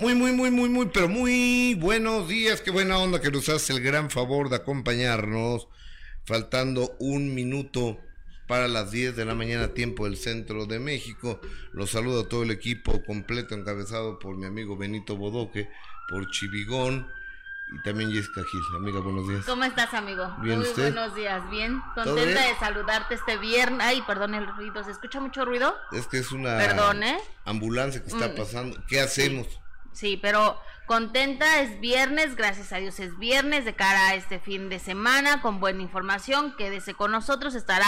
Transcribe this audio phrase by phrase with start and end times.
[0.00, 2.62] Muy, muy, muy, muy, muy, pero muy buenos días.
[2.62, 5.68] Qué buena onda que nos hace el gran favor de acompañarnos.
[6.24, 7.98] Faltando un minuto
[8.46, 11.40] para las 10 de la mañana, tiempo del centro de México.
[11.72, 15.68] Los saludo a todo el equipo completo, encabezado por mi amigo Benito Bodoque,
[16.08, 17.06] por Chivigón
[17.78, 18.60] y también Jessica Gil.
[18.78, 19.44] Amiga, buenos días.
[19.44, 20.34] ¿Cómo estás, amigo?
[20.42, 20.92] Bien, Muy ¿usted?
[20.94, 21.80] buenos días, bien.
[21.94, 22.54] ¿Todo Contenta bien?
[22.54, 23.80] de saludarte este viernes.
[23.86, 24.82] Ay, perdón el ruido.
[24.82, 25.74] ¿Se escucha mucho ruido?
[25.92, 27.18] Es que es una Perdón, ¿eh?
[27.44, 28.34] ambulancia que está Mm.
[28.36, 28.82] pasando.
[28.88, 29.46] ¿Qué hacemos?
[29.92, 34.68] Sí, pero contenta, es viernes, gracias a Dios es viernes, de cara a este fin
[34.68, 37.86] de semana, con buena información, quédese con nosotros, estará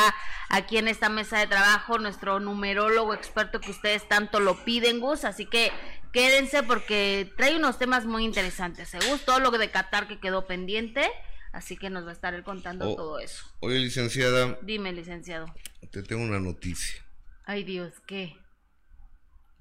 [0.49, 5.25] aquí en esta mesa de trabajo nuestro numerólogo experto que ustedes tanto lo piden, Gus,
[5.25, 5.73] así que
[6.13, 9.25] quédense porque trae unos temas muy interesantes, ¿eh, Gus?
[9.25, 11.09] Todo lo de Qatar que quedó pendiente,
[11.53, 12.97] así que nos va a estar él contando Oh.
[12.97, 13.45] todo eso.
[13.61, 15.47] Oye, licenciada, Dime, licenciado.
[15.91, 17.03] te tengo una noticia,
[17.47, 18.37] Ay, Dios, ¿qué?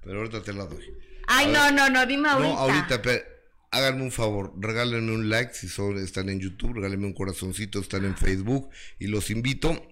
[0.04, 0.92] pero ahorita te la doy.
[1.26, 2.52] Ay, no, no, no, dime ahorita.
[2.52, 3.22] No, ahorita, pero
[3.70, 8.04] háganme un favor, regálenme un like si son, están en YouTube, regálenme un corazoncito, están
[8.04, 9.88] en Facebook y los invito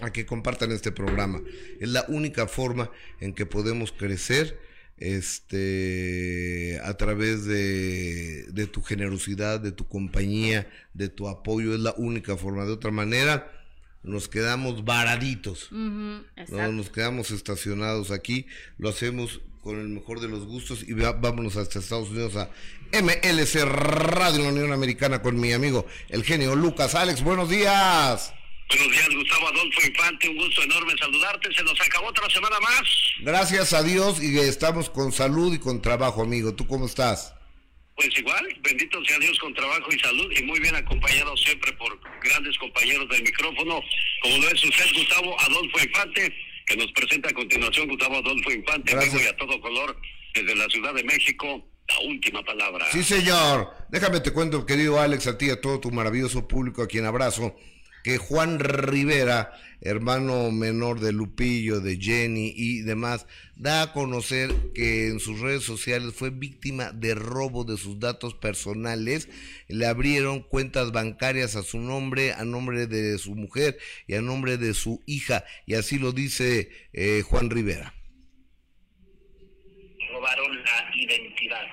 [0.00, 1.42] a que compartan este programa.
[1.80, 4.58] Es la única forma en que podemos crecer
[4.96, 11.94] este a través de, de tu generosidad, de tu compañía, de tu apoyo, es la
[11.96, 12.64] única forma.
[12.64, 13.50] De otra manera,
[14.04, 15.68] nos quedamos varaditos.
[15.72, 18.46] No, nos quedamos estacionados aquí,
[18.78, 22.50] lo hacemos con el mejor de los gustos y va- vámonos hasta Estados Unidos a
[22.92, 26.94] MLC Radio en la Unión Americana con mi amigo el genio Lucas.
[26.94, 28.32] Alex, buenos días.
[28.68, 30.28] Buenos días, Gustavo Adolfo Infante.
[30.28, 31.52] Un gusto enorme saludarte.
[31.54, 32.82] Se nos acabó otra semana más.
[33.20, 36.54] Gracias a Dios y estamos con salud y con trabajo, amigo.
[36.54, 37.34] ¿Tú cómo estás?
[37.96, 41.96] Pues igual, bendito sea Dios con trabajo y salud y muy bien acompañado siempre por
[42.22, 43.80] grandes compañeros del micrófono,
[44.22, 46.34] como lo es usted, Gustavo Adolfo Infante,
[46.66, 49.14] que nos presenta a continuación Gustavo Adolfo Infante, Gracias.
[49.14, 49.96] vivo y a todo color,
[50.34, 51.66] desde la Ciudad de México.
[51.86, 52.86] La última palabra.
[52.90, 53.70] Sí, señor.
[53.90, 57.04] Déjame te cuento, querido Alex, a ti y a todo tu maravilloso público a quien
[57.04, 57.54] abrazo,
[58.02, 59.52] que Juan Rivera,
[59.84, 65.62] hermano menor de Lupillo, de Jenny y demás, da a conocer que en sus redes
[65.62, 69.28] sociales fue víctima de robo de sus datos personales.
[69.68, 74.56] Le abrieron cuentas bancarias a su nombre, a nombre de su mujer y a nombre
[74.56, 75.44] de su hija.
[75.66, 77.94] Y así lo dice eh, Juan Rivera.
[80.10, 81.66] robaron la identidad.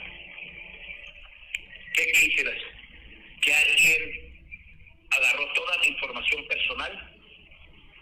[1.93, 2.57] ¿Qué quisieras?
[3.41, 4.33] Que alguien
[5.09, 7.10] agarró toda mi información personal,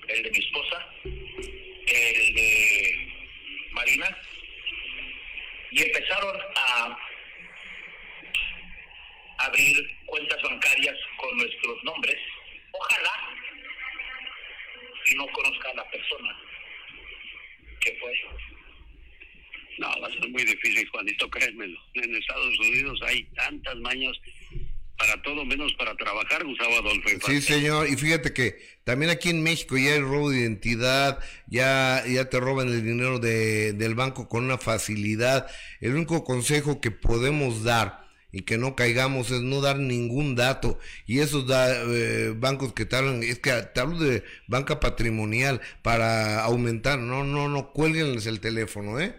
[0.09, 3.07] el de mi esposa, el de
[3.71, 4.17] Marina,
[5.71, 6.97] y empezaron a
[9.39, 12.17] abrir cuentas bancarias con nuestros nombres.
[12.71, 13.35] Ojalá
[15.05, 16.37] y no conozca a la persona
[17.81, 18.13] que fue.
[19.77, 21.79] No, va a ser muy difícil, Juanito, créemelo.
[21.93, 24.19] En Estados Unidos hay tantas mañas
[24.99, 27.09] para todo menos para trabajar, Gustavo Adolfo.
[27.25, 27.87] Sí, señor.
[27.89, 32.39] Y fíjate que también aquí en México ya hay robo de identidad, ya, ya te
[32.39, 35.47] roban el dinero de, del banco con una facilidad.
[35.79, 40.77] El único consejo que podemos dar y que no caigamos es no dar ningún dato.
[41.07, 45.61] Y esos da- eh, bancos que te hablan, es que te hablo de banca patrimonial
[45.81, 46.99] para aumentar.
[46.99, 49.15] No, no, no, cuélguenles el teléfono, ¿eh?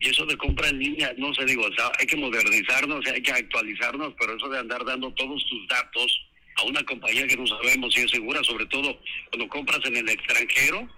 [0.00, 3.20] Y eso de compra en línea, no sé, digo, o sea, hay que modernizarnos, hay
[3.22, 6.20] que actualizarnos, pero eso de andar dando todos tus datos
[6.56, 8.96] a una compañía que no sabemos si es segura, sobre todo
[9.30, 10.88] cuando compras en el extranjero,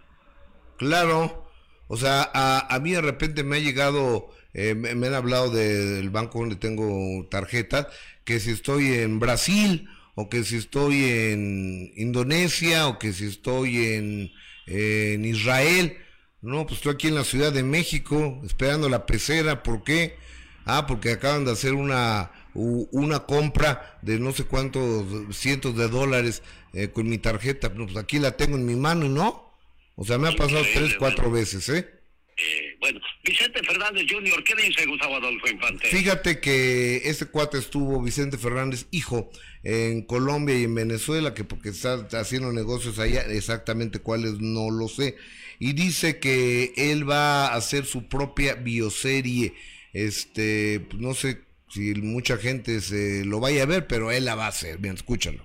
[0.76, 1.46] Claro,
[1.88, 5.86] o sea, a, a mí de repente me ha llegado, eh, me, han hablado de-
[5.96, 7.88] del banco donde tengo tarjetas,
[8.24, 13.76] que si estoy en Brasil, o que si estoy en Indonesia, o que si estoy
[13.94, 14.30] en,
[14.66, 15.96] en Israel.
[16.42, 20.16] No, pues estoy aquí en la Ciudad de México, esperando la pecera, ¿por qué?
[20.64, 26.42] Ah, porque acaban de hacer una, una compra de no sé cuántos cientos de dólares
[26.72, 27.68] eh, con mi tarjeta.
[27.70, 29.50] No, pues aquí la tengo en mi mano y no.
[29.96, 31.40] O sea, me ha pasado Increíble, tres, cuatro bueno.
[31.40, 31.88] veces, ¿eh?
[32.36, 35.88] eh, bueno, Vicente Fernández Jr., ¿qué dice Gustavo Adolfo Infante?
[35.88, 39.30] Fíjate que este cuate estuvo, Vicente Fernández, hijo,
[39.62, 44.88] en Colombia y en Venezuela, que porque está haciendo negocios allá, exactamente cuáles no lo
[44.88, 45.16] sé.
[45.60, 49.52] Y dice que él va a hacer su propia bioserie.
[49.92, 54.34] Este, pues, no sé si mucha gente se lo vaya a ver, pero él la
[54.34, 54.78] va a hacer.
[54.78, 55.44] Bien, escúchalo.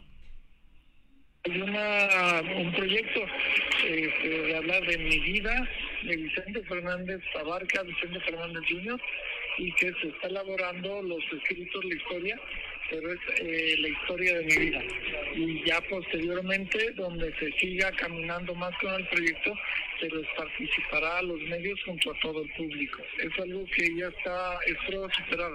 [1.44, 3.22] Hay una, un proyecto
[3.86, 5.70] este, de hablar de mi vida,
[6.04, 9.00] de Vicente Fernández Abarca, Vicente Fernández Jr.,
[9.58, 12.40] y que se está elaborando los escritos, la historia,
[12.90, 14.82] pero es eh, la historia de mi vida.
[15.36, 19.54] Y ya posteriormente, donde se siga caminando más con el proyecto,
[20.00, 23.02] se les participará a los medios junto a todo el público.
[23.20, 25.52] Es algo que ya está, espero superar.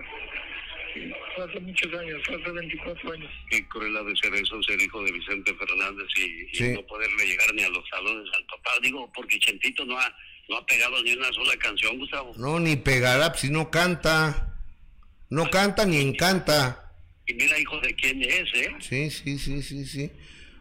[1.39, 3.31] Hace muchos años, hace 24 años.
[3.49, 6.73] Qué cruel ha de ser eso, ser hijo de Vicente Fernández y, y Sí.
[6.75, 8.71] no poderle llegar ni a los salones al papá.
[8.83, 10.13] Digo, porque Chentito no ha,
[10.49, 12.33] no ha pegado ni una sola canción, Gustavo.
[12.37, 14.57] No, ni pegará pues, si no canta.
[15.31, 16.90] No canta ni encanta.
[17.31, 18.71] Y mira, hijo de quién es, ¿eh?
[18.81, 20.11] Sí, sí, sí, sí, sí.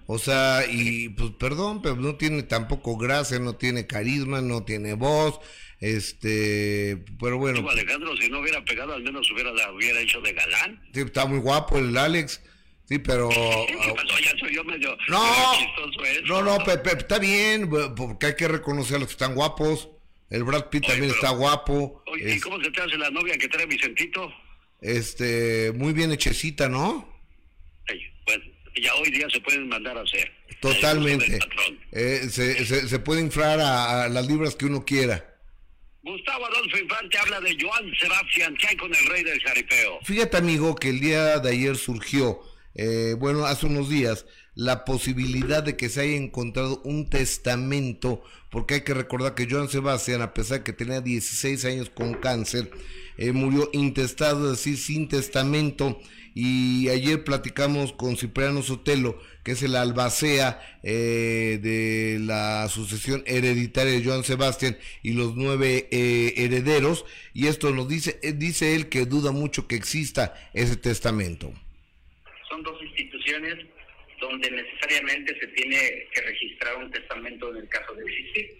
[0.06, 4.94] O sea, y pues perdón, pero no tiene tampoco gracia, no tiene carisma, no tiene
[4.94, 5.39] voz,
[5.80, 10.19] este, pero bueno, Digo, Alejandro, si no hubiera pegado, al menos hubiera, la hubiera hecho
[10.21, 10.81] de galán.
[10.94, 12.42] sí, está muy guapo el Alex,
[12.86, 13.30] sí, pero...
[13.30, 15.21] Yo medio, No,
[16.01, 19.89] medio no, no, Pepe, está bien, porque hay que reconocer a los que están guapos.
[20.31, 23.10] El Brad Pitt Oye, también pero- está guapo, Oye, ¿y cómo se te hace la
[23.10, 24.31] novia que trae Vicentito?
[24.81, 27.07] Este, muy bien hechecita, ¿no?
[28.25, 28.43] Bueno,
[28.81, 30.31] ya hoy día se pueden mandar a hacer.
[30.61, 31.39] Totalmente.
[31.91, 35.25] Eh, se, se, se puede inflar a, a las libras que uno quiera.
[36.03, 39.99] Gustavo Adolfo Infante habla de Joan Sebastián, ¿qué hay con el rey del jaripeo?
[40.03, 42.41] Fíjate, amigo, que el día de ayer surgió,
[42.73, 44.25] eh, bueno, hace unos días,
[44.55, 49.69] la posibilidad de que se haya encontrado un testamento, porque hay que recordar que Joan
[49.69, 52.71] Sebastián, a pesar de que tenía 16 años con cáncer,
[53.19, 56.00] eh, murió intestado, es decir, sin testamento.
[56.33, 63.92] Y ayer platicamos con Cipriano Sotelo, que es el albacea eh, de la sucesión hereditaria
[63.92, 67.06] de Joan Sebastián y los nueve eh, herederos.
[67.33, 71.51] Y esto nos dice, eh, dice él que duda mucho que exista ese testamento.
[72.48, 73.56] son dos instituciones
[74.21, 75.77] donde necesariamente se tiene
[76.13, 78.57] que registrar un testamento en el caso de existir.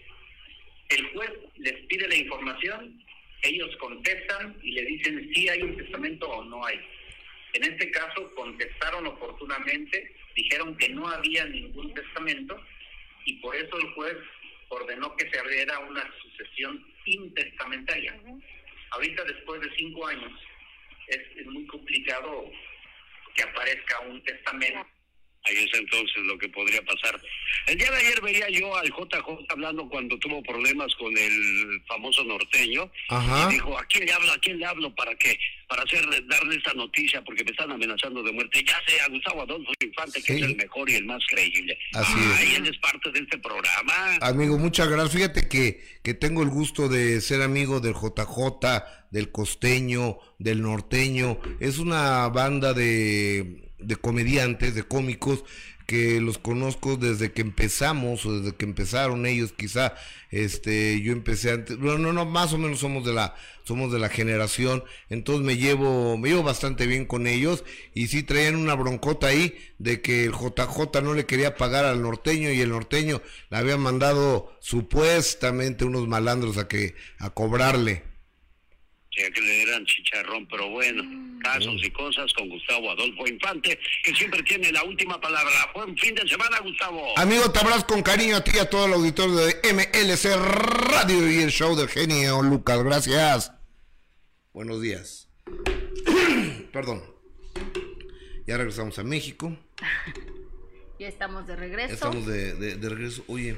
[0.90, 3.02] El juez les pide la información,
[3.42, 6.80] ellos contestan y le dicen si hay un testamento o no hay.
[7.52, 12.62] En este caso contestaron oportunamente, dijeron que no había ningún testamento
[13.24, 14.16] y por eso el juez
[14.68, 18.18] ordenó que se abriera una sucesión intestamentaria.
[18.90, 20.32] Ahorita después de cinco años
[21.08, 22.50] es, es muy complicado
[23.34, 24.86] que aparezca un testamento.
[25.44, 27.18] Ahí es entonces lo que podría pasar.
[27.66, 32.22] El día de ayer veía yo al JJ hablando cuando tuvo problemas con el famoso
[32.24, 32.90] norteño.
[33.08, 33.48] Ajá.
[33.48, 34.32] Y dijo, ¿a quién le hablo?
[34.32, 34.94] ¿A quién le hablo?
[34.94, 35.38] ¿Para qué?
[35.66, 38.62] Para hacer, darle esta noticia porque me están amenazando de muerte.
[38.66, 41.78] Ya sé, a Gustavo Adolfo Infante, que es el mejor y el más creíble.
[41.94, 42.50] Así Ah, es.
[42.50, 44.16] y él es parte de este programa.
[44.20, 45.14] Amigo, muchas gracias.
[45.14, 51.40] Fíjate que, que tengo el gusto de ser amigo del JJ, del costeño, del norteño.
[51.60, 55.44] Es una banda de, de comediantes, de cómicos,
[55.90, 59.96] que los conozco desde que empezamos, o desde que empezaron ellos, quizá,
[60.30, 63.34] este, yo empecé antes, no, no, no, más o menos somos de la,
[63.64, 68.22] somos de la generación, entonces me llevo, me llevo bastante bien con ellos, y sí
[68.22, 72.60] traían una broncota ahí de que el JJ no le quería pagar al norteño, y
[72.60, 78.04] el norteño le había mandado supuestamente unos malandros a que, a cobrarle.
[79.10, 81.02] Ya que le dieran chicharrón, pero bueno,
[81.40, 85.52] casos y cosas con Gustavo Adolfo Infante, que siempre tiene la última palabra.
[85.74, 87.18] Buen fin de semana, Gustavo.
[87.18, 91.30] Amigo, te abrazo con cariño a ti y a todo el auditorio de MLC Radio
[91.30, 92.82] y el show del genio Lucas.
[92.82, 93.52] Gracias.
[94.52, 95.28] Buenos días.
[96.72, 97.02] Perdón.
[98.46, 99.56] Ya regresamos a México.
[100.98, 101.94] Ya estamos de regreso.
[101.94, 103.24] Estamos de, de- de regreso.
[103.26, 103.56] Oye,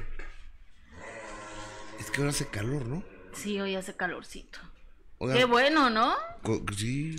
[1.99, 3.03] es que ahora hace calor, ¿no?
[3.33, 4.59] Sí, hoy hace calorcito.
[5.17, 6.15] Oigan, Qué bueno, ¿no?
[6.77, 7.17] sí.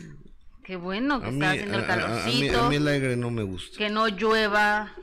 [0.64, 2.02] Qué bueno que A mí, está haciendo el a- a- a mí-
[2.48, 2.60] calorcito.
[2.62, 3.76] a mí el aire no me gusta.
[3.78, 4.94] Que no llueva.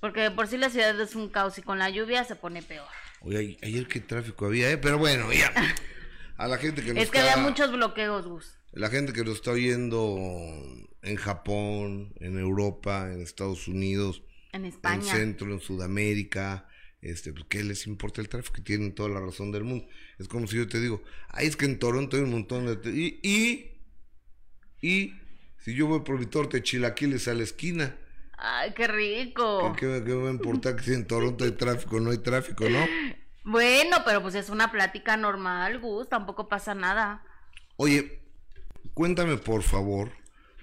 [0.00, 2.62] Porque de por sí la ciudad es un caos y con la lluvia se pone
[2.62, 2.86] peor.
[3.20, 4.76] Oye, ay- ayer qué tráfico había, ¿eh?
[4.78, 5.52] Pero bueno, ya.
[6.36, 8.54] A la gente que nos Es que está- había muchos bloqueos, Gus.
[8.72, 10.16] La gente que nos está oyendo
[11.02, 14.22] en Japón, en Europa, en Estados Unidos,
[14.52, 15.02] En en España.
[15.14, 16.66] Centro, en Sudamérica,
[17.00, 18.62] este, pues, ¿qué les importa el tráfico?
[18.62, 19.86] Tienen toda la razón del mundo.
[20.18, 22.90] Es como si yo te digo, ay, es que en Toronto hay un montón de...
[22.90, 23.71] Y, y,
[24.82, 25.14] y
[25.60, 27.96] si yo voy por mi torta de chilaquiles a la esquina,
[28.36, 29.72] Ay, qué rico.
[29.74, 32.18] ¿qué, qué- qué me va a importar que si en Toronto hay tráfico no hay
[32.18, 32.84] tráfico, no?
[33.44, 36.08] Bueno, pero pues es una plática normal, Gus.
[36.08, 37.24] Tampoco pasa nada.
[37.76, 38.20] Oye,
[38.94, 40.10] cuéntame por favor,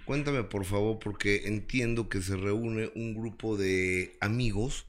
[0.05, 4.85] cuéntame por favor, porque entiendo que se reúne un grupo de amigos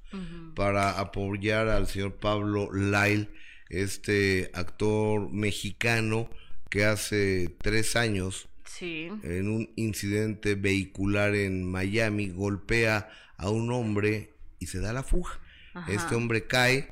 [0.56, 3.28] para apoyar al señor Pablo Lyle,
[3.68, 6.28] este actor mexicano
[6.68, 8.48] que hace tres años,
[8.78, 9.08] Sí.
[9.22, 15.38] en un incidente vehicular en Miami, golpea a un hombre y se da la fuga.
[15.74, 15.92] Ajá.
[15.92, 16.88] Este hombre cae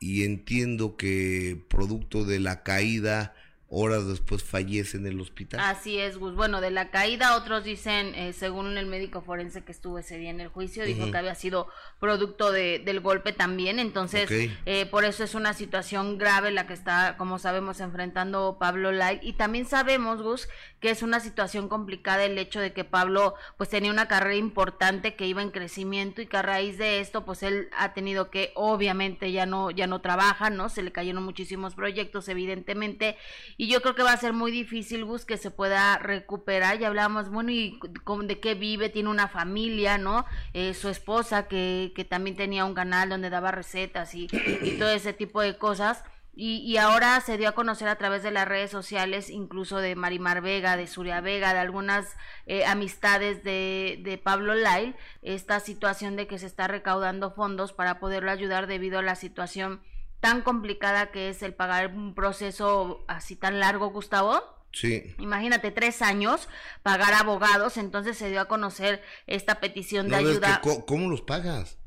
[0.00, 3.34] y entiendo que producto de la caída
[3.68, 5.60] horas después fallece en el hospital.
[5.60, 6.34] Así es, Gus.
[6.34, 10.30] Bueno, de la caída, otros dicen, eh, según el médico forense que estuvo ese día
[10.30, 13.78] en el juicio, dijo que había sido producto de, del golpe también.
[13.78, 14.28] Entonces,
[14.66, 19.18] eh, por eso es una situación grave la que está, como sabemos, enfrentando Pablo Lai.
[19.22, 20.48] Y también sabemos, Gus,
[20.80, 25.14] que es una situación complicada el hecho de que Pablo, pues tenía una carrera importante
[25.14, 28.52] que iba en crecimiento y que a raíz de esto, pues él ha tenido que,
[28.54, 30.68] obviamente, ya no, ya no trabaja, ¿no?
[30.68, 33.16] Se le cayeron muchísimos proyectos, evidentemente
[33.56, 36.78] y yo creo que va a ser muy difícil, Gus, que se pueda recuperar.
[36.78, 37.78] Ya hablábamos, bueno, ¿y
[38.24, 38.88] de qué vive?
[38.88, 40.26] Tiene una familia, ¿no?
[40.52, 44.28] Eh, su esposa, que, que también tenía un canal donde daba recetas y,
[44.62, 46.02] y todo ese tipo de cosas.
[46.38, 49.96] Y, y, ahora se dio a conocer a través de las redes sociales, incluso de
[49.96, 52.14] Marimar Vega, de Suria Vega, de algunas
[52.44, 57.98] eh, amistades de, de Pablo Lyle, esta situación de que se está recaudando fondos para
[57.98, 59.80] poderlo ayudar debido a la situación
[60.20, 64.42] tan complicada que es el pagar un proceso así tan largo, Gustavo.
[64.72, 65.14] Sí.
[65.18, 66.48] Imagínate, tres años,
[66.82, 70.60] pagar abogados, entonces se dio a conocer esta petición de ayuda.
[70.86, 71.78] ¿Cómo los pagas?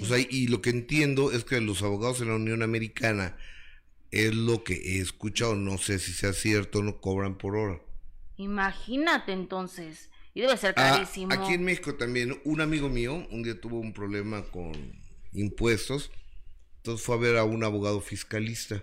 [0.00, 3.36] O sea, y lo que entiendo es que los abogados en la Unión Americana,
[4.10, 7.80] es lo que he escuchado, no sé si sea cierto, no cobran por hora.
[8.36, 11.32] Imagínate entonces, y debe ser ah, carísimo.
[11.32, 14.72] aquí en México también, un amigo mío un día tuvo un problema con
[15.32, 16.10] impuestos
[16.78, 18.82] entonces fue a ver a un abogado fiscalista.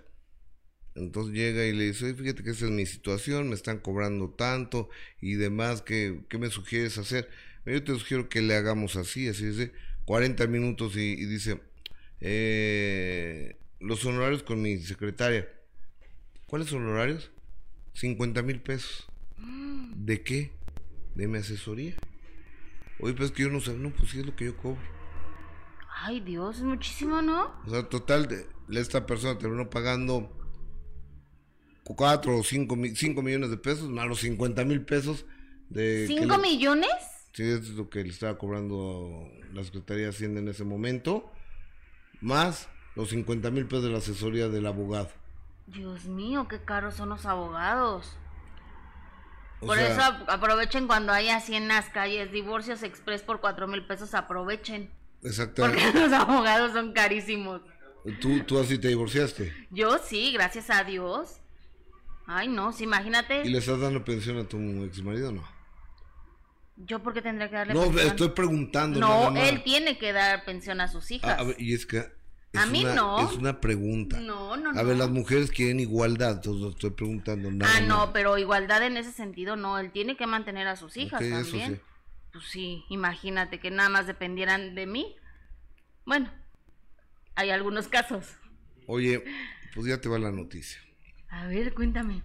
[0.94, 4.88] Entonces llega y le dice, fíjate que esa es mi situación, me están cobrando tanto
[5.20, 7.28] y demás, ¿qué, qué me sugieres hacer?
[7.66, 9.72] Yo te sugiero que le hagamos así, así dice,
[10.04, 11.60] 40 minutos y, dice,
[12.20, 15.48] eh, los honorarios con mi secretaria.
[16.46, 17.30] ¿Cuáles honorarios?
[17.94, 19.06] 50 mil pesos.
[19.94, 20.52] ¿De qué?
[21.14, 21.94] De mi asesoría.
[23.00, 24.80] Oye, pues que yo no sé, no, pues sí es lo que yo cobro.
[26.02, 27.54] Ay, Dios, es muchísimo, ¿no?
[27.66, 28.46] O sea, total, de,
[28.80, 30.30] esta persona terminó pagando
[31.84, 35.26] 4 o 5 millones de pesos, más los 50 mil pesos
[35.68, 36.06] de...
[36.08, 36.90] ¿5 millones?
[37.32, 41.30] Sí, es lo que le estaba cobrando la Secretaría de Hacienda en ese momento,
[42.20, 45.10] más los 50 mil pesos de la asesoría del abogado.
[45.66, 48.16] Dios mío, qué caros son los abogados.
[49.60, 54.14] por eso aprovechen cuando hay así en las calles divorcios express por 4 mil pesos,
[54.14, 54.90] aprovechen.
[55.22, 55.82] Exactamente.
[55.84, 57.60] Porque los abogados son carísimos.
[58.20, 59.52] ¿Tú, ¿Tú así te divorciaste?
[59.70, 61.40] Yo sí, gracias a Dios.
[62.26, 63.42] Ay, no, imagínate.
[63.44, 65.56] ¿Y le estás dando pensión a tu ex marido o no?
[66.76, 68.04] ¿Yo por qué tendría que darle no, pensión?
[68.04, 69.00] No, estoy preguntando.
[69.00, 71.36] No, él tiene que dar pensión a sus hijas.
[71.40, 72.15] Ah, y es que...
[72.58, 73.30] a mí no.
[73.30, 74.20] Es una pregunta.
[74.20, 74.80] No, no, no.
[74.80, 77.50] A ver, las mujeres quieren igualdad, entonces estoy preguntando.
[77.50, 79.78] Nada ah, no, pero igualdad en ese sentido no.
[79.78, 81.74] Él tiene que mantener a sus hijas también.
[81.74, 81.80] Eso sí.
[82.32, 85.16] Pues sí, imagínate que nada más dependieran de mí.
[86.04, 86.30] Bueno,
[87.34, 88.26] hay algunos casos.
[88.86, 89.24] Oye,
[89.74, 90.80] pues ya te va la noticia.
[91.28, 92.22] A ver, cuéntame.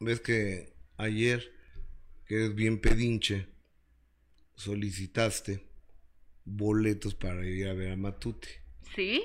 [0.00, 1.52] Ves que ayer,
[2.26, 3.48] que eres bien pedinche,
[4.54, 5.67] solicitaste
[6.48, 8.48] boletos para ir a ver a Matute.
[8.94, 9.22] ¿Sí?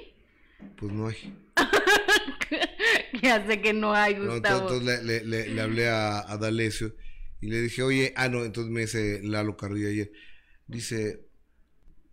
[0.77, 1.33] Pues no hay.
[3.21, 4.69] ya sé que no hay, Gustavo.
[4.69, 6.95] entonces le, le, hablé a, a D'Alessio
[7.41, 10.11] y le dije, oye, ah, no, entonces me dice Lalo Carrillo ayer,
[10.67, 11.27] dice,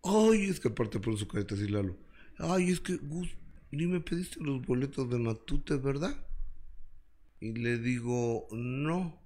[0.02, 1.96] ay, es que aparte por su carita así Lalo,
[2.38, 3.28] ay, es que Gus,
[3.70, 6.26] ni me pediste los boletos de Matute, ¿verdad?
[7.40, 9.20] Y le digo, no,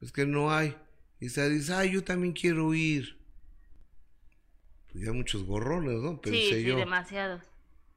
[0.00, 0.74] es que no hay.
[1.20, 3.17] Y se dice, ay, yo también quiero ir.
[4.92, 6.20] Pues ya muchos gorrones, ¿no?
[6.20, 7.42] Pensé sí, sí, demasiados.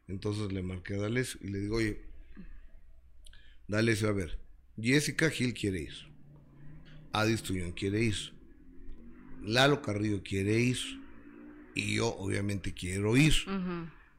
[0.08, 2.02] Entonces le marqué a D'Alessio y le digo, oye,
[3.68, 4.38] D'Alessio, a ver,
[4.80, 5.94] Jessica Gil quiere ir.
[7.14, 8.34] Adis Tuyón quiere ir.
[9.44, 10.78] Lalo Carrillo quiere ir
[11.74, 13.34] y yo obviamente quiero ir.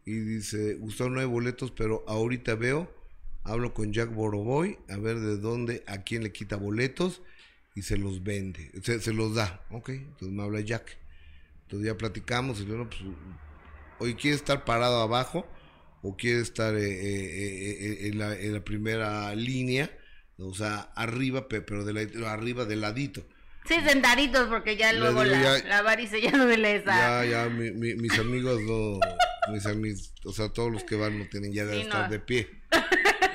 [0.05, 2.93] Y dice, Gustavo, no hay boletos, pero ahorita veo,
[3.45, 7.23] hablo con Jack Boroboy a ver de dónde, a quién le quita boletos
[7.75, 9.65] y se los vende, se, los da.
[9.71, 10.99] Ok, entonces me habla Jack.
[11.73, 13.01] Entonces ya platicamos y bueno, pues,
[13.99, 15.47] hoy quiere estar parado abajo
[16.03, 19.91] o quiere estar eh, eh, eh, en, la, en, la, primera línea,
[20.37, 23.25] o sea, arriba, pero de la, arriba del ladito.
[23.67, 27.25] Sí, sentaditos, porque ya luego la, la varice ya no le esa.
[27.25, 29.01] Ya, ya, mis amigos no,
[29.51, 32.51] mis amigos, o sea, todos los que van no tienen ya de estar de pie.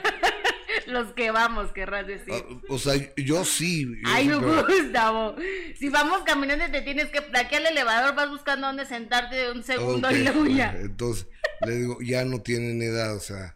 [0.97, 2.33] los que vamos, querrás decir.
[2.33, 3.87] Ah, o sea, yo sí.
[4.05, 5.35] Ay, Gustavo.
[5.77, 9.51] Si vamos caminando te tienes que, de aquí al elevador vas buscando dónde sentarte de
[9.51, 10.75] un segundo y luego ya.
[10.79, 11.27] Entonces,
[11.65, 13.55] le digo, ya no tienen edad, o sea,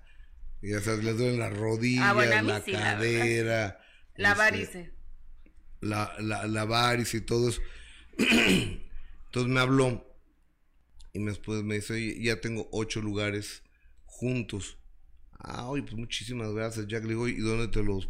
[0.61, 3.79] ya sabes, les duelen las rodillas, ah, la cadera.
[4.15, 5.01] La, este, varice
[5.81, 7.61] la, la, la varice y todo eso.
[8.17, 10.07] Entonces me habló
[11.13, 13.63] y después me dice, ya tengo ocho lugares
[14.05, 14.77] juntos.
[15.43, 17.03] Ah, oye, pues muchísimas gracias, Jack.
[17.03, 18.09] Le digo, ¿y dónde te los,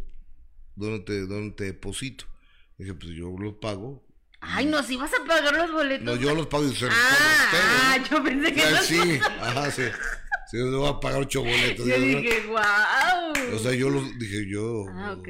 [0.76, 2.26] dónde te, dónde te deposito?
[2.78, 4.04] Dije, pues yo los pago.
[4.40, 6.04] Ay, no, si vas a pagar los boletos.
[6.04, 8.16] No, yo los pago y se los ah, pago a ustedes, ah, ¿no?
[8.18, 9.82] yo pensé que Ah, los sí, ajá, sí.
[10.50, 11.86] Sí, yo voy a pagar ocho boletos.
[11.86, 13.54] Yo dije, wow.
[13.54, 15.28] O sea, yo los dije, yo Ah, ok.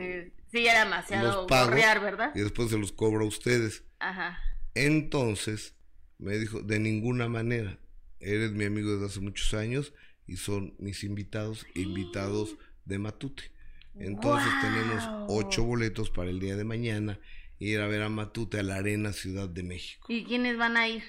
[0.51, 2.33] Sí, era demasiado los pago correar, ¿verdad?
[2.35, 3.85] y después se los cobro a ustedes.
[4.01, 4.39] Ajá.
[4.75, 5.75] Entonces,
[6.19, 7.79] me dijo, de ninguna manera,
[8.21, 9.93] eres mi amigo desde hace muchos años
[10.26, 13.50] y son mis invitados, invitados de Matute.
[13.95, 17.19] Entonces tenemos ocho boletos para el día de mañana,
[17.59, 20.07] ir a ver a Matute a la Arena Ciudad de México.
[20.11, 21.02] ¿Y quiénes van a ir?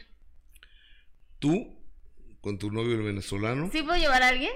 [1.40, 1.78] Tú,
[2.42, 4.52] con tu novio el venezolano, ¿Sí puedo llevar a alguien?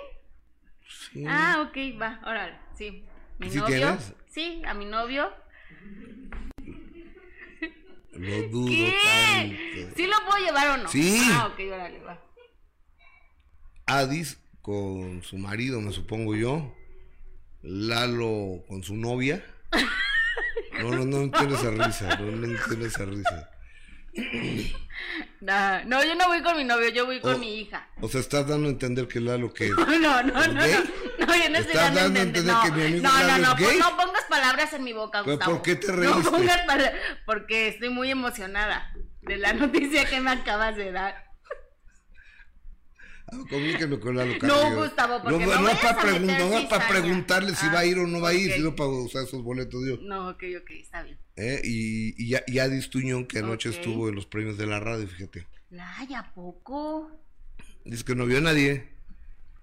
[1.11, 3.03] sí, Ah, ok, va, órale, sí.
[3.39, 3.75] Mi ¿Sí novio.
[3.77, 4.13] tienes?
[4.29, 5.31] Sí, a mi novio.
[8.13, 8.97] lo dudo ¿Qué?
[9.03, 9.95] tanto.
[9.95, 10.89] ¿Sí lo puedo llevar o no?
[10.89, 11.19] Sí.
[11.31, 12.21] Ah, ok, órale, va.
[13.85, 14.37] Adis
[14.67, 16.75] con su marido, me supongo yo.
[17.61, 19.43] Lalo con su novia.
[20.79, 23.49] No, no, no entiendo esa risa, no, no entiendo esa risa.
[25.41, 27.37] Nah, no, yo no voy con mi novio, yo voy con Oh.
[27.39, 27.87] mi hija.
[27.99, 29.69] O sea, estás dando a entender que Lalo que...
[29.75, 30.53] No, no, no, no.
[30.53, 32.43] No, yo no estoy ¿Estás dando a entender.
[32.53, 33.79] No, que mi amigo no, no, Lalo no, es gay?
[33.79, 35.53] no pongas palabras en mi boca, ¿Pero Gustavo.
[35.55, 36.29] por qué te No reíste?
[36.29, 36.93] pongas palabras,
[37.25, 38.93] porque estoy muy emocionada
[39.23, 41.26] de la noticia que me acabas de dar.
[43.29, 43.37] Ah,
[43.99, 44.75] con Lalo No.
[44.83, 47.97] Gustavo, porque no, no no vayas para pregun- no preguntarle si Ah, va a ir
[47.99, 48.55] o no va a ir, ok.
[48.57, 49.97] sino para usar esos boletos yo.
[50.01, 51.17] No, ok, ok, está bien.
[51.35, 51.61] ¿Eh?
[51.63, 55.07] Y, y, ya- y Adis Tuñón, que anoche estuvo en los premios de la radio,
[55.07, 55.45] fíjate.
[55.77, 57.11] Ay, ¿a poco?
[57.83, 58.95] Dice que no vio a nadie.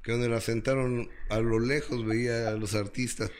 [0.02, 3.30] Que donde la sentaron a lo lejos veía a los artistas.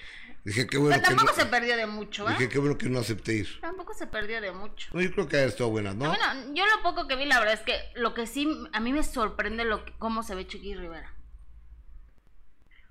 [0.45, 2.33] Dije, qué bueno Pero que tampoco no, se perdió de mucho, ¿eh?
[2.33, 3.61] dije, qué bueno que no acepté ir.
[3.63, 4.91] Tampoco se perdió de mucho.
[4.93, 6.07] No, yo creo que estuvo buena, ¿no?
[6.07, 8.93] Bueno, yo lo poco que vi, la verdad es que lo que sí, a mí
[8.93, 11.15] me sorprende lo que, cómo se ve Chiqui Rivera.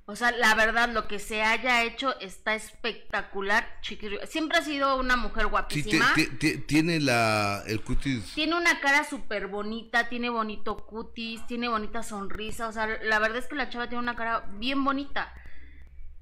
[0.06, 4.28] O sea, la verdad, lo que se haya hecho está espectacular, Chiqui Rivera.
[4.28, 6.12] Siempre ha sido una mujer Sí, te- guapísima.
[6.16, 8.34] te- te- tiene la, el cutis.
[8.34, 12.68] Tiene una cara súper bonita, tiene bonito cutis, tiene bonita sonrisa.
[12.68, 15.34] O sea, la verdad es que la chava tiene una cara bien bonita.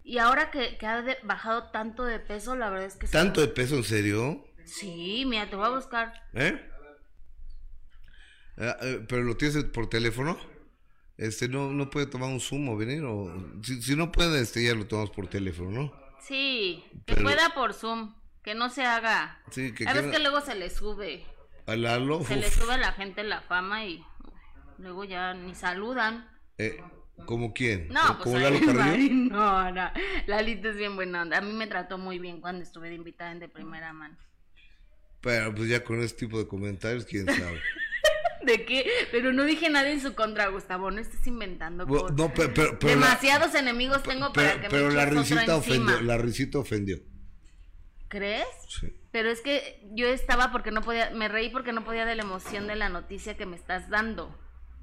[0.03, 3.07] Y ahora que, que ha de- bajado tanto de peso, la verdad es que...
[3.07, 4.45] ¿Tanto de peso en serio?
[4.65, 6.13] Sí, mira, te voy a buscar.
[6.33, 6.59] ¿Eh?
[8.57, 10.37] Ah, eh, ¿Pero lo tienes por teléfono?
[11.17, 13.31] Este, no, no puede tomar un zoom o venir o...
[13.63, 16.01] Si, si no puede, este, ya lo tomamos por teléfono, ¿no?
[16.19, 19.41] Sí, que Pero- pueda por Zoom, que no se haga.
[19.51, 21.25] Sí, que A que luego se le sube,
[21.67, 24.03] A Lalo, se le sube a la gente la fama y
[24.77, 26.29] luego ya ni saludan.
[26.59, 26.79] eh,
[27.25, 27.87] ¿Como quién?
[27.89, 29.13] No, ¿Como- pues ¿Como ahí Lalo Carrillo?
[29.31, 29.91] No, no,
[30.27, 31.37] Lalito es bien buena onda.
[31.37, 34.17] A mí me trató muy bien cuando estuve de invitada en de primera mano.
[35.21, 37.59] Pero pues ya con ese tipo de comentarios, quién sabe.
[38.45, 38.89] ¿De qué?
[39.11, 42.17] Pero no dije nada en su contra, Gustavo, no estés inventando Bu- cosas.
[42.17, 45.55] no, pero, pero, pero la- Demasiados enemigos tengo para que pero me la risita encima.
[45.57, 46.97] ofendió, la risita ofendió.
[48.07, 48.47] ¿Crees?
[48.67, 48.93] Sí.
[49.11, 52.23] Pero es que yo estaba porque no podía, me reí porque no podía de la
[52.23, 54.35] emoción de la noticia que me estás dando.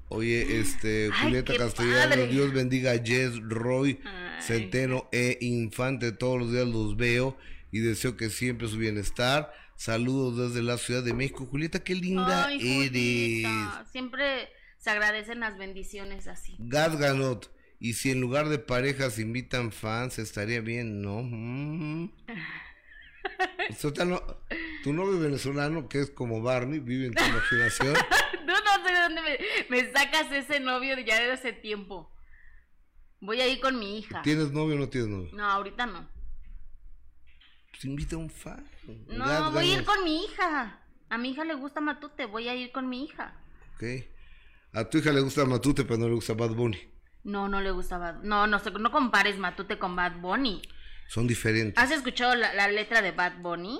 [0.09, 2.27] Oye, este, Julieta qué Castellano, padre.
[2.27, 4.41] Dios bendiga a Jess, Roy, Ay.
[4.41, 7.37] Centeno e Infante, todos los días los veo
[7.71, 9.53] y deseo que siempre su bienestar.
[9.75, 11.45] Saludos desde la Ciudad de México.
[11.45, 13.91] Julieta, qué linda Ay, eres.
[13.91, 16.55] Siempre se agradecen las bendiciones así.
[16.59, 21.21] Gadganot, y si en lugar de parejas invitan fans, estaría bien, ¿no?
[21.23, 22.11] Mm.
[24.05, 24.23] no-
[24.83, 27.95] tu novio venezolano, que es como Barney, vive en tu imaginación.
[28.45, 29.37] No, no sé de dónde me,
[29.69, 32.11] me sacas ese novio de ya de hace tiempo.
[33.21, 34.23] Voy a ir con mi hija.
[34.23, 35.29] ¿Tienes novio o no tienes novio?
[35.33, 36.09] No, ahorita no.
[37.69, 38.67] Pues invita a un fan.
[39.07, 40.79] No, Gad voy a ir con mi hija.
[41.09, 43.35] A mi hija le gusta Matute, voy a ir con mi hija.
[43.75, 43.83] Ok.
[44.73, 46.79] A tu hija le gusta Matute, pero no le gusta Bad Bunny.
[47.23, 50.61] No, no le gusta Bad No, no, no compares Matute con Bad Bunny.
[51.09, 51.83] Son diferentes.
[51.83, 53.79] ¿Has escuchado la, la letra de Bad Bunny?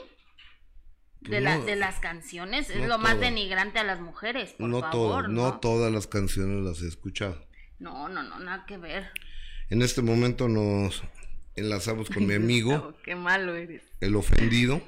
[1.22, 1.65] De, la- no.
[1.65, 2.70] de las canciones.
[2.70, 4.92] Es No lo más denigrante a las mujeres, por no favor.
[4.92, 5.60] todas, no ¿no?
[5.60, 7.46] todas las canciones las he escuchado.
[7.78, 9.12] No, no, no, nada que ver.
[9.70, 11.04] En este momento nos
[11.56, 13.84] enlazamos con mi amigo, qué malo eres.
[14.00, 14.82] el ofendido,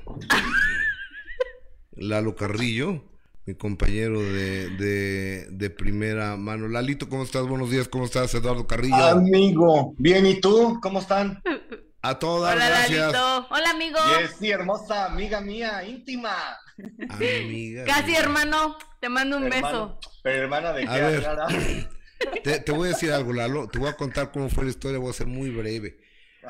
[1.92, 3.04] Lalo Carrillo,
[3.46, 6.68] mi compañero de, de, de primera mano.
[6.70, 7.46] Lalito, ¿cómo estás?
[7.46, 8.34] Buenos días, ¿cómo estás?
[8.34, 8.96] Eduardo Carrillo.
[9.06, 10.80] Amigo, bien, ¿y tú?
[10.82, 11.42] ¿Cómo están?
[12.04, 13.00] A todas, Hola, gracias.
[13.14, 13.48] Lalito.
[13.52, 14.00] Hola, amigo.
[14.20, 16.36] Jessy, hermosa amiga mía, íntima.
[17.10, 17.84] Amiga.
[17.86, 18.20] Casi, mía.
[18.20, 18.78] hermano.
[19.00, 20.12] Te mando un Hermano, beso.
[20.24, 21.90] Pero hermana de A qué ver.
[22.44, 23.68] Te, te voy a decir algo, Lalo.
[23.68, 26.00] Te voy a contar cómo fue la historia, voy a ser muy breve.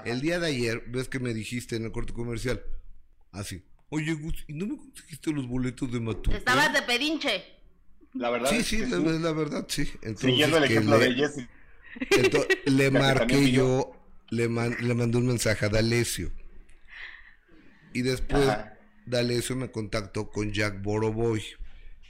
[0.06, 2.62] El día de ayer, ves que me dijiste en el corte comercial,
[3.32, 6.36] así, oye, Gus, ¿y no me conseguiste los boletos de Matute?
[6.38, 7.44] Estabas de pedinche.
[8.14, 9.90] La verdad Sí, es sí, que la, la verdad, sí.
[10.02, 11.48] Entonces, Siguiendo el ejemplo le, de Jessy.
[12.10, 13.94] ento- le marqué yo
[14.32, 16.32] le, man- le mandé un mensaje a D'Alessio.
[17.94, 18.78] Y después Ajá.
[19.06, 21.44] D'Alessio me contactó con Jack Boroboy.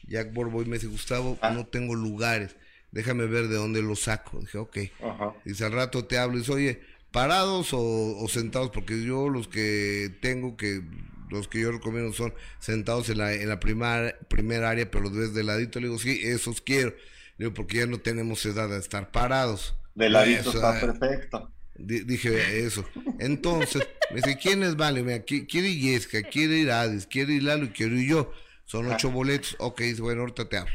[0.08, 1.52] Jack Boroboy me dice, Gustavo, Ah.
[1.52, 2.56] no tengo lugares,
[2.92, 4.40] déjame ver de dónde los saco.
[4.40, 4.78] Dije, ok.
[5.04, 5.34] Ajá.
[5.46, 6.38] Dice, al rato te hablo.
[6.38, 6.82] Dice, oye,
[7.12, 8.70] ¿parados o, o sentados?
[8.72, 10.82] Porque yo los que tengo que,
[11.30, 15.44] los que yo recomiendo son sentados en la, en la primar, primer área, pero desde
[15.44, 15.80] ladito.
[15.80, 16.90] Le digo, sí, esos quiero.
[17.38, 19.76] Le digo, porque ya no tenemos edad de estar parados.
[19.96, 21.52] De ladito está ah, perfecto.
[21.86, 22.86] Di- Dije eso.
[23.20, 25.04] Entonces, me dice, ¿quiénes vale?
[25.04, 28.34] Mira, qui- quiere Yesca, quiere ir Adis, quiere ir Lalo y quiero ir yo.
[28.66, 29.56] Son ocho boletos.
[29.60, 30.74] Ok, dice, bueno, ahorita te hablo.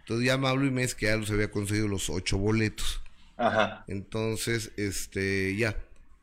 [0.00, 3.00] Entonces ya me hablo y me dice que ya los había conseguido los ocho boletos.
[3.36, 3.84] Ajá.
[3.88, 5.76] Entonces, este, ya.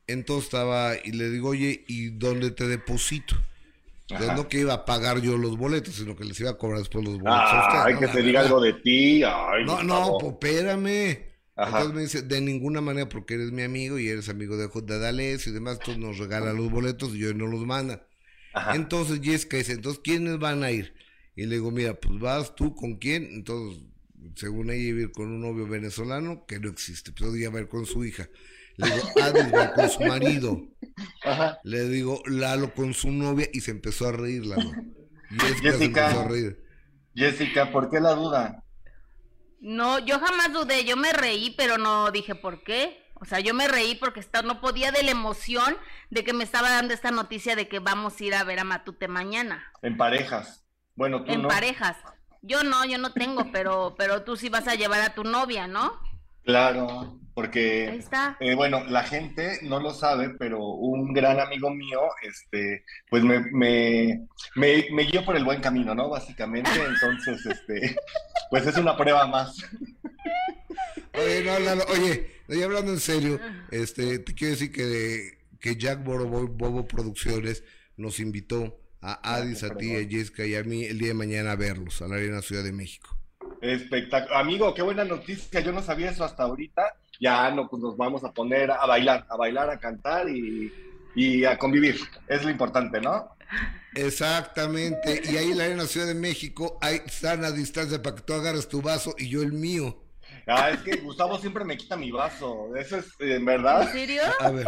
[0.08, 3.36] Entonces estaba, y le digo, oye, ¿y dónde te deposito?
[4.08, 6.78] Entonces, no que iba a pagar yo los boletos, sino que les iba a cobrar
[6.80, 8.00] después los boletos a Ah, ustedes, hay ¿no?
[8.02, 9.24] que te diga algo de ti.
[9.24, 11.18] Ay, No, no, pues espérame.
[11.56, 11.82] Ajá.
[11.82, 15.00] Entonces me dice, de ninguna manera, porque eres mi amigo y eres amigo de, de
[15.00, 18.08] Dales y demás, tú nos regalas los boletos y yo no los manda.
[18.54, 18.76] Ajá.
[18.76, 20.94] Entonces Jessica dice, entonces, ¿quiénes van a ir?
[21.36, 23.26] Y le digo, mira, pues vas tú con quién.
[23.32, 23.84] Entonces,
[24.36, 27.60] según ella iba a ir con un novio venezolano, que no existe, pues ella va
[27.60, 28.30] a ir con su hija.
[28.78, 30.62] Le digo, Adis va con su marido.
[31.24, 31.60] Ajá.
[31.64, 34.72] Le digo, Lalo con su novia y se empezó a reír, Lalo.
[35.30, 36.02] Jessica, se Jessica.
[36.08, 36.64] empezó a reír.
[37.14, 38.65] Jessica, ¿por qué la duda?
[39.66, 43.04] No, yo jamás dudé, yo me reí, pero no dije por qué.
[43.16, 45.76] O sea, yo me reí porque esta- no podía de la emoción
[46.12, 48.64] de que me estaba dando esta noticia de que vamos a ir a ver a
[48.64, 50.68] Matute mañana, En parejas.
[50.96, 51.48] Bueno, tú en no.
[51.48, 51.98] parejas.
[52.44, 55.68] Yo no, yo no tengo, pero, pero tú sí vas a llevar a tu novia,
[55.68, 56.00] ¿no?
[56.44, 58.38] Claro, Ahí porque, está.
[58.40, 63.40] eh, bueno, la gente no lo sabe, pero un gran amigo mío, este, pues me,
[63.52, 66.10] me, me, me guió por el buen camino, ¿no?
[66.10, 67.96] Básicamente, entonces, este,
[68.50, 69.58] pues es una prueba más.
[71.14, 73.40] Oye, no, Lalo, oye, no, ya hablando en serio,
[73.72, 77.64] este, te quiero decir que, que Jack Boroboy, Bobo Producciones
[77.98, 80.08] nos invitó a Adis, a ti, a.
[80.08, 82.72] Jessica y a mí el día de mañana a verlos a la Arena Ciudad de
[82.74, 83.18] México.
[83.62, 84.42] Espectacular.
[84.42, 85.60] Amigo, qué buena noticia.
[85.62, 86.96] Yo no sabía eso hasta ahorita.
[87.20, 90.72] Ya no, pues nos vamos a poner a bailar, a bailar, a cantar y,
[91.16, 92.00] y a convivir.
[92.28, 93.30] Es lo importante, ¿no?
[93.94, 98.22] Exactamente, y ahí en la Arena Ciudad de México hay están a distancia para que
[98.24, 100.02] tú agarres tu vaso y yo el mío.
[100.48, 102.76] Ah, es que Gustavo siempre me quita mi vaso.
[102.76, 103.92] Eso es, eh, en ¿En verdad.
[103.92, 104.22] serio?
[104.40, 104.66] A ver,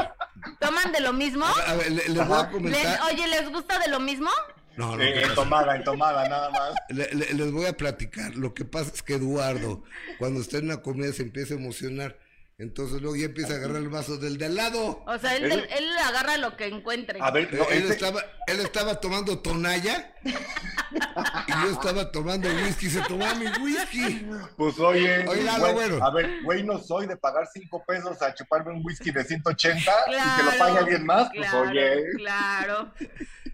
[0.60, 1.46] ¿Toman de lo mismo?
[1.46, 3.00] a ver, le- les voy a Les- comentar.
[3.12, 4.30] oye, ¿les gusta de lo mismo?
[4.76, 6.72] No, no, Eh, ¿qué en tomada, en tomada, nada más.
[6.90, 8.36] Le- le- les voy a platicar.
[8.36, 9.84] Lo que pasa es que Eduardo,
[10.20, 12.18] cuando está en una comida, se empieza a emocionar.
[12.62, 15.04] Entonces luego ya empieza a agarrar el vaso del de al lado.
[15.06, 17.20] O sea, él, Él- él agarra lo que encuentre.
[17.22, 22.90] A ver, no, él, este- estaba, él estaba tomando tonalla y yo estaba tomando whisky.
[22.90, 24.26] Se tomaba mi whisky.
[24.58, 26.04] pues oye, Oye, güey, bueno.
[26.04, 29.78] a ver, güey, no soy de pagar cinco pesos a chuparme un whisky de 180
[29.80, 32.04] y que Claro, lo pague alguien más, pues claro, oye.
[32.16, 32.94] Claro.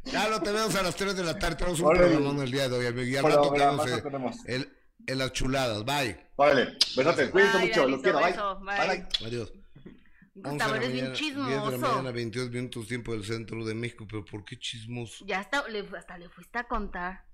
[0.05, 1.57] Ya lo tenemos a las 3 de la tarde.
[1.57, 2.07] Tenemos un Órale.
[2.07, 3.03] programón el día de hoy, amigo.
[3.05, 4.35] Y al rato Programazo tenemos, eh, tenemos.
[4.47, 5.83] el, en las chuladas.
[5.85, 6.27] Bye.
[6.35, 8.31] Órale, besotes, cuídense mucho, los Aliso, quiero, bye.
[8.31, 8.77] beso, bye.
[8.77, 8.87] Bye,
[9.19, 9.27] bye.
[9.27, 9.53] Adiós.
[10.35, 11.91] Gustavo, 11 de la eres bien mañana, 10 de la chismoso.
[11.95, 14.07] mañana, 22 minutos tiempo del centro de México.
[14.09, 15.23] Pero ¿por qué chismoso?
[15.27, 17.25] Ya hasta le, hasta le fuiste a contar.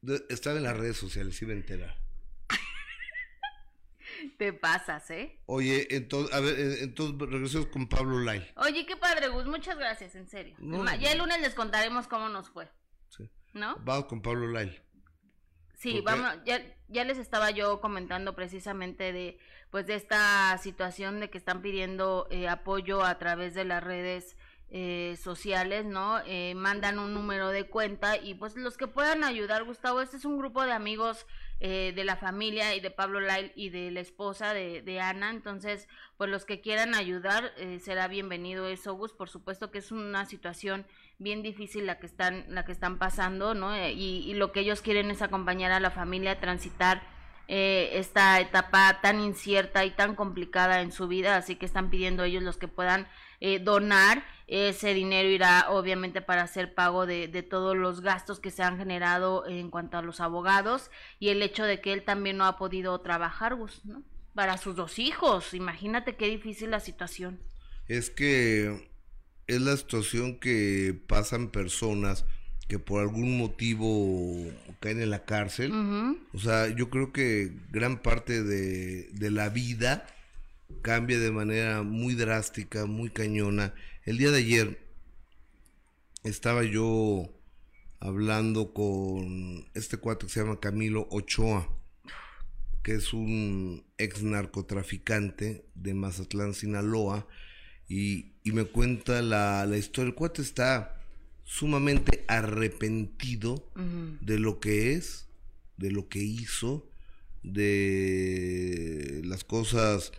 [0.00, 1.98] De- Estaba en las redes sociales, iba a enterar.
[4.36, 5.38] Te pasas, ¿eh?
[5.46, 8.48] Oye, entonces, a ver, eh, entonces regresemos con Pablo Lai.
[8.56, 9.46] Oye, qué padre, Gus.
[9.46, 10.56] Muchas gracias, en serio.
[10.58, 12.68] No, ya el lunes les contaremos cómo nos fue.
[13.10, 13.30] Sí.
[13.52, 13.76] ¿No?
[13.84, 14.82] Vamos con Pablo Lai.
[15.78, 19.38] Sí, vamos, ya, ya les estaba yo comentando precisamente de,
[19.70, 24.36] pues, de esta situación de que están pidiendo eh, apoyo a través de las redes
[24.70, 26.18] eh, sociales, ¿no?
[26.26, 30.24] Eh, mandan un número de cuenta y pues los que puedan ayudar, Gustavo, este es
[30.24, 31.26] un grupo de amigos
[31.60, 35.30] eh, de la familia y de Pablo Lyle y de la esposa de, de Ana,
[35.30, 39.90] entonces, pues los que quieran ayudar, eh, será bienvenido eso, Gus, por supuesto que es
[39.90, 40.86] una situación
[41.18, 43.74] bien difícil la que están, la que están pasando, ¿no?
[43.74, 47.02] Eh, y, y lo que ellos quieren es acompañar a la familia a transitar
[47.50, 52.22] eh, esta etapa tan incierta y tan complicada en su vida, así que están pidiendo
[52.22, 53.08] ellos los que puedan
[53.40, 54.22] eh, donar.
[54.46, 58.76] Ese dinero irá obviamente para hacer pago de, de todos los gastos que se han
[58.76, 62.58] generado en cuanto a los abogados y el hecho de que él también no ha
[62.58, 64.02] podido trabajar, Gus, ¿no?
[64.34, 67.40] Para sus dos hijos, imagínate qué difícil la situación.
[67.88, 68.87] Es que
[69.48, 72.24] es la situación que pasan personas
[72.68, 74.46] que por algún motivo
[74.78, 75.72] caen en la cárcel.
[76.34, 80.06] O sea, yo creo que gran parte de, de la vida
[80.82, 83.74] cambia de manera muy drástica, muy cañona.
[84.04, 84.78] El día de ayer
[86.24, 87.30] estaba yo
[88.00, 91.68] hablando con este cuate que se llama Camilo Ochoa,
[92.82, 97.26] que es un ex narcotraficante de Mazatlán, Sinaloa,
[97.88, 100.08] y, y me cuenta la, la historia.
[100.08, 100.94] El cuate está
[101.44, 103.64] sumamente arrepentido
[104.20, 105.26] de lo que es,
[105.76, 106.86] de lo que hizo,
[107.42, 110.12] de las cosas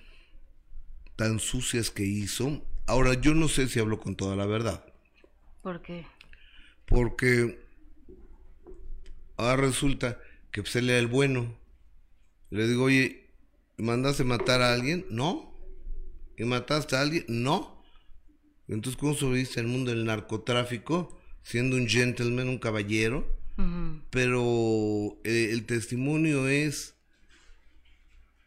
[1.15, 2.63] tan sucias que hizo.
[2.87, 4.83] Ahora, yo no sé si hablo con toda la verdad,
[5.61, 6.05] ¿Por qué?
[6.85, 7.59] porque
[9.37, 10.17] ahora resulta
[10.51, 11.53] que pues, él era el bueno.
[12.49, 13.27] Le digo, oye,
[13.77, 15.05] ¿mandaste matar a alguien?
[15.11, 15.48] No.
[16.39, 17.25] ¿Y mataste a alguien?
[17.27, 17.83] No.
[18.69, 21.19] Entonces, ¿cómo sobreviviste al mundo del narcotráfico?
[21.43, 23.37] Siendo un gentleman, un caballero.
[24.09, 26.95] Pero eh, el testimonio es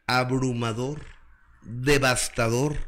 [0.06, 1.04] abrumador,
[1.60, 2.78] devastador,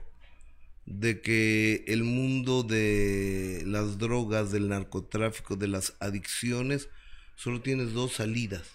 [0.86, 6.88] de que el mundo de las drogas, del narcotráfico, de las adicciones,
[7.36, 8.70] solo tienes dos salidas,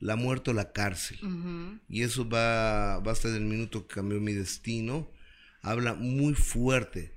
[0.00, 1.18] la muerte o la cárcel.
[1.90, 5.06] Y eso va, va hasta el minuto que cambió mi destino.
[5.64, 7.12] Habla muy fuerte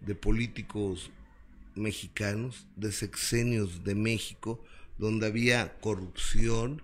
[0.00, 1.10] de políticos
[1.74, 4.64] mexicanos, de sexenios de México,
[4.98, 6.82] donde había corrupción,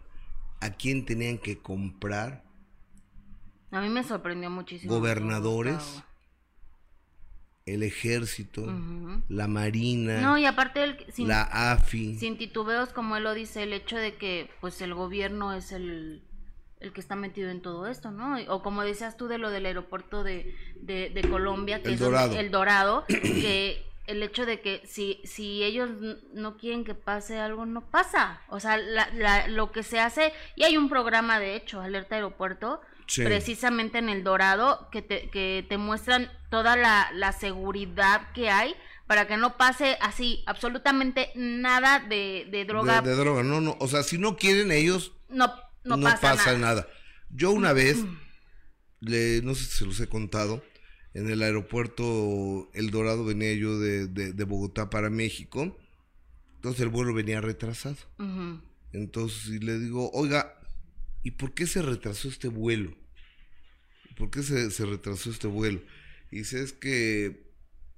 [0.60, 2.44] a quién tenían que comprar,
[3.70, 4.94] A mí me sorprendió muchísimo.
[4.94, 6.02] Gobernadores,
[7.66, 8.64] el ejército,
[9.28, 12.16] la marina, No, y aparte, el, sin, la AFI.
[12.18, 16.22] sin titubeos, como él lo dice, el hecho de que pues el gobierno es el,
[16.80, 18.36] el que está metido en todo esto, ¿no?
[18.48, 22.00] O como decías tú de lo del aeropuerto de, de, de Colombia, que El es
[22.00, 22.36] Dorado.
[22.38, 25.90] el Dorado, que el hecho de que si, si ellos
[26.32, 28.40] no quieren que pase algo, no pasa.
[28.48, 32.14] O sea, la, la- lo que se hace, y hay un programa de hecho, Alerta
[32.16, 33.22] Aeropuerto, Sí.
[33.22, 38.74] precisamente en el Dorado, que te, que te muestran toda la, la seguridad que hay
[39.06, 43.00] para que no pase así absolutamente nada de, de droga.
[43.02, 43.76] De, de droga, no, no.
[43.78, 45.52] O sea, si no quieren ellos, no,
[45.86, 46.58] no, no, pasa, pasa, nada.
[46.82, 46.88] nada.
[47.30, 47.98] Yo una vez,
[49.00, 50.64] le, no sé si se los he contado,
[51.14, 55.76] en el aeropuerto El Dorado venía yo de, de- de Bogotá para México,
[56.56, 57.96] entonces el vuelo venía retrasado.
[58.92, 60.54] Entonces y le digo, oiga,
[61.22, 62.94] ¿y por qué se retrasó este vuelo?
[64.16, 65.80] ¿Por qué se, se retrasó este vuelo?
[66.30, 67.50] Y dice, es que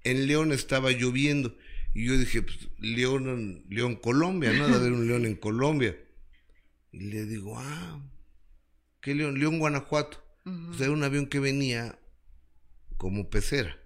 [0.04, 1.56] en León estaba lloviendo.
[1.94, 4.66] Y yo dije, pues, León, León, Colombia, ¿no?
[4.66, 5.96] Debe haber un León en Colombia.
[6.98, 8.00] Y le digo, ah,
[9.00, 9.38] ¿qué León?
[9.38, 10.18] León, Guanajuato.
[10.44, 11.98] O sea, era un avión que venía
[12.96, 13.78] como pecera.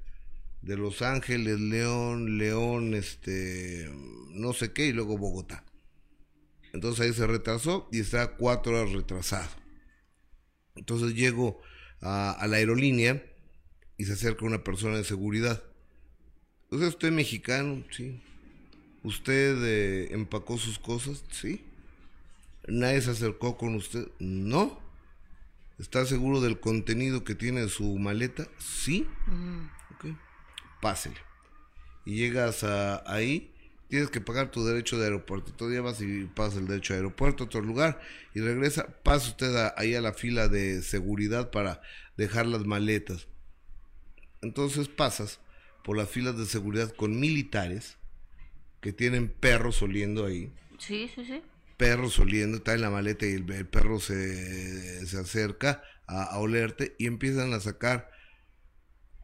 [0.62, 3.90] De Los Ángeles, León, León, este,
[4.31, 5.64] no sé qué, y luego Bogotá.
[6.72, 9.51] Entonces ahí se retrasó y está cuatro horas retrasado.
[10.77, 11.61] Entonces llego
[12.01, 13.22] a, a la aerolínea
[13.98, 15.62] y se acerca una persona de seguridad.
[16.70, 17.85] O sea, ¿usted es mexicano?
[17.90, 18.22] Sí.
[19.03, 21.25] ¿Usted eh, empacó sus cosas?
[21.31, 21.62] Sí.
[22.68, 24.09] ¿Nadie se acercó con usted?
[24.18, 24.81] No.
[25.79, 28.46] ¿Está seguro del contenido que tiene su maleta?
[28.59, 29.07] Sí.
[29.27, 29.68] Ujú.
[29.94, 30.16] Ok.
[30.81, 31.16] Pásele.
[32.05, 33.53] Y llegas a, ahí,
[33.88, 35.53] tienes que pagar tu derecho de aeropuerto.
[35.53, 38.01] Todavía vas y pasas el derecho de aeropuerto a otro lugar
[38.35, 38.87] y regresa.
[39.03, 41.83] Pasa usted a- ahí a la fila de seguridad para
[42.16, 43.27] dejar las maletas.
[44.40, 45.40] Entonces pasas
[45.85, 47.96] por las filas de seguridad con militares
[48.81, 51.40] que tienen perros oliendo ahí Sí, sí, sí.
[51.77, 56.39] Perros oliendo, está en la maleta y el, el perro se, se acerca a, a
[56.39, 58.11] olerte y empiezan a sacar,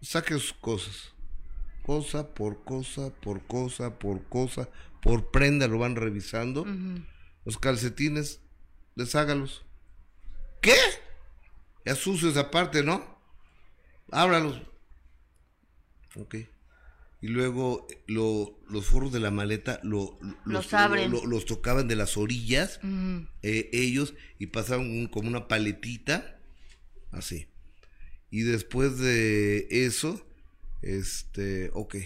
[0.02, 1.12] saque sus cosas,
[1.82, 4.68] cosa por cosa, por cosa, por cosa,
[5.00, 6.66] por prenda lo van revisando,
[7.44, 8.40] los calcetines,
[8.96, 9.64] deshágalos.
[10.60, 10.76] ¿Qué?
[11.86, 13.18] Ya sucios aparte, ¿no?
[14.10, 14.60] Ábralos.
[16.16, 16.36] Ok.
[17.20, 21.10] Y luego lo- los forros de la maleta lo, lo- Los abren.
[21.10, 22.78] lo- los tocaban de las orillas
[23.42, 26.38] eh, ellos y pasaban un- como una paletita
[27.10, 27.48] así
[28.30, 30.24] y después de eso
[30.82, 31.96] este ok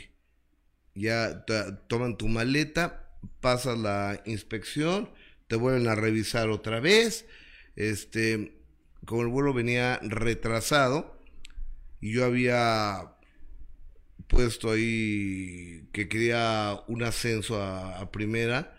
[0.94, 1.44] ya
[1.88, 5.10] toman tu maleta pasas la inspección
[5.48, 7.26] te vuelven a revisar otra vez
[7.76, 8.60] este
[9.04, 11.20] como el vuelo venía retrasado
[12.00, 13.11] y yo había
[14.32, 18.76] puesto ahí que quería un ascenso a- primera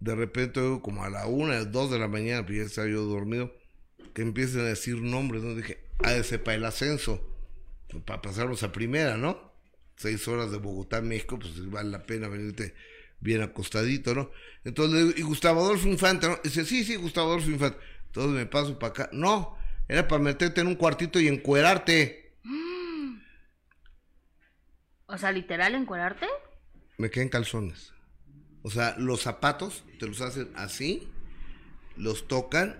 [0.00, 3.52] de repente como a la una, dos de la mañana, pues ya estaba yo dormido,
[4.14, 5.54] que empiezan a decir nombres, ¿no?
[5.54, 7.22] Dije, ah, ese para el ascenso,
[8.06, 9.52] para pasarnos a primera, ¿no?
[9.96, 12.74] Seis horas de Bogotá, México, pues vale la pena venirte
[13.20, 14.30] bien acostadito, ¿no?
[14.64, 16.38] Entonces y Gustavo Adolfo Infante, ¿no?
[16.42, 17.78] Dice, sí, sí, Gustavo Adolfo Infante.
[18.06, 19.10] Entonces me paso para acá.
[19.12, 19.56] No,
[19.88, 22.29] era para meterte en un cuartito y encuerarte.
[25.12, 26.26] O sea, literal, encuerarte.
[26.98, 27.92] me quedan calzones.
[28.62, 31.08] O sea, los zapatos te los hacen así,
[31.96, 32.76] los tocan,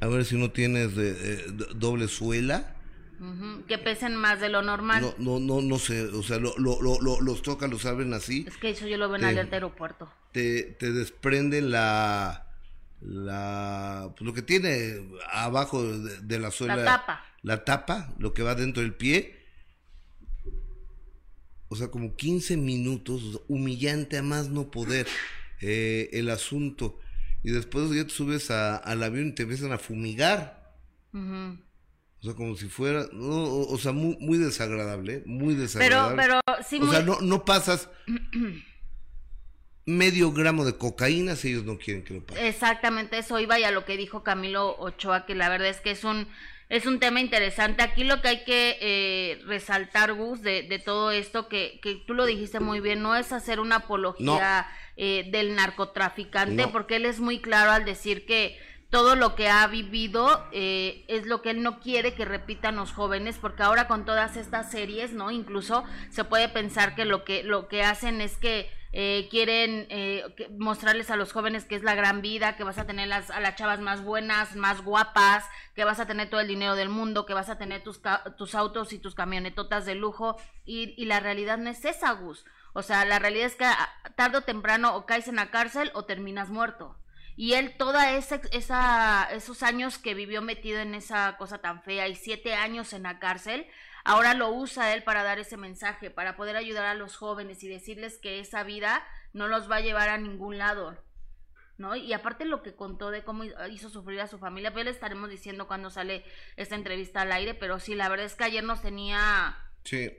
[0.00, 2.76] a ver si no tienes de- eh, do- doble suela,
[3.20, 5.02] Ujú, Que pesen más de lo normal.
[5.02, 8.14] No, no, no, no sé, o sea, lo, lo, lo, lo- los tocan, los abren
[8.14, 10.10] así, Es que eso yo lo veo en alerta aeropuerto.
[10.32, 12.46] te, te desprenden la,
[13.02, 16.76] la, pues lo que tiene abajo de, de la suela.
[16.76, 17.24] La tapa.
[17.42, 19.39] La tapa, lo que va dentro del pie.
[21.72, 25.06] O sea, como 15 minutos, o sea, humillante a más no poder
[25.60, 26.98] eh, el asunto.
[27.44, 30.74] Y después ya te subes a- al avión y te empiezan a fumigar.
[31.12, 35.22] O sea, como si fuera, no, o, o sea, muy, muy desagradable, ¿eh?
[35.26, 36.22] muy Pero, desagradable.
[36.22, 37.88] pero sí, o muy- sea, no, no pasas
[39.86, 42.42] medio gramo de cocaína si ellos no quieren que lo pases.
[42.44, 45.90] Exactamente eso iba y a lo que dijo Camilo Ochoa, que la verdad es que
[45.92, 46.28] es un
[46.70, 47.82] es un tema interesante.
[47.82, 52.14] Aquí lo que hay que eh, resaltar, Gus, de, de todo esto, que, que tú
[52.14, 56.72] lo dijiste muy bien, no es hacer una apología eh, del narcotraficante, No.
[56.72, 58.56] porque él es muy claro al decir que
[58.90, 62.92] todo lo que ha vivido eh, es lo que él no quiere que repitan los
[62.92, 65.30] jóvenes, porque ahora con todas estas series, ¿no?
[65.30, 70.24] Incluso se puede pensar que lo que lo que hacen es que eh, quieren eh,
[70.58, 73.38] mostrarles a los jóvenes que es la gran vida, que vas a tener las, a
[73.38, 75.44] las chavas más buenas, más guapas,
[75.76, 78.00] que vas a tener todo el dinero del mundo, que vas a tener tus,
[78.36, 82.44] tus autos y tus camionetotas de lujo, y, y la realidad no es esa, Gus.
[82.72, 85.92] O sea, la realidad es que a- tarde o temprano o caes en la cárcel
[85.94, 86.96] o terminas muerto.
[87.42, 92.06] Y él toda esa, esa, esos años que vivió metido en esa cosa tan fea
[92.06, 93.66] y siete años en la cárcel,
[94.04, 97.68] ahora lo usa él para dar ese mensaje, para poder ayudar a los jóvenes y
[97.68, 101.02] decirles que esa vida no los va a llevar a ningún lado.
[101.78, 101.96] ¿No?
[101.96, 105.30] Y aparte lo que contó de cómo hizo sufrir a su familia, pues le estaremos
[105.30, 106.22] diciendo cuando sale
[106.56, 110.10] esta entrevista al aire, pero sí, la verdad es que ayer nos tenía Sí.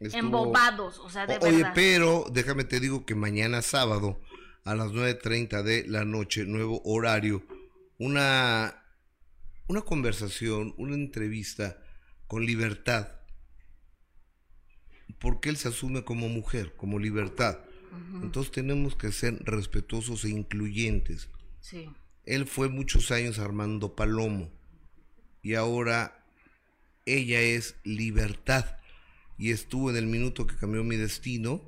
[0.00, 1.72] estuvo- embobados, o sea, de Oye, verdad.
[1.76, 4.20] pero déjame te digo que mañana sábado
[4.66, 7.46] a las 9.30 de la noche, nuevo horario,
[7.98, 8.82] una,
[9.68, 11.78] una conversación, una entrevista
[12.26, 13.12] con libertad.
[15.20, 17.60] Porque él se asume como mujer, como libertad.
[18.20, 21.30] Entonces tenemos que ser respetuosos e incluyentes.
[21.60, 21.88] Sí.
[22.24, 24.50] Él fue muchos años Armando Palomo
[25.42, 26.26] y ahora
[27.06, 28.78] ella es libertad
[29.38, 31.62] y estuvo en el minuto que cambió mi destino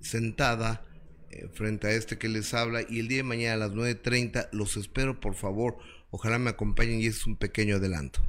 [0.00, 0.87] sentada
[1.38, 4.48] eh, frente a este que les habla y el día de mañana a las 9.30
[4.52, 5.78] los espero por favor
[6.10, 8.20] ojalá me acompañen y es un pequeño adelanto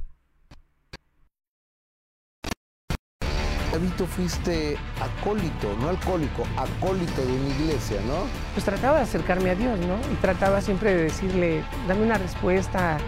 [3.72, 8.26] David, fuiste acólito, no alcohólico, acólito de una iglesia, ¿no?
[8.52, 9.96] pues trataba de acercarme a Dios, ¿no?
[10.12, 12.98] Y trataba siempre de decirle, dame una respuesta,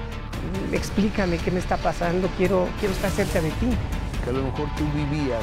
[0.72, 3.70] explícame qué me está pasando, quiero, quiero estar cerca de ti.
[4.22, 5.42] Que a lo mejor tú vivías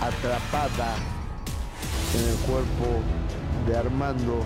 [0.00, 0.94] atrapada
[2.14, 3.02] en el cuerpo
[3.66, 4.44] de Armando,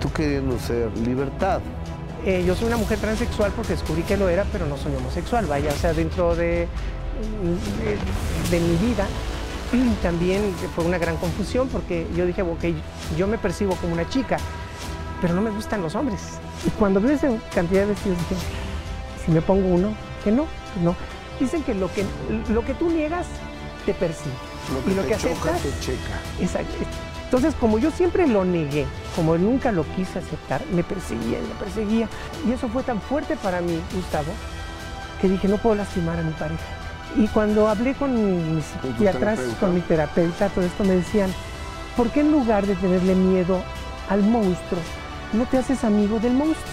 [0.00, 1.60] tú queriendo ser libertad.
[2.24, 5.46] Eh, yo soy una mujer transexual porque descubrí que lo era, pero no soy homosexual,
[5.46, 6.66] vaya, o sea, dentro de,
[7.80, 9.06] de, de mi vida
[10.02, 10.42] también
[10.74, 12.64] fue una gran confusión porque yo dije, ok,
[13.16, 14.38] yo me percibo como una chica,
[15.20, 16.20] pero no me gustan los hombres.
[16.66, 18.36] Y cuando vi esa cantidad de vestidos dije,
[19.24, 20.96] si me pongo uno, que no, pues no.
[21.40, 22.04] Dicen que lo que,
[22.50, 23.26] lo que tú niegas
[23.84, 24.34] te persigue.
[24.72, 26.20] Lo que y lo te que choca aceptas, te checa.
[26.40, 27.13] Exacto.
[27.34, 31.54] Entonces, como yo siempre lo negué, como nunca lo quise aceptar, me perseguía y me
[31.58, 32.08] perseguía.
[32.46, 34.30] Y eso fue tan fuerte para mí, Gustavo,
[35.20, 36.62] que dije, no puedo lastimar a mi pareja.
[37.16, 38.14] Y cuando hablé con
[38.54, 41.34] mis ¿Con tu psiquiatras, con mi terapeuta, todo esto me decían,
[41.96, 43.64] ¿por qué en lugar de tenerle miedo
[44.08, 44.80] al monstruo,
[45.32, 46.72] no te haces amigo del monstruo?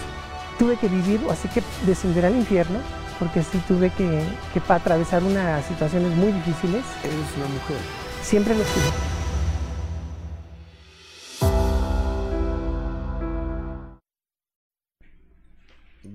[0.60, 2.78] Tuve que vivir, así que descender al infierno,
[3.18, 4.22] porque sí tuve que,
[4.54, 6.84] que atravesar unas situaciones muy difíciles.
[7.02, 7.78] Eres una mujer.
[8.22, 9.11] Siempre lo tuve.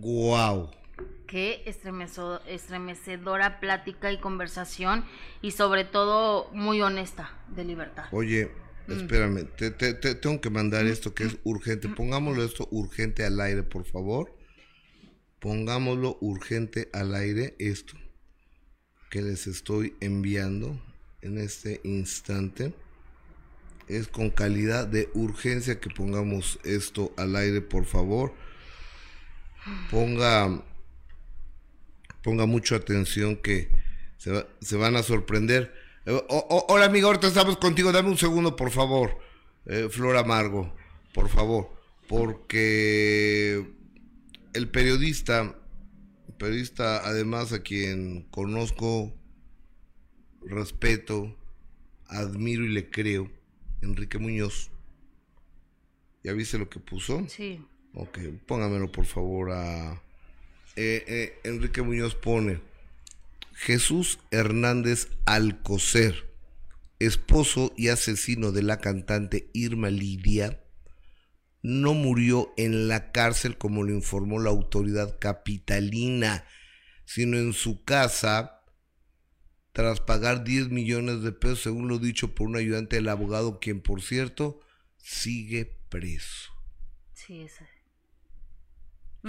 [0.08, 0.72] Wow
[1.28, 1.64] Qué
[2.48, 5.04] estremecedora plática y conversación
[5.42, 8.06] y sobre todo muy honesta de libertad.
[8.12, 8.50] oye
[8.88, 11.90] espérame te, te- te- tengo que mandar esto que es urgente.
[11.90, 14.34] Pongámoslo esto urgente al aire por favor.
[15.40, 17.94] Pongámoslo urgente al aire esto
[19.10, 20.80] que les estoy enviando
[21.22, 22.74] en este instante.
[23.90, 28.34] Es con calidad de urgencia que pongamos esto al aire por favor
[29.92, 30.64] ponga
[32.24, 33.70] ponga mucha atención que
[34.18, 35.74] se, se van a sorprender.
[36.06, 37.92] Eh, o- o- hola amiga ahorita estamos contigo.
[37.92, 39.18] Dame un segundo por favor.
[39.66, 40.74] Eh, Flor Amargo
[41.14, 41.70] por favor.
[42.08, 43.66] Porque
[44.54, 45.56] el periodista
[46.38, 49.14] periodista además a quien conozco
[50.46, 51.36] respeto
[52.08, 53.30] admiro y le creo
[53.82, 54.70] Enrique Muñoz.
[56.24, 57.26] ¿ya viste lo que puso?
[57.28, 57.60] Sí.
[58.00, 60.04] Ok, póngamelo por favor a...
[60.76, 62.62] Eh, eh, Enrique Muñoz pone,
[63.54, 66.32] Jesús Hernández Alcocer,
[67.00, 70.64] esposo y asesino de la cantante Irma Lidia,
[71.64, 76.46] no murió en la cárcel como lo informó la autoridad capitalina,
[77.04, 78.62] sino en su casa
[79.72, 83.82] tras pagar 10 millones de pesos, según lo dicho por un ayudante del abogado, quien
[83.82, 84.60] por cierto
[84.98, 86.52] sigue preso.
[87.16, 87.48] Sí.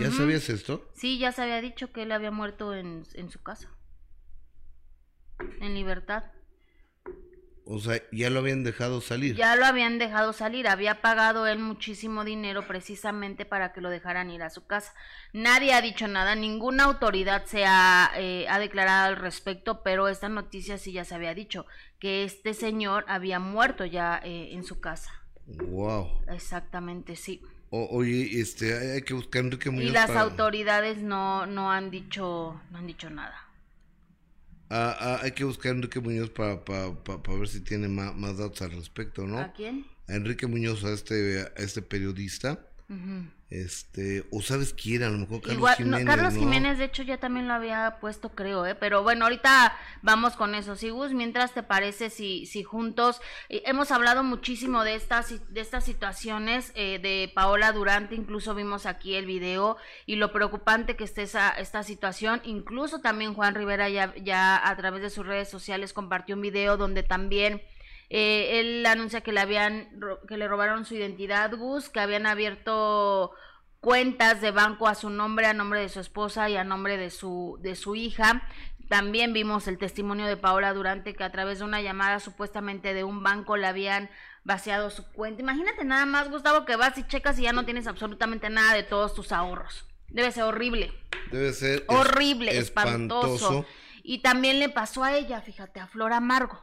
[0.00, 0.88] ¿Ya sabías esto?
[0.94, 3.70] Sí, ya se había dicho que él había muerto en, en su casa.
[5.60, 6.24] En libertad.
[7.70, 9.36] O sea, ya lo habían dejado salir.
[9.36, 14.30] Ya lo habían dejado salir, había pagado él muchísimo dinero precisamente para que lo dejaran
[14.30, 14.94] ir a su casa.
[15.34, 20.30] Nadie ha dicho nada, ninguna autoridad se ha, eh, ha declarado al respecto, pero esta
[20.30, 21.66] noticia sí ya se había dicho,
[21.98, 25.12] que este señor había muerto ya eh, en su casa.
[25.44, 26.22] Wow.
[26.26, 27.42] Exactamente, sí.
[27.70, 31.70] O- oye, este, hay que buscar a Enrique Muñoz Y las para- autoridades no, no
[31.70, 33.36] han dicho, no han dicho nada.
[34.70, 37.88] Ah, ah, hay que buscar a Enrique Muñoz para, para, para, para ver si tiene
[37.88, 39.38] más, más datos al respecto, ¿no?
[39.38, 39.86] ¿A quién?
[40.08, 42.58] A Enrique Muñoz, a este, a este periodista.
[42.88, 43.28] Ujú.
[43.50, 46.06] Este, o sabes quién, a lo mejor Carlos Igual, no, Jiménez.
[46.06, 46.40] Carlos ¿no?
[46.40, 48.74] Jiménez, de hecho, ya también lo había puesto, creo, ¿eh?
[48.74, 50.76] Pero bueno, ahorita vamos con eso.
[50.76, 55.60] Si Gus, mientras te parece, si, si juntos eh, hemos hablado muchísimo de estas, de
[55.62, 61.04] estas situaciones eh, de Paola Durante, incluso vimos aquí el video y lo preocupante que
[61.04, 62.42] esté esa, esta situación.
[62.44, 66.76] Incluso también Juan Rivera ya, ya a través de sus redes sociales compartió un video
[66.76, 67.62] donde también
[68.10, 73.32] eh, él anuncia que le habían que le robaron su identidad, Gus, que habían abierto
[73.80, 77.10] cuentas de banco a su nombre, a nombre de su esposa y a nombre de
[77.10, 78.42] su de su hija.
[78.88, 83.04] También vimos el testimonio de Paola Durante que a través de una llamada supuestamente de
[83.04, 84.08] un banco le habían
[84.44, 85.42] vaciado su cuenta.
[85.42, 88.82] Imagínate nada más, Gustavo, que vas y checas y ya no tienes absolutamente nada de
[88.82, 89.84] todos tus ahorros.
[90.08, 90.90] Debe ser horrible.
[91.30, 93.66] Debe ser Horrible, espantoso.
[94.02, 96.62] Y también le pasó a ella, fíjate, a Flor Amargo.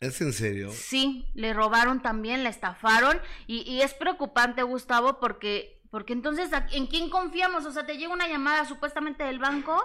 [0.00, 0.72] ¿Es en serio?
[0.72, 6.66] Sí, le robaron también, la estafaron y, y es preocupante, Gustavo, porque, porque entonces, ¿a-
[6.72, 7.66] ¿en quién confiamos?
[7.66, 9.78] O sea, te llega una llamada supuestamente del banco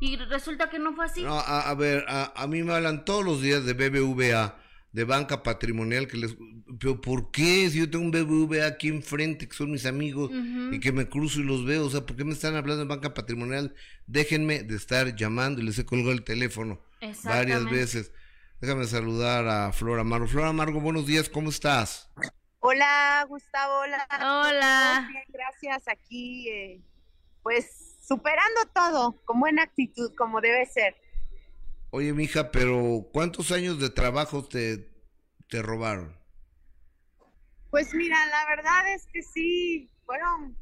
[0.00, 1.22] y resulta que no fue así.
[1.22, 4.58] No, a, a ver, a, a mí me hablan todos los días de BBVA,
[4.92, 6.36] de banca patrimonial, que les...
[6.78, 7.68] Pero ¿por qué?
[7.68, 10.30] Si yo tengo un BBVA aquí enfrente, que son mis amigos,
[10.72, 12.88] y que me cruzo y los veo, o sea, ¿por qué me están hablando de
[12.88, 13.74] banca patrimonial?
[14.06, 16.80] Déjenme de estar llamando y les he colgado el teléfono
[17.24, 18.12] varias veces.
[18.60, 20.26] Déjame saludar a Flor Amargo.
[20.26, 22.10] Flor Amargo, buenos días, ¿cómo estás?
[22.58, 24.08] Hola, Gustavo, hola.
[24.20, 25.02] Hola.
[25.04, 25.86] Muy bien, gracias.
[25.86, 26.82] Aquí, eh,
[27.44, 30.96] pues, superando todo, con buena actitud, como debe ser.
[31.90, 34.90] Oye, mija, pero ¿cuántos años de trabajo te,
[35.48, 36.18] te robaron?
[37.70, 40.56] Pues mira, la verdad es que sí, fueron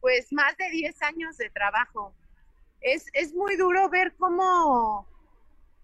[0.00, 2.16] pues más de 10 años de trabajo.
[2.80, 5.06] Es, es muy duro ver cómo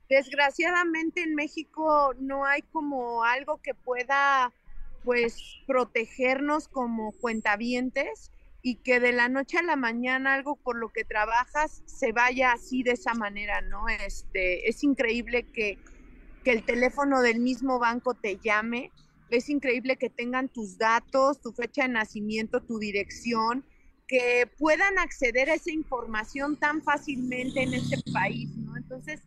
[0.09, 4.53] desgraciadamente en México no hay como algo que pueda
[5.05, 8.31] pues protegernos como cuentavientes
[8.63, 12.53] y que de la noche a la mañana algo por lo que trabajas se vaya
[12.53, 13.89] así de esa manera, ¿no?
[13.89, 15.79] Este, es increíble que,
[16.45, 18.91] que el teléfono del mismo banco te llame,
[19.31, 23.65] es increíble que tengan tus datos, tu fecha de nacimiento, tu dirección,
[24.07, 28.77] que puedan acceder a esa información tan fácilmente en este país, ¿no?
[28.77, 29.21] Entonces,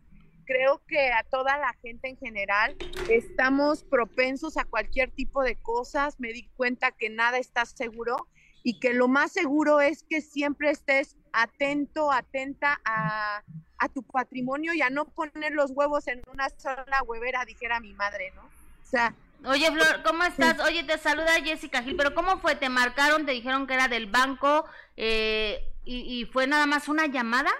[0.52, 2.76] creo que a toda la gente en general
[3.08, 6.20] estamos propensos a cualquier tipo de cosas.
[6.20, 8.28] Me di cuenta que nada está seguro
[8.62, 13.42] y que lo más seguro es que siempre estés atento, atenta a,
[13.78, 17.94] a tu patrimonio y a no poner los huevos en una sola huevera, dijera mi
[17.94, 18.42] madre, ¿no?
[18.42, 20.60] O sea, Oye, Flor, ¿cómo estás?
[20.60, 22.54] Oye, te saluda Jessica Gil, pero ¿cómo fue?
[22.54, 23.26] ¿Te marcaron?
[23.26, 24.64] ¿Te dijeron que era del banco?
[24.96, 27.50] Eh, y, ¿Y fue nada más una llamada?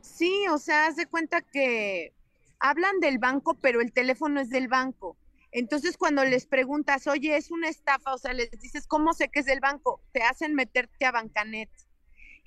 [0.00, 2.13] Sí, o sea, haz de cuenta que
[2.64, 5.18] hablan del banco, pero el teléfono es del banco.
[5.52, 9.40] Entonces, cuando les preguntas, oye, es una estafa, o sea, les dices, ¿cómo sé que
[9.40, 10.00] es del banco?
[10.12, 11.68] Te hacen meterte a Bancanet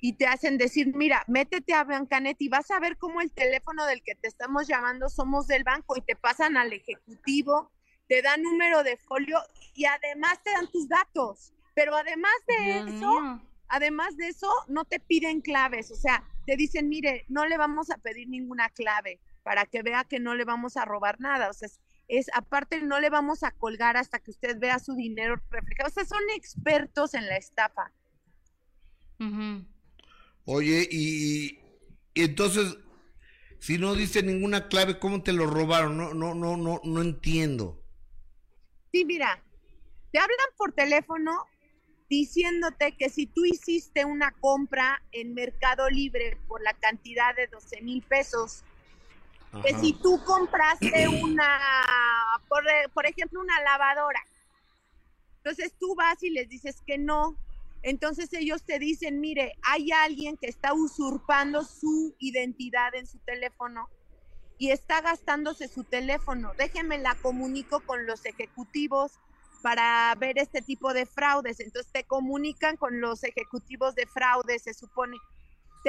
[0.00, 3.86] y te hacen decir, mira, métete a Bancanet y vas a ver cómo el teléfono
[3.86, 7.70] del que te estamos llamando somos del banco y te pasan al ejecutivo,
[8.08, 9.38] te dan número de folio
[9.74, 11.52] y además te dan tus datos.
[11.74, 13.40] Pero además de eso.
[13.70, 17.90] Además de eso, no te piden claves, o sea, te dicen, mire, no le vamos
[17.90, 21.54] a pedir ninguna clave para que vea que no le vamos a robar nada, o
[21.54, 25.40] sea, es, es aparte no le vamos a colgar hasta que usted vea su dinero
[25.48, 27.90] reflejado, o sea, son expertos en la estafa.
[30.44, 31.60] Oye, y,
[32.12, 32.76] y entonces,
[33.58, 35.96] si no dice ninguna clave, ¿cómo te lo robaron?
[35.96, 37.82] No, no, no, no, no entiendo.
[38.92, 39.42] Sí, mira,
[40.12, 41.46] te hablan por teléfono
[42.10, 47.80] diciéndote que si tú hiciste una compra en Mercado Libre por la cantidad de 12
[47.80, 48.62] mil pesos
[49.62, 51.58] que si tú compraste una,
[52.48, 54.20] por, por ejemplo, una lavadora,
[55.38, 57.36] entonces tú vas y les dices que no,
[57.82, 63.88] entonces ellos te dicen, mire, hay alguien que está usurpando su identidad en su teléfono
[64.58, 66.52] y está gastándose su teléfono.
[66.58, 69.12] Déjenme la comunico con los ejecutivos
[69.62, 71.60] para ver este tipo de fraudes.
[71.60, 75.16] Entonces te comunican con los ejecutivos de fraude, se supone.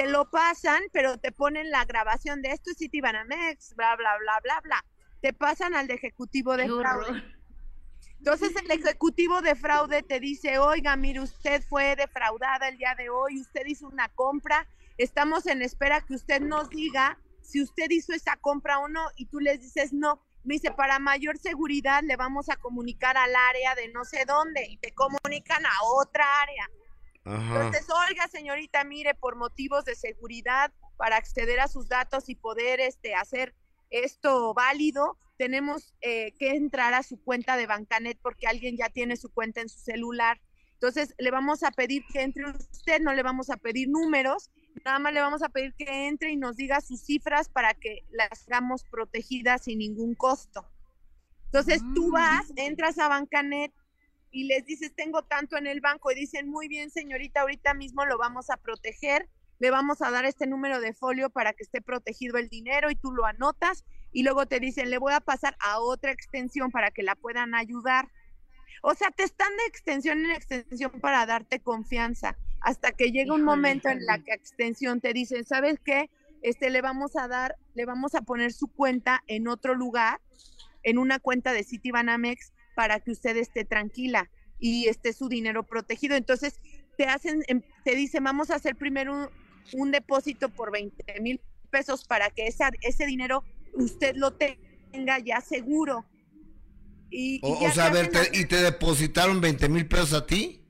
[0.00, 4.40] Te lo pasan, pero te ponen la grabación de esto es Citibanamex, bla, bla, bla,
[4.42, 4.84] bla, bla.
[5.20, 7.22] Te pasan al de ejecutivo de fraude.
[8.16, 13.10] Entonces el ejecutivo de fraude te dice, oiga, mire, usted fue defraudada el día de
[13.10, 18.14] hoy, usted hizo una compra, estamos en espera que usted nos diga si usted hizo
[18.14, 20.24] esa compra o no, y tú les dices no.
[20.44, 24.64] Me dice, para mayor seguridad le vamos a comunicar al área de no sé dónde,
[24.66, 26.70] y te comunican a otra área.
[27.34, 32.80] Entonces, oiga, señorita, mire, por motivos de seguridad, para acceder a sus datos y poder
[32.80, 33.54] este, hacer
[33.90, 39.16] esto válido, tenemos eh, que entrar a su cuenta de Bancanet porque alguien ya tiene
[39.16, 40.40] su cuenta en su celular.
[40.74, 44.50] Entonces, le vamos a pedir que entre usted, no le vamos a pedir números,
[44.84, 48.04] nada más le vamos a pedir que entre y nos diga sus cifras para que
[48.10, 50.66] las hagamos protegidas sin ningún costo.
[51.46, 52.12] Entonces, tú mm.
[52.12, 53.72] vas, entras a Bancanet
[54.30, 58.04] y les dices, tengo tanto en el banco y dicen, muy bien, señorita, ahorita mismo
[58.06, 59.28] lo vamos a proteger
[59.60, 62.96] le vamos a dar este número de folio para que esté protegido el dinero y
[62.96, 66.90] tú lo anotas y luego te dicen, le voy a pasar a otra extensión para
[66.90, 68.08] que la puedan ayudar.
[68.82, 73.44] O sea, te están de extensión en extensión para darte confianza hasta que llega un
[73.44, 76.10] momento en la que extensión te dicen, ¿sabes qué?
[76.40, 80.22] Este le vamos a dar, le vamos a poner su cuenta en otro lugar,
[80.82, 86.16] en una cuenta de Citibanamex para que usted esté tranquila y esté su dinero protegido.
[86.16, 86.60] Entonces,
[86.96, 89.30] te hacen, em, te dicen, vamos a hacer primero
[89.72, 91.40] un depósito por 20 mil
[91.70, 93.44] pesos para que esa, ese dinero
[93.74, 96.04] usted lo tenga ya seguro.
[97.10, 100.60] Y, o, sea, a ver, ¿y te depositaron 20 mil pesos a ti?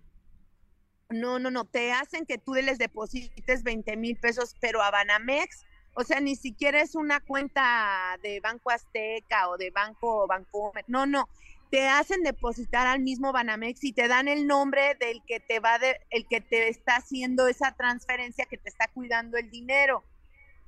[1.10, 5.64] No, no, no, te hacen que tú les deposites 20 mil pesos, pero a Banamex,
[5.94, 11.06] o sea, ni siquiera es una cuenta de Banco Azteca o de Banco Banco, no,
[11.06, 11.28] no,
[11.70, 15.78] te hacen depositar al mismo Banamex y te dan el nombre del que te va
[15.78, 20.04] de, el que te está haciendo esa transferencia, que te está cuidando el dinero.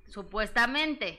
[0.06, 1.18] Supuestamente.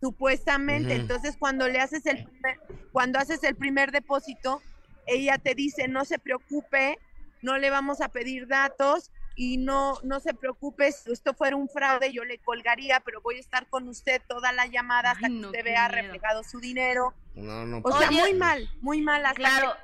[0.00, 0.94] Supuestamente.
[0.94, 2.60] Entonces, cuando le haces el primer,
[2.92, 4.60] cuando haces el primer depósito,
[5.06, 6.98] ella te dice, no se preocupe,
[7.40, 11.68] no le vamos a pedir datos, y no, no se preocupe, si esto fuera un
[11.68, 15.34] fraude, yo le colgaría, pero voy a estar con usted toda la llamada hasta que
[15.34, 17.14] usted vea reflejado su dinero.
[17.34, 19.26] No, no, o sea, muy mal, muy mal.
[19.26, 19.74] Hasta claro.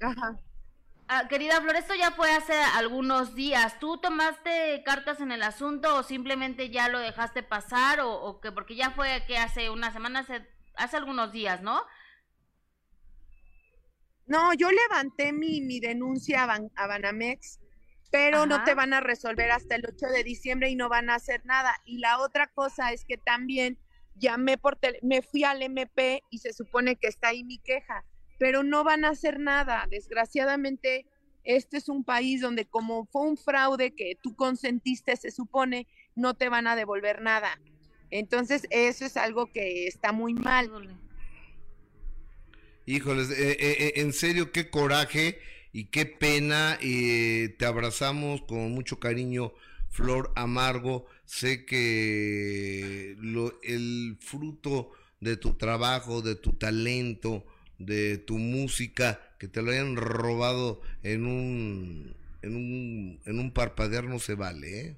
[0.00, 0.40] Ajá.
[1.08, 3.78] Ah, querida Flor, esto ya fue hace algunos días.
[3.78, 8.50] ¿Tú tomaste cartas en el asunto o simplemente ya lo dejaste pasar o, o que
[8.50, 11.80] porque ya fue que hace una semana, hace, hace algunos días, ¿no?
[14.26, 17.60] No, yo levanté mi, mi denuncia a, a Banamex
[18.10, 21.16] pero no te van a resolver hasta el 8 de diciembre y no van a
[21.16, 21.74] hacer nada.
[21.84, 23.78] Y la otra cosa es que también
[24.14, 28.04] llamé por tele, me fui al MP y se supone que está ahí mi queja,
[28.38, 29.86] pero no van a hacer nada.
[29.90, 31.06] Desgraciadamente,
[31.44, 36.34] este es un país donde como fue un fraude que tú consentiste, se supone, no
[36.34, 37.60] te van a devolver nada.
[38.10, 40.70] Entonces, eso es algo que está muy mal.
[42.86, 45.40] Híjoles, eh, eh, eh, en serio, qué coraje
[45.76, 49.52] y qué pena, eh, te abrazamos con mucho cariño,
[49.90, 51.04] Flor Amargo.
[51.26, 57.44] Sé que lo, el fruto de tu trabajo, de tu talento,
[57.78, 64.04] de tu música, que te lo hayan robado en un, en un, en un parpadear
[64.04, 64.96] no se vale, ¿eh?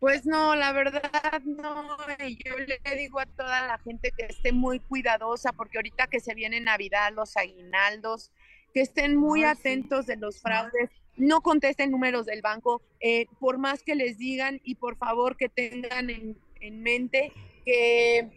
[0.00, 1.96] Pues no, la verdad no.
[2.18, 6.34] Yo le digo a toda la gente que esté muy cuidadosa porque ahorita que se
[6.34, 8.32] viene Navidad, los aguinaldos,
[8.72, 13.82] que estén muy atentos de los fraudes, no contesten números del banco, eh, por más
[13.82, 16.36] que les digan y por favor que tengan en,
[16.82, 17.32] mente
[17.64, 18.28] que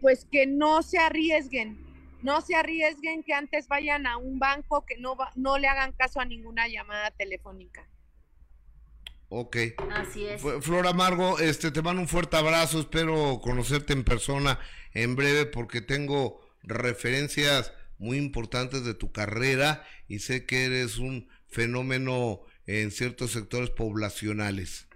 [0.00, 1.78] pues que no se arriesguen,
[2.22, 6.20] no se arriesguen que antes vayan a un banco que no, no le hagan caso
[6.20, 7.88] a ninguna llamada telefónica.
[9.28, 9.56] Ok.
[9.92, 10.40] Así es.
[10.40, 14.58] Flor Amargo, este, te mando un fuerte abrazo, espero conocerte en persona
[14.92, 21.28] en breve porque tengo referencias muy importantes de tu carrera y sé que eres un
[21.48, 24.88] fenómeno en ciertos sectores poblacionales.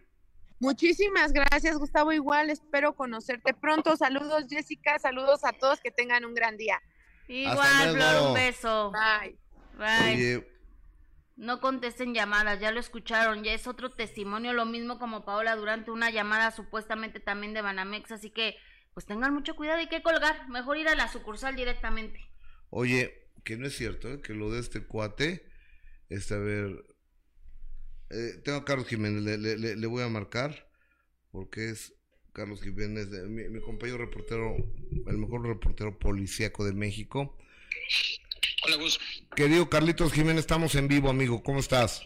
[0.58, 2.12] Muchísimas gracias, Gustavo.
[2.12, 3.96] Igual espero conocerte pronto.
[3.96, 4.98] Saludos, Jessica.
[5.00, 5.80] Saludos a todos.
[5.80, 6.80] Que tengan un gran día.
[7.26, 8.92] Igual, Flor, un beso.
[8.92, 9.36] Bye.
[9.76, 10.46] Bye.
[11.36, 15.90] No contesten llamadas, ya lo escucharon, ya es otro testimonio, lo mismo como Paola durante
[15.90, 18.56] una llamada supuestamente también de Banamex, así que
[18.92, 22.20] pues tengan mucho cuidado y que colgar, mejor ir a la sucursal directamente.
[22.74, 24.22] Oye, que no es cierto, ¿eh?
[24.22, 25.46] que lo de este cuate,
[26.08, 26.82] este, a ver,
[28.08, 30.70] eh, tengo a Carlos Jiménez, le, le, le, voy a marcar,
[31.32, 31.92] porque es
[32.32, 34.56] Carlos Jiménez, mi, mi, compañero reportero,
[35.06, 37.36] el mejor reportero policíaco de México.
[38.64, 38.98] Hola, Gus.
[39.36, 42.02] Querido Carlitos Jiménez, estamos en vivo, amigo, ¿cómo estás?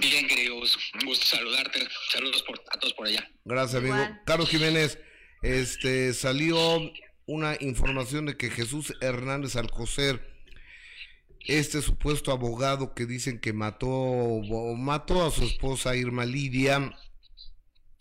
[0.00, 1.78] Bien, querido Gus, un gusto saludarte,
[2.10, 3.30] saludos por, a todos por allá.
[3.44, 3.94] Gracias, amigo.
[3.94, 4.22] Igual.
[4.26, 4.98] Carlos Jiménez,
[5.42, 6.90] este, salió
[7.30, 10.20] una información de que Jesús Hernández Alcocer,
[11.46, 14.40] este supuesto abogado que dicen que mató,
[14.76, 16.92] mató a su esposa Irma Lidia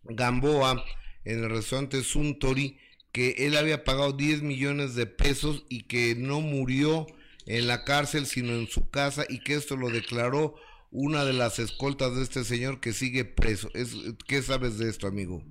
[0.03, 0.83] Gamboa
[1.25, 2.79] en el restaurante Suntory,
[3.11, 7.05] que él había pagado 10 millones de pesos y que no murió
[7.45, 10.55] en la cárcel, sino en su casa, y que esto lo declaró
[10.89, 13.69] una de las escoltas de este señor que sigue preso.
[13.75, 13.95] Es,
[14.27, 15.43] ¿Qué sabes de esto, amigo?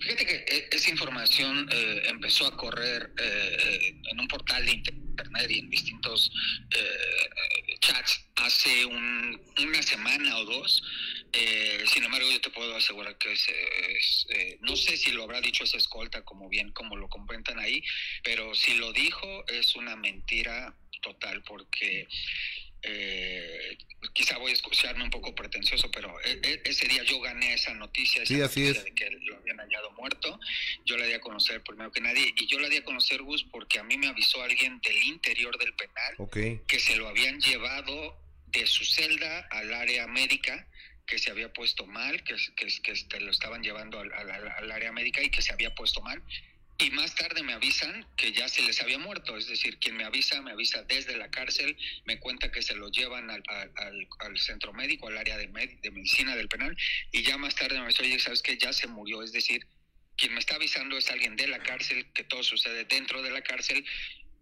[0.00, 5.50] Fíjate que eh, esa información eh, empezó a correr eh, en un portal de internet
[5.50, 6.32] y en distintos
[6.74, 10.82] eh, chats hace un, una semana o dos.
[11.86, 14.26] sin embargo, yo te puedo asegurar que es, es
[14.60, 17.82] no sé si lo habrá dicho esa escolta como bien como lo comentan ahí,
[18.22, 22.08] pero si lo dijo es una mentira total porque
[22.82, 23.78] eh,
[24.12, 27.72] quizá voy a escucharme un poco pretencioso, pero e, e, ese día yo gané esa
[27.74, 30.38] noticia, esa sí, noticia de que lo habían hallado muerto.
[30.84, 33.44] Yo la di a conocer primero que nadie y yo la di a conocer, Gus,
[33.44, 36.60] porque a mí me avisó alguien del interior del penal okay.
[36.66, 38.18] que se lo habían llevado
[38.48, 40.66] de su celda al área médica
[41.06, 44.70] que se había puesto mal, que, que, que este, lo estaban llevando al, al, al
[44.70, 46.22] área médica y que se había puesto mal
[46.82, 50.04] y más tarde me avisan que ya se les había muerto, es decir, quien me
[50.04, 51.76] avisa, me avisa desde la cárcel,
[52.06, 55.90] me cuenta que se lo llevan al, al, centro médico, al área de, med de,
[55.92, 56.76] medicina del penal,
[57.12, 58.56] y ya más tarde me dice, oye, ¿sabes qué?
[58.58, 59.64] Ya se murió, es decir,
[60.16, 63.42] quien me está avisando es alguien de la cárcel, que todo sucede dentro de la
[63.42, 63.84] cárcel,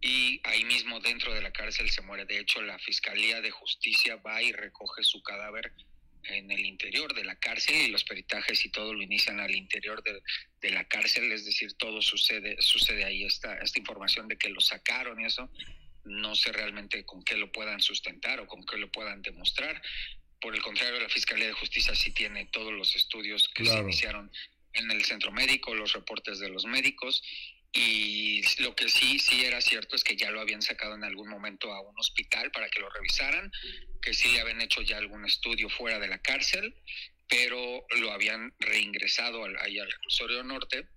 [0.01, 2.25] y ahí mismo dentro de la cárcel se muere.
[2.25, 5.71] De hecho, la Fiscalía de Justicia va y recoge su cadáver
[6.23, 10.03] en el interior de la cárcel y los peritajes y todo lo inician al interior
[10.03, 10.21] de,
[10.61, 14.61] de, la cárcel, es decir, todo sucede, sucede ahí, esta, esta información de que lo
[14.61, 15.49] sacaron y eso,
[16.03, 19.81] no sé realmente con qué lo puedan sustentar o con qué lo puedan demostrar.
[20.39, 23.79] Por el contrario, la Fiscalía de Justicia sí tiene todos los estudios que claro.
[23.79, 24.31] se iniciaron
[24.73, 27.21] en el centro médico, los reportes de los médicos,
[27.73, 31.29] y lo que sí, sí era cierto es que ya lo habían sacado en algún
[31.29, 33.49] momento a un hospital para que lo revisaran,
[34.01, 36.75] que sí le habían hecho ya algún estudio fuera de la cárcel,
[37.29, 40.89] pero lo habían reingresado al, ahí al reclusorio norte.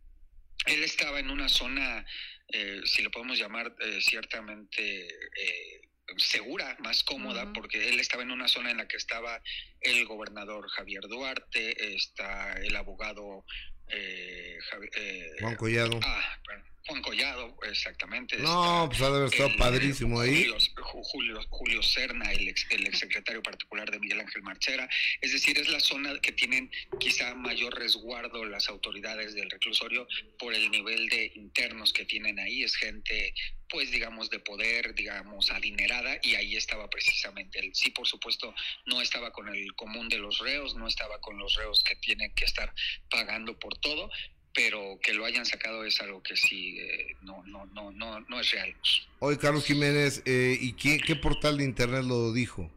[0.66, 2.05] Él estaba en una zona,
[2.49, 5.81] eh, si lo podemos llamar eh, ciertamente eh,
[6.16, 7.53] segura, más cómoda, uh -huh.
[7.53, 9.41] porque él estaba en una zona en la que estaba
[9.81, 13.45] el gobernador Javier Duarte, está el abogado
[13.89, 14.59] eh,
[14.97, 16.01] eh, Juan Collado.
[16.03, 18.37] Ah, bueno, Juan Collado, exactamente.
[18.39, 20.45] No, pues ha de haber estado padrísimo ahí.
[20.45, 20.59] Julio,
[21.03, 24.89] Julio, Julio Serna, el ex, el ex secretario particular de Miguel Ángel Marchera.
[25.22, 26.70] Es decir, es la zona que tienen
[27.01, 30.07] quizá mayor resguardo las autoridades del reclusorio
[30.39, 32.62] por el nivel de internos que tienen ahí.
[32.62, 33.35] Es gente,
[33.70, 37.70] pues digamos, de poder, digamos, adinerada, y ahí estaba precisamente él.
[37.74, 38.55] Sí, por supuesto,
[38.85, 42.35] no estaba con el común de los reos, no estaba con los reos que tienen
[42.35, 42.74] que estar
[43.09, 44.11] pagando por todo,
[44.55, 48.41] pero que lo hayan sacado es algo que sí eh, no, no, no, no, no
[48.41, 48.75] es real.
[49.19, 52.71] Oye, Carlos Jiménez, eh, ¿y qué, qué, portal de internet lo dijo?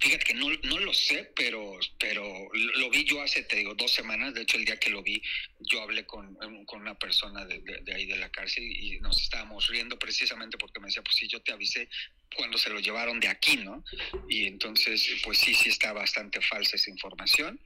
[0.00, 3.90] Fíjate que no, no lo sé, pero, pero lo vi yo hace, te digo, dos
[3.90, 4.34] semanas.
[4.34, 5.22] De hecho, el día que lo vi,
[5.60, 9.20] yo hablé con, con una persona de, de, de ahí de la cárcel y nos
[9.22, 11.88] estábamos riendo precisamente porque me decía, pues sí, yo te avisé
[12.36, 13.84] cuando se lo llevaron de aquí, ¿no?
[14.28, 17.58] Y entonces, pues sí, sí está bastante falsa esa información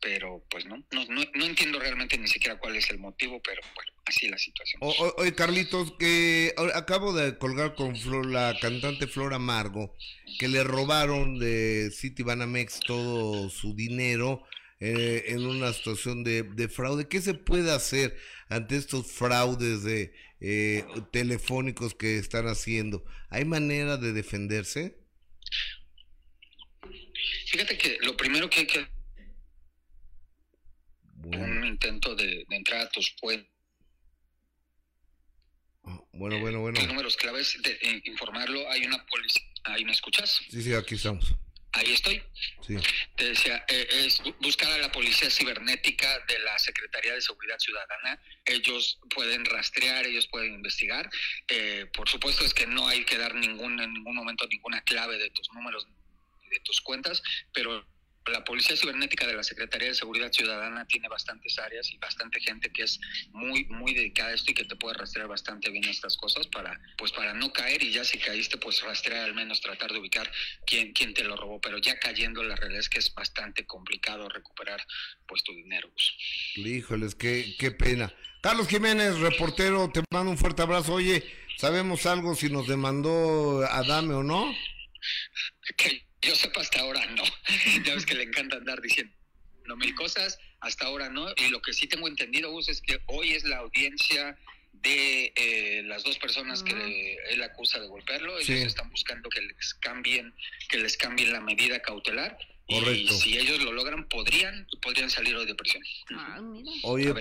[0.00, 3.60] pero pues no, no, no, no, entiendo realmente ni siquiera cuál es el motivo, pero
[3.74, 4.80] bueno, así es la situación.
[4.82, 9.94] Oye, oye Carlitos, que acabo de colgar con Flor, la cantante Flor Amargo,
[10.38, 14.42] que le robaron de City Banamex todo su dinero
[14.80, 17.06] eh, en una situación de, de, fraude.
[17.06, 18.16] ¿Qué se puede hacer
[18.48, 23.04] ante estos fraudes de eh, telefónicos que están haciendo?
[23.28, 24.96] ¿Hay manera de defenderse?
[27.50, 28.99] Fíjate que lo primero que hay que
[31.28, 31.44] bueno.
[31.44, 33.50] un intento de, de, entrar a tus puentes.
[35.82, 36.78] Oh, bueno, bueno, bueno.
[36.78, 38.68] Los números claves de, de informarlo.
[38.70, 39.42] Hay una policía.
[39.64, 40.40] ¿Ahí me escuchas?
[40.50, 41.34] Sí, sí, aquí estamos.
[41.72, 42.20] Ahí estoy.
[42.66, 42.76] Sí.
[43.16, 48.20] Te decía, eh, es buscar a la policía cibernética de la Secretaría de Seguridad Ciudadana.
[48.44, 51.08] Ellos pueden rastrear, ellos pueden investigar.
[51.46, 55.16] Eh, por supuesto es que no hay que dar ningún, en ningún momento ninguna clave
[55.18, 55.86] de tus números,
[56.50, 57.86] de tus cuentas, pero
[58.26, 62.70] la Policía Cibernética de la Secretaría de Seguridad Ciudadana tiene bastantes áreas y bastante gente
[62.70, 63.00] que es
[63.32, 66.78] muy muy dedicada a esto y que te puede rastrear bastante bien estas cosas para
[66.98, 70.30] pues para no caer y ya si caíste pues rastrear al menos tratar de ubicar
[70.66, 74.28] quién quién te lo robó, pero ya cayendo la realidad es que es bastante complicado
[74.28, 74.84] recuperar
[75.26, 75.90] pues tu dinero.
[76.56, 78.12] Híjoles, qué qué pena.
[78.42, 80.94] Carlos Jiménez, reportero, te mando un fuerte abrazo.
[80.94, 81.24] Oye,
[81.58, 84.54] ¿sabemos algo si nos demandó Adame o no?
[85.76, 87.22] Que yo sepa hasta ahora no.
[87.84, 89.12] ya ves que le encanta andar diciendo
[89.66, 91.28] no mil cosas, hasta ahora no.
[91.36, 94.36] Y lo que sí tengo entendido, Gus, es que hoy es la audiencia
[94.72, 98.34] de eh, las dos personas que él acusa de golpearlo.
[98.36, 98.54] Ellos Sí.
[98.54, 100.34] están buscando que les cambien,
[100.68, 102.36] que les cambien la medida cautelar.
[102.68, 103.14] Correcto.
[103.14, 105.82] Y si ellos lo logran, podrían, podrían salir hoy de prisión.
[106.16, 106.70] Ay, mira.
[106.84, 107.14] Oye,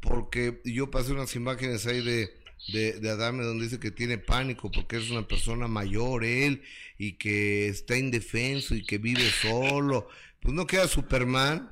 [0.00, 4.70] porque yo pasé unas imágenes ahí de, de, de Adame donde dice que tiene pánico
[4.70, 6.62] porque es una persona mayor él
[6.98, 10.08] y que está indefenso y que vive solo.
[10.40, 11.70] Pues no queda Superman,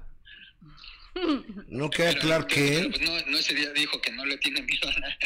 [1.68, 2.97] no queda Pero- Clark pero- Kent.
[2.97, 5.16] pero, pues, no, no ese día dijo que no le tiene miedo a nada.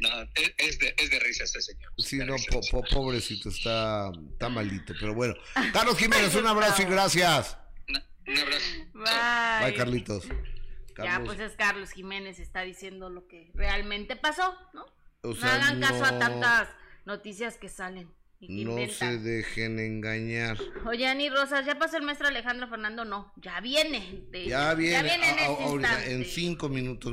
[0.00, 1.92] no, es, es de, es de risa este señor.
[1.98, 5.34] Sí, no, po- po- pobrecito, está, está malito, pero bueno.
[5.72, 7.56] Carlos Jiménez, un abrazo y gracias.
[8.26, 8.66] Un abrazo.
[8.94, 9.66] Bye.
[9.70, 10.24] Bye, Carlitos.
[11.02, 14.84] Ya, pues es Carlos Jiménez, está diciendo lo que realmente pasó, ¿no?
[15.22, 16.68] o no hagan caso a tantas
[17.06, 20.58] noticias que salen y No se dejen engañar.
[20.84, 23.06] Oye, Ani Rosas, ¿ya pasó el maestro Alejandro Fernando?
[23.06, 24.26] No, ya viene.
[24.30, 27.12] de- Ya viene, en a- este ahorita, en cinco minutos.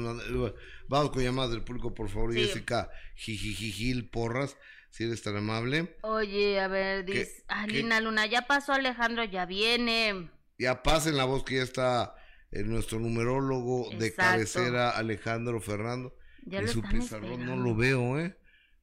[0.89, 2.33] Vamos con llamadas del público, por favor.
[2.33, 2.41] Sí.
[2.45, 4.57] Jessica Jijijijil Porras,
[4.89, 5.95] si eres tan amable.
[6.01, 7.73] Oye, a ver, ¿Qué- dice ah, qué?
[7.75, 10.29] Lina Luna, ya pasó Alejandro, ya viene.
[10.57, 12.13] Ya pasen la voz que ya está
[12.51, 16.15] nuestro numerólogo de cabecera, Alejandro Fernando.
[16.43, 18.35] Ya y su pizarrón no lo veo, ¿eh?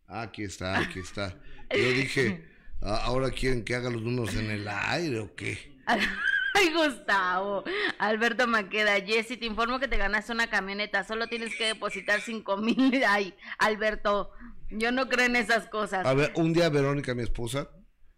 [0.07, 1.37] Aquí está, aquí está.
[1.71, 2.47] Yo dije,
[2.81, 5.77] "Ah, ahora quieren que haga los números en el aire o qué.
[6.55, 7.63] Ay, Gustavo.
[7.99, 11.05] Alberto Maqueda, Jessy, te informo que te ganaste una camioneta.
[11.05, 13.05] Solo tienes que depositar cinco mil.
[13.09, 14.33] Ay, Alberto,
[14.71, 16.07] yo no creo en esas cosas.
[16.07, 17.71] A ver, un día Verónica, mi esposa,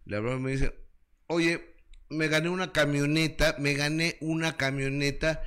[0.05, 0.73] le habló y me dice,
[1.27, 1.70] oye,
[2.11, 5.43] me gané una camioneta, me gané una camioneta.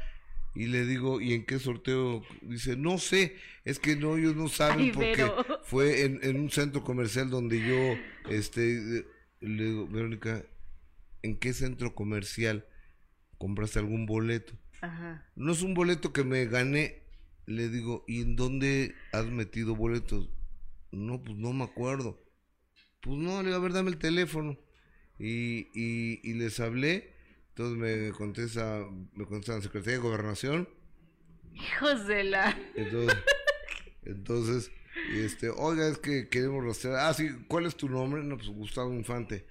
[0.55, 2.23] Y le digo, ¿y en qué sorteo?
[2.43, 5.31] Dice, no sé, es que no, ellos no saben Ay, porque
[5.65, 9.05] fue en, en un centro comercial donde yo, este,
[9.41, 10.45] le digo, Verónica,
[11.23, 12.67] ¿en qué centro comercial
[13.39, 14.55] compraste algún boleto?
[14.81, 15.27] Ajá.
[15.35, 17.03] No es un boleto que me gané.
[17.47, 20.31] Le digo, ¿y en dónde has metido boletos?
[20.93, 22.23] No, pues no me acuerdo.
[23.01, 24.57] Pues no, le digo, a ver, dame el teléfono.
[25.19, 27.13] Y, y, y les hablé.
[27.51, 28.85] Entonces me contesta,
[29.15, 30.69] me contesta la Secretaría de Gobernación.
[31.55, 32.59] Hijos de la.
[32.75, 33.17] Entonces,
[34.05, 34.71] entonces,
[35.15, 36.97] este, oiga, es que queremos rastrear.
[36.99, 38.25] Ah, sí, ¿cuál es tu nombre?
[38.25, 39.47] No, pues Gustavo Infante.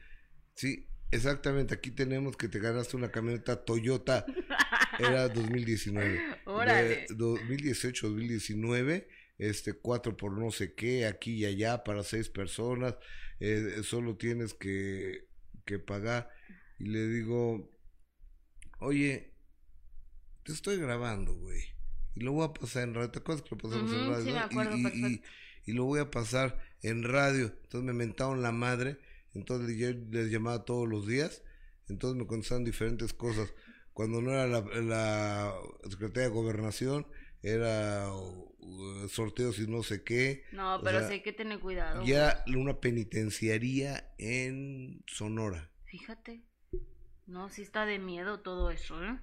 [0.54, 4.26] Sí, exactamente, aquí tenemos que te ganaste una camioneta Toyota.
[5.00, 6.22] Era 2019.
[6.46, 6.88] Órale.
[6.88, 9.08] De 2018, 2019.
[9.40, 12.96] Este, cuatro por no sé qué, aquí y allá, para seis personas.
[13.40, 15.28] eh, solo tienes que,
[15.66, 16.30] que pagar.
[16.80, 17.72] Y le digo,
[18.80, 19.34] oye,
[20.44, 21.62] te estoy grabando, güey.
[22.16, 23.12] Y lo voy a pasar en radio.
[23.12, 24.24] ¿Te acuerdas que lo pasamos en radio?
[24.24, 24.34] sí, me?
[24.34, 25.22] Y- acuerdo, y,
[25.66, 27.46] y- lo voy a pasar en radio.
[27.64, 29.00] Entonces me mentaron la madre.
[29.34, 31.42] Entonces yo les llamaba todos los días.
[31.88, 33.54] Entonces me contestaban diferentes cosas.
[33.94, 35.54] Cuando no era la, la
[35.90, 37.08] Secretaría de Gobernación,
[37.42, 38.10] era
[38.64, 40.44] uh, sorteos y no sé qué.
[40.52, 42.04] No, O pero sea, sí hay que tener cuidado.
[42.04, 45.70] Y era una penitenciaría en Sonora.
[45.86, 46.42] Fíjate.
[47.28, 49.20] No, sí está de miedo todo eso, ¿eh?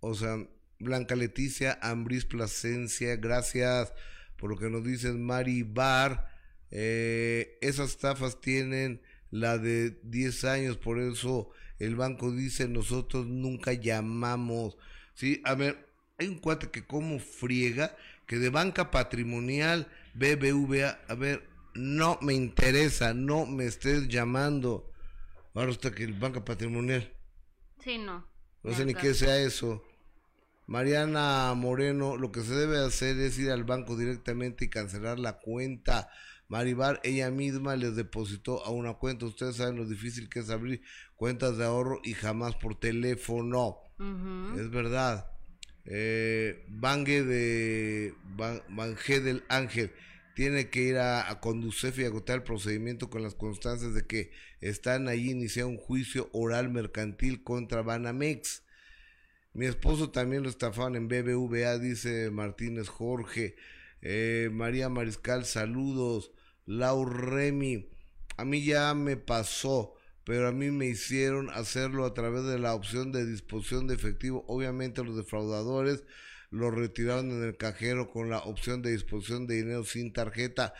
[0.00, 0.36] O sea,
[0.78, 3.92] Blanca Leticia, Ambris Plasencia, gracias
[4.36, 6.28] por lo que nos dicen Mari Bar.
[6.70, 13.72] Eh, esas estafas tienen la de 10 años, por eso el banco dice nosotros nunca
[13.72, 14.76] llamamos.
[15.14, 17.96] Sí, a ver, hay un cuate que como friega
[18.30, 24.88] que de banca patrimonial BBVA, a ver, no me interesa, no me estés llamando.
[25.52, 27.12] Ahora está que el banca patrimonial.
[27.80, 28.24] Sí, no.
[28.62, 29.82] No sé ni qué sea eso.
[30.68, 35.40] Mariana Moreno, lo que se debe hacer es ir al banco directamente y cancelar la
[35.40, 36.08] cuenta.
[36.46, 39.26] Maribar, ella misma les depositó a una cuenta.
[39.26, 40.82] Ustedes saben lo difícil que es abrir
[41.16, 43.78] cuentas de ahorro y jamás por teléfono.
[44.56, 45.29] Es verdad.
[45.84, 49.92] Eh, Bangue de Ban- Banje del Ángel
[50.34, 54.30] tiene que ir a, a Conducef y agotar el procedimiento con las constancias de que
[54.60, 58.62] están allí iniciado un juicio oral mercantil contra Banamex.
[59.52, 63.56] Mi esposo también lo estafaban en BBVA, dice Martínez Jorge.
[64.02, 66.32] Eh, María Mariscal, saludos.
[66.66, 67.88] Lau Remy,
[68.36, 69.94] a mí ya me pasó.
[70.24, 74.44] Pero a mí me hicieron hacerlo a través de la opción de disposición de efectivo.
[74.48, 76.04] Obviamente los defraudadores
[76.50, 80.74] lo retiraron en el cajero con la opción de disposición de dinero sin tarjeta.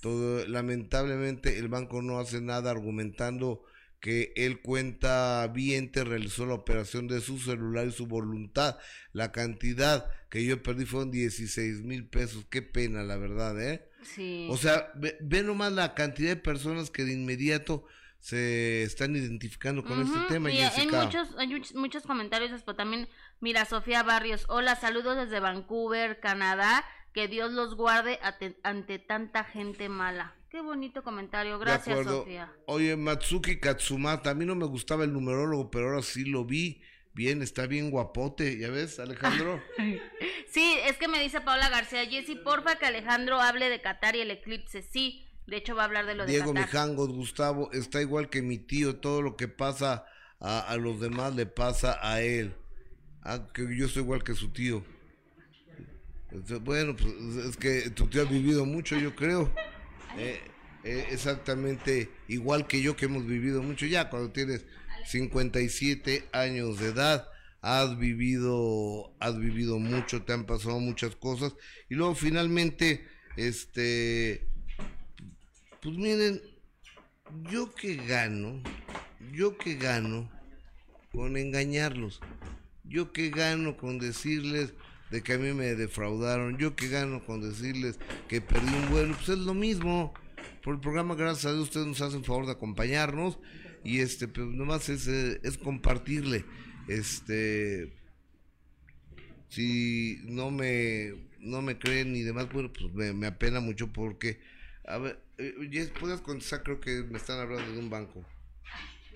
[0.00, 3.62] Todo, lamentablemente el banco no hace nada argumentando
[4.00, 8.78] que él cuenta viente realizó la operación de su celular y su voluntad.
[9.12, 12.46] La cantidad que yo perdí fueron 16 mil pesos.
[12.48, 13.86] Qué pena, la verdad, ¿eh?
[14.02, 14.48] Sí.
[14.50, 17.84] O sea, ve, ve nomás la cantidad de personas que de inmediato
[18.20, 23.08] se están identificando con este tema, y hay muchos, hay muchos, muchos comentarios, pero también,
[23.40, 28.20] mira, Sofía Barrios, hola, saludos desde Vancouver, Canadá, que Dios los guarde
[28.62, 30.34] ante tanta gente mala.
[30.50, 32.04] Qué bonito comentario, gracias.
[32.04, 32.52] Sofía.
[32.66, 36.82] Oye, Matsuki Katsumata, a mí no me gustaba el numerólogo, pero ahora sí lo vi.
[37.12, 39.62] Bien, está bien guapote, ¿ya ves, Alejandro?
[40.48, 44.20] Sí, es que me dice Paula García, Jessy, porfa que Alejandro hable de Qatar y
[44.20, 46.54] el eclipse, sí, de hecho va a hablar de lo de Diego.
[46.54, 50.06] Mijangos, Gustavo, está igual que mi tío, todo lo que pasa
[50.38, 52.54] a, a los demás le pasa a él.
[53.22, 54.84] Ah, que yo soy igual que su tío.
[56.30, 57.12] Este, Bueno, pues
[57.46, 59.52] es que tu tío ha vivido mucho, yo creo.
[60.16, 60.40] Eh,
[60.84, 64.64] eh, exactamente igual que yo que hemos vivido mucho ya, cuando tienes
[65.06, 67.28] 57 años de edad,
[67.60, 71.54] has vivido, has vivido mucho, te han pasado muchas cosas
[71.88, 74.49] y luego finalmente, este,
[75.82, 76.40] pues miren,
[77.50, 78.62] yo que gano,
[79.32, 80.30] yo que gano
[81.12, 82.20] con engañarlos,
[82.84, 84.74] yo que gano con decirles
[85.10, 89.14] de que a mí me defraudaron, yo que gano con decirles que perdí un vuelo,
[89.14, 90.14] pues es lo mismo.
[90.62, 93.38] Por el programa, gracias a Dios, ustedes nos hacen favor de acompañarnos
[93.82, 96.44] y este, pues nomás es, eh, es compartirle,
[96.86, 97.92] este,
[99.48, 104.38] si no me, no me creen ni demás, bueno, pues me, me apena mucho porque,
[104.86, 108.24] a ver, eh, Jess, puedes contestar, creo que me están hablando de un banco.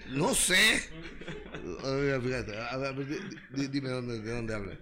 [0.09, 0.83] No sé.
[1.83, 4.79] A ver, fíjate, a ver, dime dónde, de dónde hablan.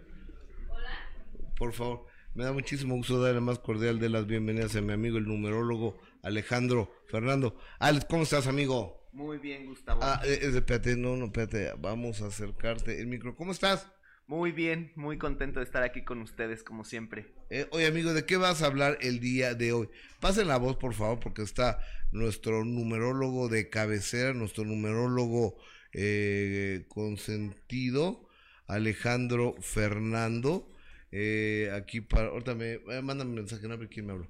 [1.57, 4.93] Por favor, me da muchísimo gusto dar la más cordial de las bienvenidas a mi
[4.93, 7.57] amigo el numerólogo Alejandro Fernando.
[7.79, 9.09] Alex, ¿cómo estás, amigo?
[9.13, 10.01] Muy bien, Gustavo.
[10.03, 13.37] Ah, eh, eh, espérate, no, no, espérate, vamos a acercarte el micro.
[13.37, 13.92] ¿Cómo estás?
[14.27, 17.27] Muy bien, muy contento de estar aquí con ustedes, como siempre.
[17.51, 19.89] Eh, oye, amigo, ¿de qué vas a hablar el día de hoy?
[20.21, 21.81] Pasen la voz, por favor, porque está
[22.13, 25.57] nuestro numerólogo de cabecera, nuestro numerólogo
[25.93, 28.29] eh, consentido,
[28.67, 30.69] Alejandro Fernando.
[31.11, 34.29] Eh, aquí para, ahorita me, eh, mándame un mensaje, no a ver quién me habló.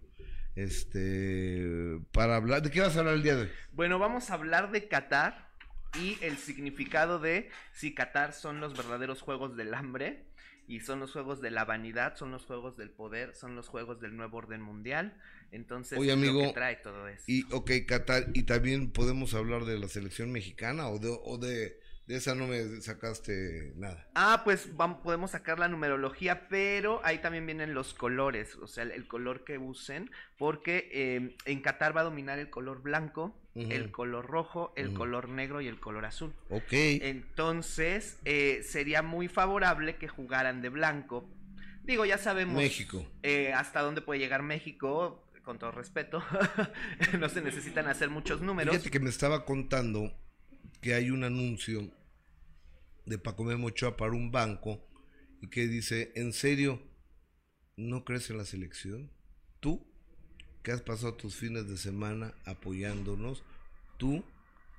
[0.54, 3.50] Este, para hablar, ¿de qué vas a hablar el día de hoy?
[3.72, 5.51] Bueno, vamos a hablar de Qatar
[6.00, 10.24] y el significado de si Qatar son los verdaderos juegos del hambre
[10.66, 14.00] y son los juegos de la vanidad, son los juegos del poder, son los juegos
[14.00, 15.20] del nuevo orden mundial.
[15.50, 17.24] Entonces, Oye, lo amigo, que trae todo eso.
[17.26, 21.78] Y, ok, Qatar, y también podemos hablar de la selección mexicana o de, o de,
[22.12, 24.06] de esa no me sacaste nada.
[24.14, 24.68] Ah, pues
[25.02, 29.44] podemos sacar la numerología, pero ahí también vienen los colores, o sea, el, el color
[29.44, 34.72] que usen, porque eh, en Qatar va a dominar el color blanco, el color rojo,
[34.76, 36.32] el color negro y el color azul.
[36.48, 36.72] Ok.
[36.72, 41.28] Entonces, eh, sería muy favorable que jugaran de blanco.
[41.82, 43.06] Digo, ya sabemos México.
[43.22, 46.22] eh, hasta dónde puede llegar México, con todo respeto.
[47.18, 48.74] no se necesitan hacer muchos números.
[48.74, 50.12] Fíjate que me estaba contando
[50.80, 51.90] que hay un anuncio
[53.06, 54.80] de Paco Memo Ochoa para un banco
[55.40, 56.80] y que dice, ¿en serio
[57.76, 59.10] no crees en la selección?
[59.60, 59.86] Tú,
[60.62, 63.42] que has pasado tus fines de semana apoyándonos,
[63.98, 64.24] tú,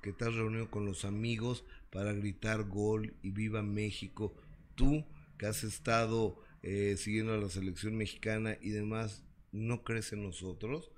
[0.02, 4.34] que te has reunido con los amigos para gritar gol y viva México,
[4.74, 5.04] tú,
[5.38, 9.22] que has estado eh, siguiendo a la selección mexicana y demás,
[9.52, 10.90] ¿no crees en nosotros?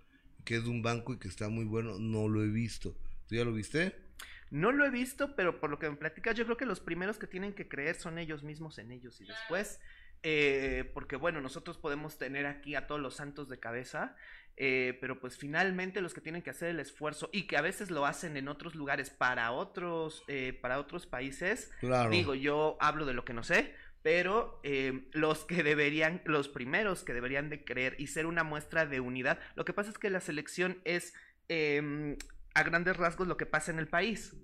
[0.45, 2.97] Que es de un banco y que está muy bueno, no lo he visto.
[3.27, 4.06] ¿Tú ya lo viste?
[4.51, 7.19] No lo he visto, pero por lo que me platicas, yo creo que los primeros
[7.19, 9.81] que tienen que creer son ellos mismos en ellos y después,
[10.23, 14.17] eh, porque bueno, nosotros podemos tener aquí a todos los santos de cabeza,
[14.57, 17.91] eh, pero pues finalmente los que tienen que hacer el esfuerzo y que a veces
[17.91, 22.11] lo hacen en otros lugares para otros, eh, para otros países, Claro.
[22.11, 27.03] digo, yo hablo de lo que no sé, pero eh, los que deberían, los primeros
[27.03, 30.09] que deberían de creer y ser una muestra de unidad, lo que pasa es que
[30.11, 31.13] la selección es
[31.49, 32.17] eh,
[32.57, 34.35] a grandes rasgos lo que pasa en el país.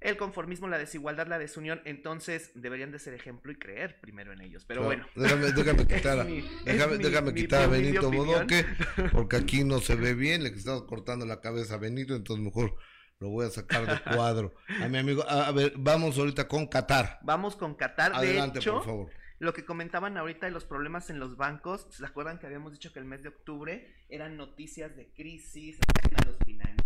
[0.00, 4.40] El conformismo, la desigualdad, la desunión, entonces deberían de ser ejemplo y creer primero en
[4.40, 4.64] ellos.
[4.64, 5.04] Pero Claro.
[5.14, 5.28] bueno.
[5.28, 8.10] Déjame, déjame quitar, a, mi- déjame, mi- déjame mi quitar a Benito.
[8.10, 8.64] Bodoque,
[9.12, 12.76] porque aquí no se ve bien, le estamos cortando la cabeza a Benito, entonces mejor
[13.18, 14.54] lo voy a sacar de cuadro.
[14.82, 17.18] A mi amigo, a, a ver, vamos ahorita con Qatar.
[17.22, 18.12] Vamos con Qatar.
[18.14, 19.10] Adelante, de hecho, por favor.
[19.38, 22.90] lo que comentaban ahorita de los problemas en los bancos, ¿se acuerdan que habíamos dicho
[22.94, 25.78] que el mes de octubre eran noticias de crisis,
[26.16, 26.36] a los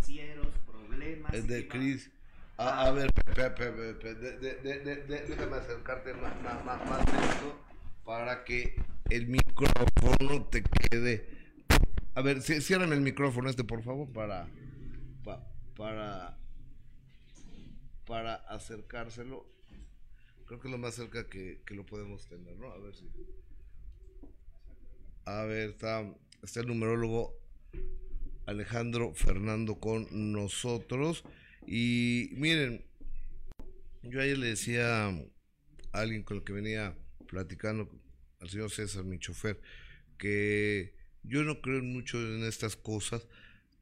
[0.04, 1.32] financieros, problemas?
[1.32, 2.10] De que iba- Cris.
[2.56, 7.58] A, ver, pe- pe- pe- pe- de- déjame acercarte más, más, más, más lento
[8.04, 8.76] para que
[9.10, 11.28] el micrófono te quede.
[12.14, 14.46] A ver, ci- ciérrame el micrófono este, por favor, para.
[15.24, 15.44] pa-
[15.76, 16.38] para.
[18.06, 19.46] para acercárselo.
[20.46, 22.70] Creo que es lo más cerca que, que lo podemos tener, ¿no?
[22.70, 23.08] A ver si.
[25.24, 26.04] A ver, está,
[26.42, 27.34] está el numerólogo
[28.46, 31.24] Alejandro Fernando con nosotros.
[31.66, 32.84] Y miren,
[34.02, 35.14] yo ayer le decía a
[35.92, 36.94] alguien con el que venía
[37.26, 37.88] platicando,
[38.40, 39.60] al señor César, mi chofer,
[40.18, 43.26] que yo no creo mucho en estas cosas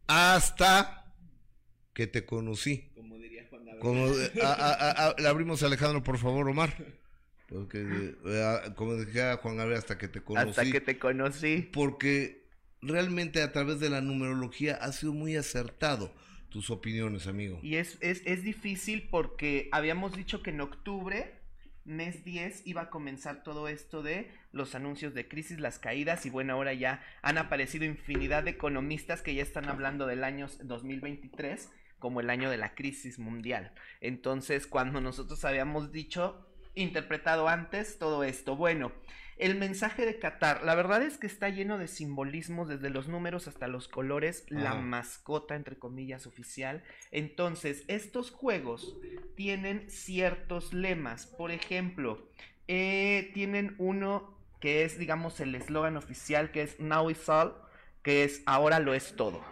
[0.06, 1.12] hasta
[1.94, 2.90] que te conocí.
[2.94, 3.80] Como diría Juan Gabriel.
[3.80, 4.06] Como,
[4.44, 6.74] a- a- a- le abrimos a Alejandro, por favor, Omar.
[7.48, 10.48] Porque, eh, como decía Juan Gabriel, hasta que te conocí.
[10.50, 11.68] Hasta que te conocí.
[11.72, 12.41] Porque
[12.82, 16.12] realmente a través de la numerología ha sido muy acertado
[16.50, 17.58] tus opiniones, amigo.
[17.62, 21.40] Y es, es, es difícil porque habíamos dicho que en octubre,
[21.84, 26.30] mes 10, iba a comenzar todo esto de los anuncios de crisis, las caídas, y
[26.30, 31.70] bueno, ahora ya han aparecido infinidad de economistas que ya están hablando del año 2023
[31.98, 33.72] como el año de la crisis mundial.
[34.00, 38.92] Entonces, cuando nosotros habíamos dicho, interpretado antes todo esto, bueno,
[39.42, 43.48] el mensaje de Qatar, la verdad es que está lleno de simbolismos, desde los números
[43.48, 46.84] hasta los colores, la mascota, entre comillas, oficial.
[47.10, 48.96] Entonces, estos juegos
[49.34, 51.26] tienen ciertos lemas.
[51.26, 52.28] Por ejemplo,
[52.68, 57.54] eh, tienen uno que es, digamos, el eslogan oficial, que es Now is all,
[58.04, 59.44] que es ahora lo es todo.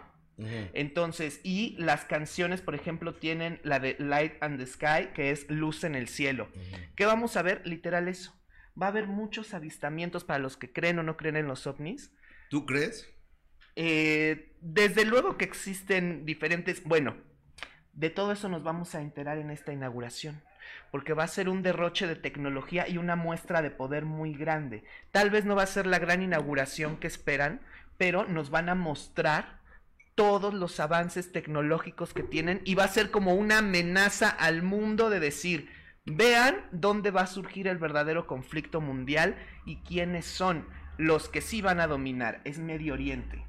[0.73, 5.47] Entonces, y las canciones, por ejemplo, tienen la de Light and the Sky, que es
[5.51, 6.49] luz en el cielo.
[6.95, 7.61] ¿Qué vamos a ver?
[7.67, 8.40] Literal eso.
[8.79, 12.13] Va a haber muchos avistamientos para los que creen o no creen en los ovnis.
[12.49, 13.09] ¿Tú crees?
[13.75, 17.15] Eh, desde luego que existen diferentes, bueno,
[17.93, 20.41] de todo eso nos vamos a enterar en esta inauguración,
[20.91, 24.83] porque va a ser un derroche de tecnología y una muestra de poder muy grande.
[25.11, 27.61] Tal vez no va a ser la gran inauguración que esperan,
[27.97, 29.61] pero nos van a mostrar
[30.15, 35.09] todos los avances tecnológicos que tienen y va a ser como una amenaza al mundo
[35.09, 35.69] de decir,
[36.05, 39.35] vean dónde va a surgir el verdadero conflicto mundial
[39.65, 42.41] y quiénes son los que sí van a dominar.
[42.43, 43.45] Es Medio Oriente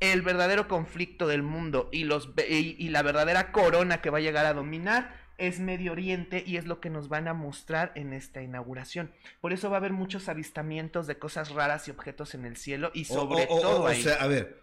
[0.00, 4.18] el verdadero conflicto del mundo y, los, ve- y, y la verdadera corona que va
[4.18, 7.90] a llegar a dominar es Medio Oriente y es lo que nos van a mostrar
[7.96, 9.10] en esta inauguración.
[9.40, 12.92] Por eso va a haber muchos avistamientos de cosas raras y objetos en el cielo
[12.94, 14.00] y sobre o- o- todo o ahí.
[14.00, 14.62] sea, a ver,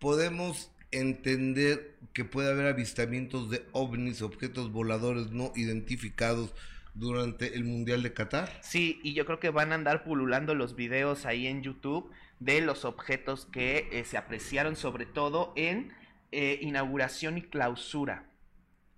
[0.00, 6.54] podemos entender que puede haber avistamientos de ovnis, objetos voladores no identificados
[6.94, 8.50] durante el Mundial de Qatar.
[8.62, 12.60] Sí, y yo creo que van a andar pululando los videos ahí en YouTube de
[12.60, 15.92] los objetos que eh, se apreciaron sobre todo en
[16.32, 18.30] eh, inauguración y clausura.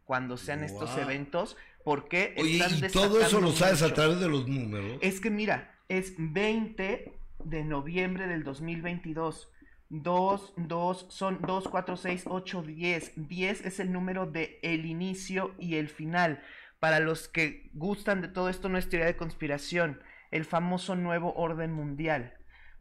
[0.05, 4.28] Cuando sean estos eventos, porque Oye, están y todo eso lo sabes a través de
[4.28, 4.99] los números.
[5.03, 7.12] Es que mira, es 20
[7.44, 9.51] de noviembre del 2022.
[9.91, 13.12] 2, 2, son 2, 4, 6, 8, 10.
[13.28, 16.43] 10 es el número de el inicio y el final.
[16.78, 20.01] Para los que gustan de todo esto, no es teoría de conspiración.
[20.30, 22.34] El famoso nuevo orden mundial.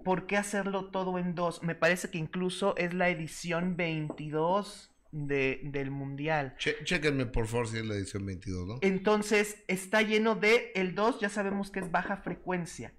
[0.03, 1.63] ¿Por qué hacerlo todo en dos?
[1.63, 6.55] Me parece que incluso es la edición 22 de, del mundial.
[6.59, 8.75] Che- chéquenme por favor si es la edición 22, ¿no?
[8.81, 12.93] Entonces está lleno de el 2, ya sabemos que es baja frecuencia.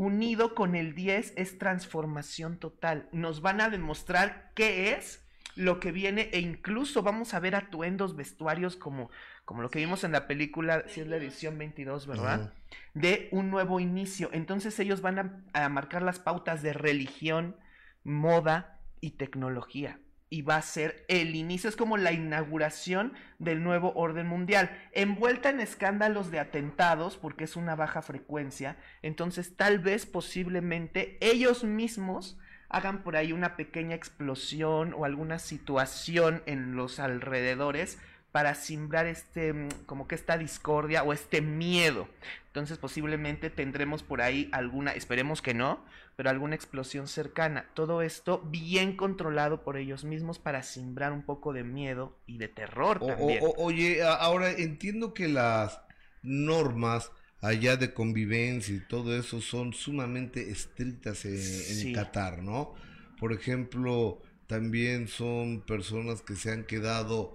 [0.00, 3.06] Unido con el 10 es transformación total.
[3.12, 5.22] Nos van a demostrar qué es
[5.56, 9.10] lo que viene e incluso vamos a ver atuendos, vestuarios como,
[9.44, 12.54] como lo que vimos en la película, si es la edición 22, ¿verdad?
[12.94, 14.30] De un nuevo inicio.
[14.32, 17.56] Entonces ellos van a, a marcar las pautas de religión,
[18.02, 20.00] moda y tecnología.
[20.30, 25.50] Y va a ser el inicio, es como la inauguración del nuevo orden mundial, envuelta
[25.50, 32.38] en escándalos de atentados, porque es una baja frecuencia, entonces tal vez posiblemente ellos mismos
[32.70, 37.98] hagan por ahí una pequeña explosión o alguna situación en los alrededores
[38.32, 42.08] para simbrar este, mm, como que esta discordia o este miedo.
[42.46, 45.84] Entonces posiblemente tendremos por ahí alguna, esperemos que no,
[46.20, 47.70] pero alguna explosión cercana.
[47.72, 52.48] Todo esto bien controlado por ellos mismos para simbrar un poco de miedo y de
[52.48, 53.42] terror O- también.
[53.42, 55.80] o- oye, ahora entiendo que las
[56.22, 57.10] normas
[57.40, 61.94] allá de convivencia y todo eso son sumamente estrictas en.
[61.94, 62.74] Qatar, ¿no?
[63.18, 67.34] Por ejemplo, también son personas que se han quedado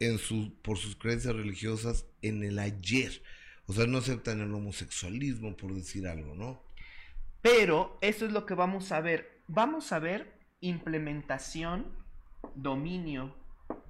[0.00, 3.22] en su, por sus creencias religiosas en el ayer.
[3.64, 6.60] O sea, no aceptan el homosexualismo, por decir algo, ¿no?
[7.42, 9.42] Pero eso es lo que vamos a ver.
[9.48, 11.96] Vamos a ver implementación,
[12.54, 13.34] dominio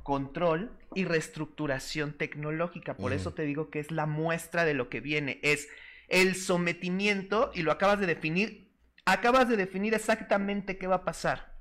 [0.03, 2.97] control y reestructuración tecnológica.
[2.97, 5.39] Por eso te digo que es la muestra de lo que viene.
[5.43, 5.69] Es
[6.09, 8.71] el sometimiento, y lo acabas de definir,
[9.05, 11.57] acabas de definir exactamente qué va a pasar.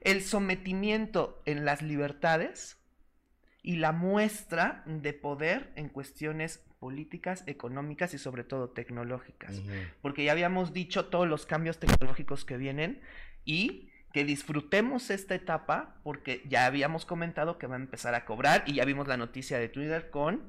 [0.00, 2.78] El sometimiento en las libertades
[3.62, 9.62] y la muestra de poder en cuestiones políticas, económicas y sobre todo tecnológicas.
[10.02, 13.00] Porque ya habíamos dicho todos los cambios tecnológicos que vienen
[13.44, 18.64] y que disfrutemos esta etapa porque ya habíamos comentado que va a empezar a cobrar
[18.66, 20.42] y ya vimos la noticia de Twitter con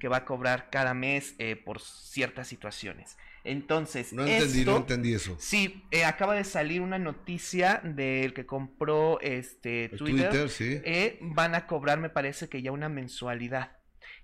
[0.00, 3.16] que va a cobrar cada mes eh, por ciertas situaciones.
[3.44, 5.36] Entonces, no entendí, no entendí eso.
[5.38, 10.48] Sí, eh, acaba de salir una noticia del que compró este Twitter.
[10.48, 10.80] sí.
[10.84, 13.70] Eh, van a cobrar, me parece que ya una mensualidad.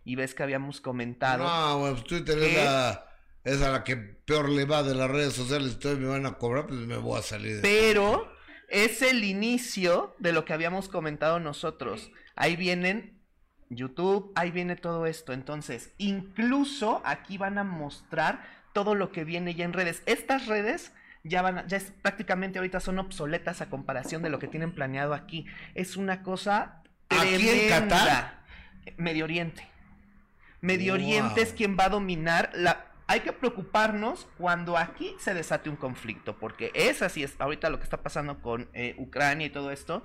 [0.09, 1.45] Y ves que habíamos comentado.
[1.45, 3.05] No, bueno, pues Twitter es, la,
[3.45, 5.75] es a la que peor le va de las redes sociales.
[5.75, 7.57] Entonces me van a cobrar, pues me voy a salir.
[7.57, 8.33] De Pero
[8.69, 12.11] es el inicio de lo que habíamos comentado nosotros.
[12.37, 13.21] Ahí vienen
[13.69, 15.35] YouTube, ahí viene todo esto.
[15.35, 18.43] Entonces, incluso aquí van a mostrar
[18.73, 20.03] todo lo que viene ya en redes.
[20.07, 20.91] Estas redes
[21.23, 25.13] ya van, ya es prácticamente ahorita son obsoletas a comparación de lo que tienen planeado
[25.13, 25.45] aquí.
[25.75, 28.39] Es una cosa ¿Aquí en Qatar?
[28.97, 29.69] Medio Oriente.
[30.61, 35.71] Medio Oriente es quien va a dominar la, hay que preocuparnos cuando aquí se desate
[35.71, 39.51] un conflicto, porque es así, es ahorita lo que está pasando con eh, Ucrania y
[39.51, 40.03] todo esto,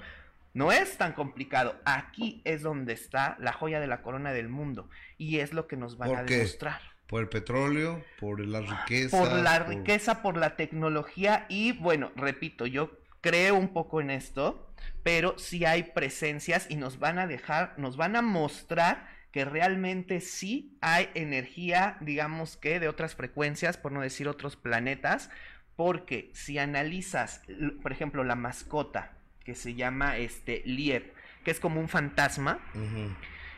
[0.53, 1.75] no es tan complicado.
[1.83, 5.75] Aquí es donde está la joya de la corona del mundo y es lo que
[5.75, 6.79] nos van a demostrar.
[7.07, 9.19] Por el petróleo, por la riqueza.
[9.19, 14.69] Por la riqueza, por la tecnología y bueno, repito, yo creo un poco en esto,
[15.03, 20.21] pero sí hay presencias y nos van a dejar, nos van a mostrar que realmente
[20.21, 25.31] sí hay energía, digamos que de otras frecuencias, por no decir otros planetas,
[25.75, 27.41] porque si analizas,
[27.81, 31.11] por ejemplo, la mascota que se llama este Lieb,
[31.43, 32.59] que es como un fantasma,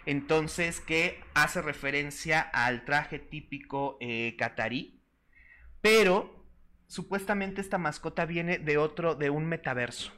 [0.05, 5.03] entonces que hace referencia al traje típico eh, catarí,
[5.81, 6.47] pero
[6.87, 10.13] supuestamente esta mascota viene de otro, de un metaverso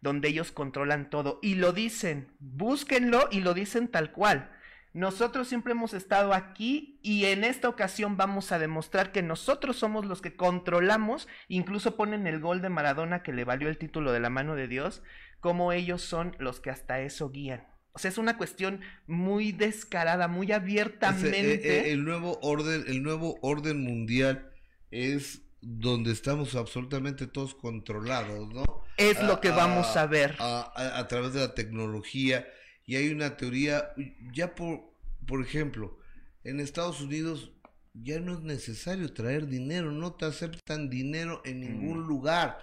[0.00, 4.50] donde ellos controlan todo y lo dicen, búsquenlo y lo dicen tal cual.
[4.92, 10.04] Nosotros siempre hemos estado aquí y en esta ocasión vamos a demostrar que nosotros somos
[10.04, 14.18] los que controlamos, incluso ponen el gol de Maradona que le valió el título de
[14.18, 15.02] la mano de Dios,
[15.38, 17.68] como ellos son los que hasta eso guían.
[17.92, 21.54] O sea, es una cuestión muy descarada, muy abiertamente.
[21.54, 24.50] Eh, eh, el nuevo orden, el nuevo orden mundial
[24.90, 28.64] es donde estamos absolutamente todos controlados, ¿no?
[28.96, 30.36] Es lo que vamos a ver.
[30.40, 32.46] a través de la tecnología
[32.86, 33.92] y hay una teoría,
[34.32, 34.80] ya por,
[35.26, 35.98] por ejemplo,
[36.44, 37.52] en Estados Unidos
[37.94, 42.08] ya no es necesario traer dinero, no te aceptan dinero en ningún mm.
[42.08, 42.58] lugar.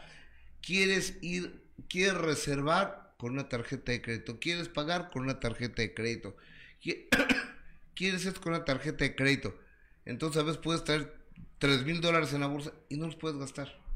[0.62, 5.94] Quieres ir, quieres reservar con una tarjeta de crédito, quieres pagar con una tarjeta de
[5.94, 6.36] crédito,
[7.96, 9.58] quieres esto con una tarjeta de crédito.
[10.06, 11.14] Entonces a veces puedes traer
[11.60, 13.87] tres mil dólares en la bolsa y no los puedes gastar.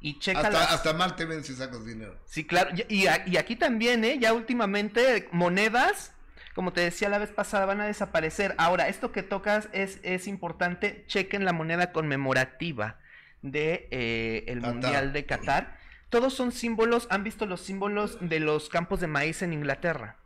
[0.00, 2.16] Y checa hasta, hasta mal te ven si sacas dinero.
[2.24, 2.70] Sí, claro.
[2.88, 4.18] Y, y, aquí también, ¿eh?
[4.20, 6.12] Ya últimamente monedas,
[6.54, 8.54] como te decía la vez pasada, van a desaparecer.
[8.58, 11.04] Ahora, esto que tocas es, es importante.
[11.08, 12.98] Chequen la moneda conmemorativa
[13.42, 15.78] de eh, el Mundial de Qatar.
[16.08, 20.18] Todos son símbolos, han visto los símbolos de los campos de maíz en Inglaterra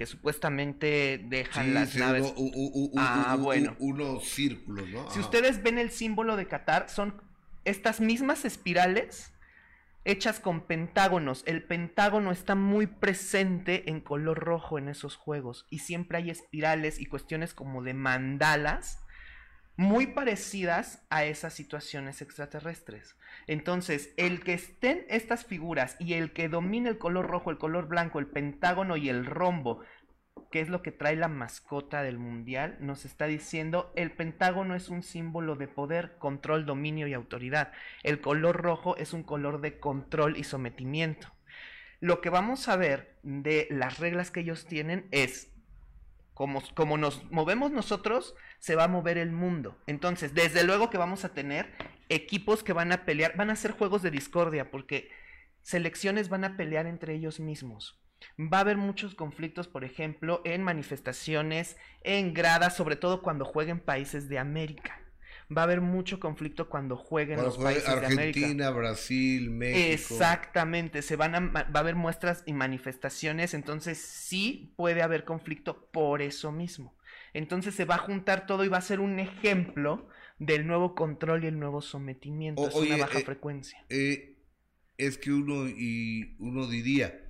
[0.00, 2.32] que supuestamente dejan las naves.
[2.96, 3.76] ah, bueno.
[3.80, 5.10] unos círculos, ¿no?
[5.10, 7.20] Si ustedes ven el símbolo de Qatar, son
[7.64, 9.32] estas mismas espirales
[10.04, 11.42] hechas con pentágonos.
[11.46, 17.00] El pentágono está muy presente en color rojo en esos juegos y siempre hay espirales
[17.00, 19.04] y cuestiones como de mandalas
[19.76, 23.16] muy parecidas a esas situaciones extraterrestres.
[23.46, 27.88] Entonces, el que estén estas figuras y el que domine el color rojo, el color
[27.88, 29.80] blanco, el pentágono y el rombo
[30.50, 34.88] que es lo que trae la mascota del mundial, nos está diciendo el pentágono es
[34.88, 37.72] un símbolo de poder, control, dominio y autoridad.
[38.02, 41.28] El color rojo es un color de control y sometimiento.
[42.00, 45.52] Lo que vamos a ver de las reglas que ellos tienen es
[46.34, 49.76] como, como nos movemos nosotros, se va a mover el mundo.
[49.86, 51.70] Entonces, desde luego que vamos a tener
[52.08, 55.10] equipos que van a pelear, van a ser juegos de discordia, porque
[55.62, 58.00] selecciones van a pelear entre ellos mismos.
[58.38, 63.80] Va a haber muchos conflictos, por ejemplo, en manifestaciones, en gradas, sobre todo cuando jueguen
[63.80, 65.00] países de América.
[65.54, 68.22] Va a haber mucho conflicto cuando jueguen los países de América.
[68.22, 69.92] Argentina, Brasil, México.
[69.92, 75.88] Exactamente, se van a, va a haber muestras y manifestaciones, entonces sí puede haber conflicto
[75.90, 76.94] por eso mismo.
[77.32, 81.44] Entonces se va a juntar todo y va a ser un ejemplo del nuevo control
[81.44, 82.68] y el nuevo sometimiento.
[82.68, 83.84] es una baja eh, frecuencia.
[83.88, 84.36] Eh,
[84.98, 87.26] es que uno y uno diría,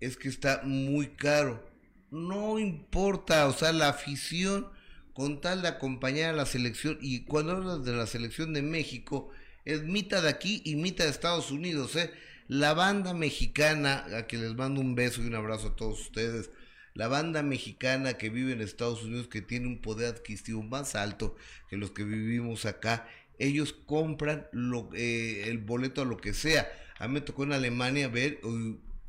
[0.00, 1.66] es que está muy caro.
[2.10, 4.68] no importa, o sea, la afición
[5.12, 9.30] con tal de acompañar a la selección, y cuando hablas de la selección de México,
[9.64, 12.12] es mitad de aquí y mitad de Estados Unidos, ¿eh?
[12.46, 16.50] La banda mexicana, a que les mando un beso y un abrazo a todos ustedes,
[16.94, 21.36] la banda mexicana que vive en Estados Unidos, que tiene un poder adquisitivo más alto
[21.68, 23.08] que los que vivimos acá,
[23.38, 26.70] ellos compran lo, eh, el boleto a lo que sea.
[26.98, 28.40] A mí me tocó en Alemania ver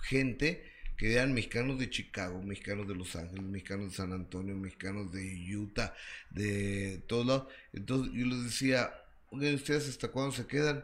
[0.01, 0.63] gente
[0.99, 5.55] que eran mexicanos de Chicago, mexicanos de Los Ángeles, mexicanos de San Antonio, mexicanos de
[5.55, 5.93] Utah,
[6.29, 7.47] de todos lados.
[7.71, 8.91] Entonces yo les decía,
[9.29, 10.83] oigan, ¿ustedes hasta cuándo se quedan?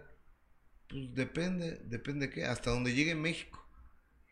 [0.88, 3.68] Pues depende, depende de qué, hasta donde llegue México.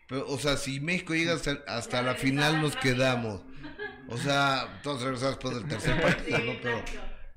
[0.07, 3.41] Pero, o sea, si México llega hasta, hasta la final nos quedamos.
[4.07, 6.53] O sea, todos regresamos después del tercer partido, ¿no?
[6.61, 6.83] Pero,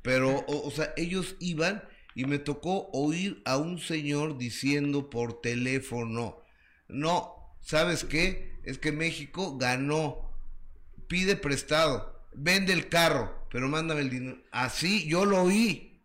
[0.02, 1.82] pero o, o sea, ellos iban
[2.14, 6.44] y me tocó oír a un señor diciendo por teléfono,
[6.86, 7.35] no,
[7.66, 8.52] ¿sabes qué?
[8.62, 10.32] Es que México ganó,
[11.08, 14.38] pide prestado, vende el carro, pero mándame el dinero.
[14.52, 16.00] Así yo lo oí.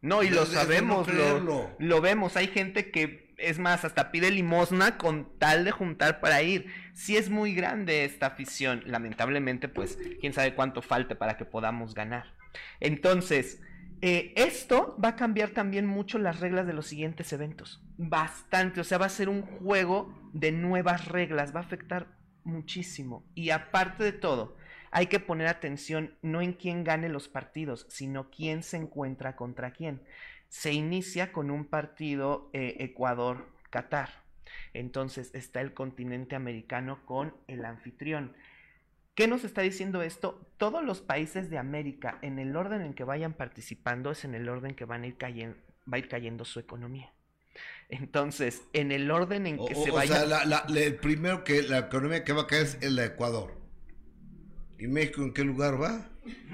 [0.00, 2.36] No, y lo no sabemos, lo, lo vemos.
[2.36, 6.66] Hay gente que, es más, hasta pide limosna con tal de juntar para ir.
[6.94, 8.82] Sí es muy grande esta afición.
[8.86, 12.34] Lamentablemente, pues, quién sabe cuánto falte para que podamos ganar.
[12.80, 13.60] Entonces,
[14.00, 17.82] eh, esto va a cambiar también mucho las reglas de los siguientes eventos.
[17.96, 22.06] Bastante, o sea, va a ser un juego de nuevas reglas, va a afectar
[22.44, 23.24] muchísimo.
[23.34, 24.56] Y aparte de todo,
[24.90, 29.72] hay que poner atención no en quién gane los partidos, sino quién se encuentra contra
[29.72, 30.00] quién.
[30.48, 34.10] Se inicia con un partido eh, Ecuador-Qatar.
[34.72, 38.34] Entonces está el continente americano con el anfitrión.
[39.14, 40.48] ¿Qué nos está diciendo esto?
[40.56, 44.48] Todos los países de América, en el orden en que vayan participando, es en el
[44.48, 47.12] orden que van a ir va a ir cayendo su economía.
[47.88, 50.14] Entonces, en el orden en O, que o- se o vaya...
[50.16, 52.96] sea, la, la- la- el primero que la economía que va a caer es el
[52.96, 53.58] de Ecuador.
[54.78, 56.08] ¿Y México en qué lugar va?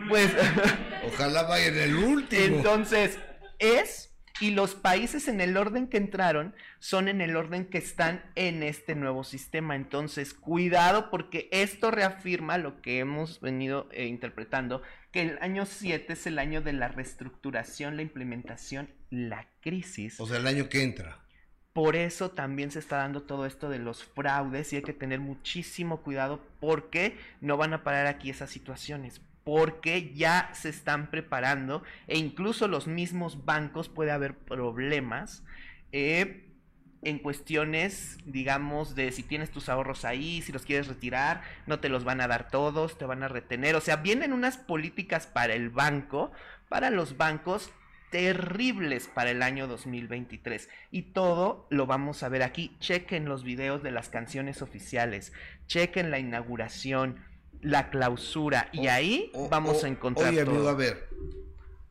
[0.09, 0.31] Pues
[1.06, 2.43] Ojalá vaya en el último.
[2.59, 3.19] Entonces,
[3.59, 8.24] es, y los países en el orden que entraron son en el orden que están
[8.36, 9.74] en este nuevo sistema.
[9.77, 16.12] Entonces, cuidado porque esto reafirma lo que hemos venido eh, interpretando, que el año 7
[16.15, 20.19] es el año de la reestructuración, la implementación, la crisis.
[20.20, 21.24] O sea, el año que entra.
[21.75, 25.19] Por eso también se está dando todo esto de los fraudes y hay que tener
[25.19, 29.21] muchísimo cuidado porque no van a parar aquí esas situaciones.
[29.43, 35.43] Porque ya se están preparando e incluso los mismos bancos puede haber problemas
[35.91, 36.49] eh,
[37.03, 41.89] en cuestiones, digamos, de si tienes tus ahorros ahí, si los quieres retirar, no te
[41.89, 43.75] los van a dar todos, te van a retener.
[43.75, 46.31] O sea, vienen unas políticas para el banco,
[46.69, 47.73] para los bancos
[48.15, 50.69] terribles para el año 2023.
[50.93, 52.77] Y todo lo vamos a ver aquí.
[52.78, 55.32] Chequen los videos de las canciones oficiales,
[55.66, 57.19] chequen la inauguración,
[57.61, 60.69] la clausura, y ahí vamos O- a encontrar Oye, amigo, todo.
[60.69, 61.09] a ver.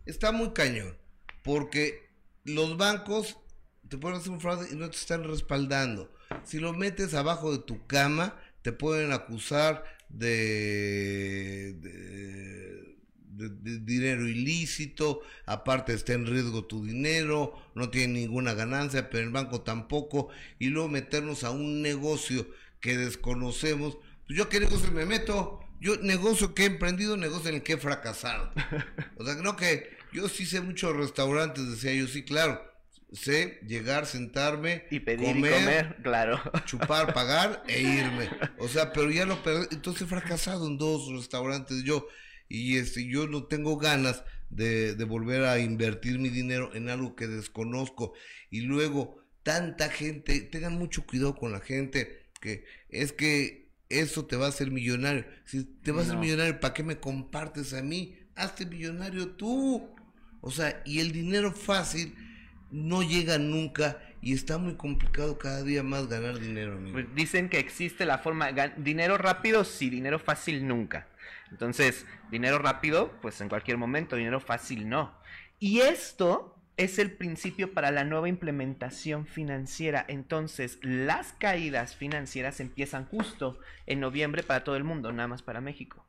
[0.06, 0.96] Está muy cañón.
[1.44, 2.08] Porque
[2.46, 3.38] los bancos
[3.90, 6.10] te pueden hacer un fraude y no te están respaldando.
[6.46, 12.83] Si lo metes abajo de tu cama, te pueden acusar de- de
[13.36, 19.62] dinero ilícito, aparte está en riesgo tu dinero, no tiene ninguna ganancia, pero el banco
[19.62, 20.30] tampoco,
[20.60, 22.48] y luego meternos a un negocio
[22.80, 23.98] que desconocemos.
[24.28, 27.74] Pues yo qué negocio me meto, yo negocio que he emprendido, negocio en el que
[27.74, 28.52] he fracasado.
[29.18, 32.62] O sea, no que yo sí sé muchos restaurantes, decía yo, sí, claro.
[33.12, 36.42] Sé llegar, sentarme Y pedir y comer, claro.
[36.66, 38.28] chupar, pagar e irme.
[38.58, 39.68] O sea, pero ya lo perdí.
[39.72, 42.08] Entonces he fracasado en dos restaurantes yo.
[42.54, 47.16] Y este, yo no tengo ganas de, de volver a invertir mi dinero en algo
[47.16, 48.14] que desconozco.
[48.52, 54.36] Y luego, tanta gente, tengan mucho cuidado con la gente, que es que eso te
[54.36, 55.26] va a hacer millonario.
[55.46, 58.20] Si te vas a hacer millonario, ¿para qué me compartes a mí?
[58.36, 59.90] Hazte millonario tú.
[60.42, 62.14] O sea, y el dinero fácil
[62.70, 66.94] no llega nunca y está muy complicado cada día más ganar dinero, amigo.
[66.94, 71.08] Pues dicen que existe la forma, dinero rápido, sí, dinero fácil nunca.
[71.54, 75.14] Entonces, dinero rápido, pues en cualquier momento, dinero fácil no.
[75.60, 80.04] Y esto es el principio para la nueva implementación financiera.
[80.08, 85.62] Entonces, las caídas financieras empiezan justo en noviembre para todo el mundo, nada más para
[85.62, 86.08] México.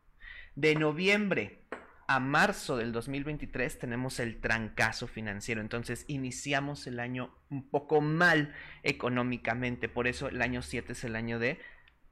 [0.56, 1.60] De noviembre
[2.06, 5.60] a marzo del 2023 tenemos el trancazo financiero.
[5.60, 9.88] Entonces iniciamos el año un poco mal económicamente.
[9.90, 11.60] Por eso el año 7 es el año de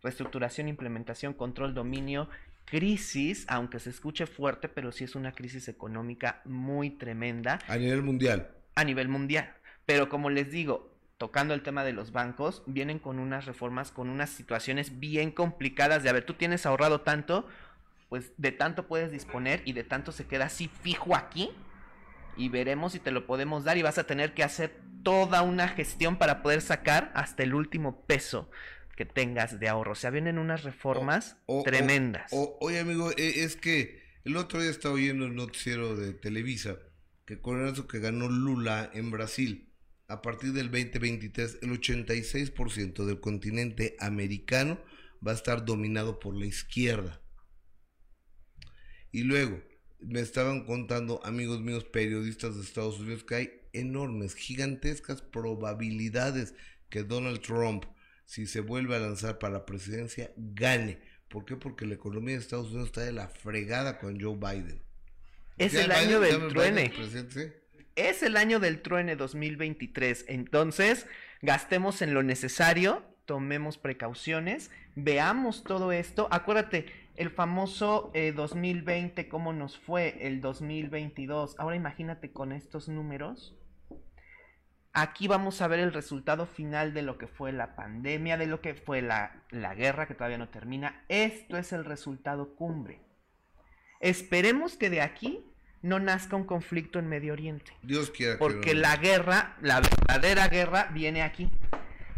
[0.02, 2.28] reestructuración, implementación, control, dominio,
[2.72, 8.00] crisis, aunque se escuche fuerte, pero sí es una crisis económica muy tremenda A nivel
[8.02, 8.48] mundial.
[8.74, 9.52] a nivel mundial.
[9.84, 14.08] Pero como les digo, tocando el tema de los bancos, vienen con unas reformas, con
[14.08, 17.46] unas situaciones bien complicadas de, a ver, tú tienes ahorrado tanto,
[18.08, 21.50] pues de tanto puedes disponer y de tanto se queda así fijo aquí
[22.38, 25.68] y veremos si te lo podemos dar y vas a tener que hacer toda una
[25.68, 28.48] gestión para poder sacar hasta el último peso
[28.96, 29.92] que tengas de ahorro.
[29.92, 32.30] O sea, vienen unas reformas tremendas.
[32.32, 36.78] oye, amigo, e, es que el otro día estaba oyendo el noticiero de Televisa
[37.24, 39.72] que con eso que ganó Lula en Brasil,
[40.08, 44.78] a partir del 2023 el 86% del continente americano
[45.26, 47.22] va a estar dominado por la izquierda.
[49.12, 49.62] Y luego,
[50.00, 56.54] me estaban contando amigos míos periodistas de Estados Unidos que hay enormes, gigantescas probabilidades
[56.88, 57.84] que Donald Trump,
[58.24, 61.00] si se vuelve a lanzar para la presidencia, gane.
[61.28, 61.56] ¿Por qué?
[61.56, 64.82] Porque la economía de Estados Unidos está de la fregada con Joe Biden.
[65.58, 66.92] Es el año del truene.
[67.94, 70.26] Es el año del truene 2023.
[70.28, 71.06] Entonces,
[71.40, 76.28] gastemos en lo necesario, tomemos precauciones, veamos todo esto.
[76.30, 76.86] Acuérdate,
[77.16, 81.56] el famoso 2020, eh, cómo nos fue el 2022.
[81.58, 83.54] Ahora imagínate con estos números.
[84.94, 88.60] Aquí vamos a ver el resultado final de lo que fue la pandemia, de lo
[88.60, 91.04] que fue la, la guerra que todavía no termina.
[91.08, 93.00] Esto es el resultado cumbre.
[94.00, 95.44] Esperemos que de aquí
[95.80, 97.72] no nazca un conflicto en Medio Oriente.
[97.82, 98.38] Dios quiera.
[98.38, 101.48] Porque la guerra, la verdadera guerra, viene aquí,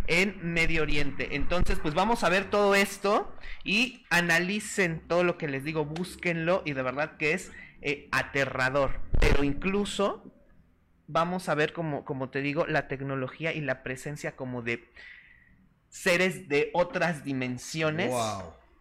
[0.07, 1.37] en Medio Oriente.
[1.37, 3.35] Entonces, pues vamos a ver todo esto
[3.65, 7.53] y analicen todo lo que les digo, búsquenlo y de verdad que es
[7.83, 9.01] eh, aterrador.
[9.21, 10.34] Pero incluso
[11.07, 14.89] vamos a ver, como, como te digo, la tecnología y la presencia como de
[15.89, 18.13] seres de otras dimensiones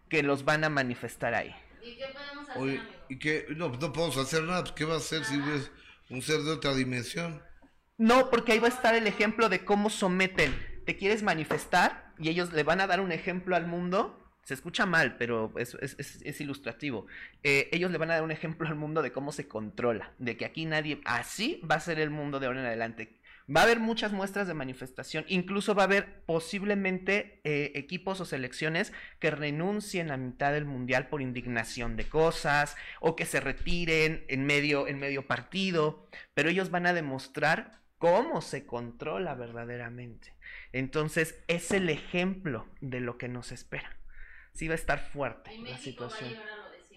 [0.08, 1.54] que los van a manifestar ahí.
[1.82, 3.46] ¿Y qué podemos hacer, ¿y qué?
[3.50, 4.62] No, no podemos hacer nada.
[4.62, 5.70] Pues, ¿Qué va a hacer si es
[6.10, 7.42] un ser de otra dimensión?
[7.98, 10.54] No, porque ahí va a estar el ejemplo de cómo someten.
[10.86, 14.23] Te quieres manifestar y ellos le van a dar un ejemplo al mundo.
[14.44, 17.06] Se escucha mal, pero es, ilustrativo.
[17.42, 20.12] Eh, ellos le van a dar un ejemplo al mundo de cómo se controla.
[20.18, 21.00] De que aquí nadie...
[21.04, 24.48] Así va a ser el mundo de ahora en adelante Va a haber muchas muestras
[24.48, 30.54] de manifestación, incluso va a haber posiblemente eh, equipos o selecciones que renuncien a mitad
[30.54, 36.08] del mundial por indignación de cosas o que se retiren en medio, en medio partido,
[36.32, 40.32] pero ellos van a demostrar cómo se controla verdaderamente.
[40.72, 43.94] Entonces es el ejemplo de lo que nos espera.
[44.54, 46.30] Sí va a estar fuerte la situación.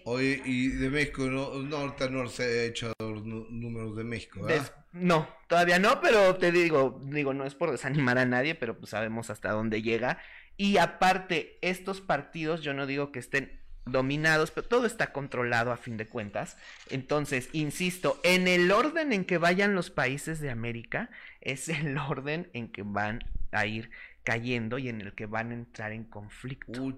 [0.04, 4.42] Oye, y de México, no, no, ahorita no se ha hecho los números de México,
[4.42, 4.72] ¿verdad?
[4.92, 8.90] no, todavía no, pero te digo, digo, no es por desanimar a nadie, pero pues
[8.90, 10.18] sabemos hasta dónde llega.
[10.56, 15.76] Y aparte, estos partidos, yo no digo que estén dominados, pero todo está controlado a
[15.76, 16.56] fin de cuentas.
[16.90, 21.10] Entonces, insisto, en el orden en que vayan los países de América,
[21.40, 23.90] es el orden en que van a ir
[24.28, 26.94] cayendo y en el que van a entrar en conflicto.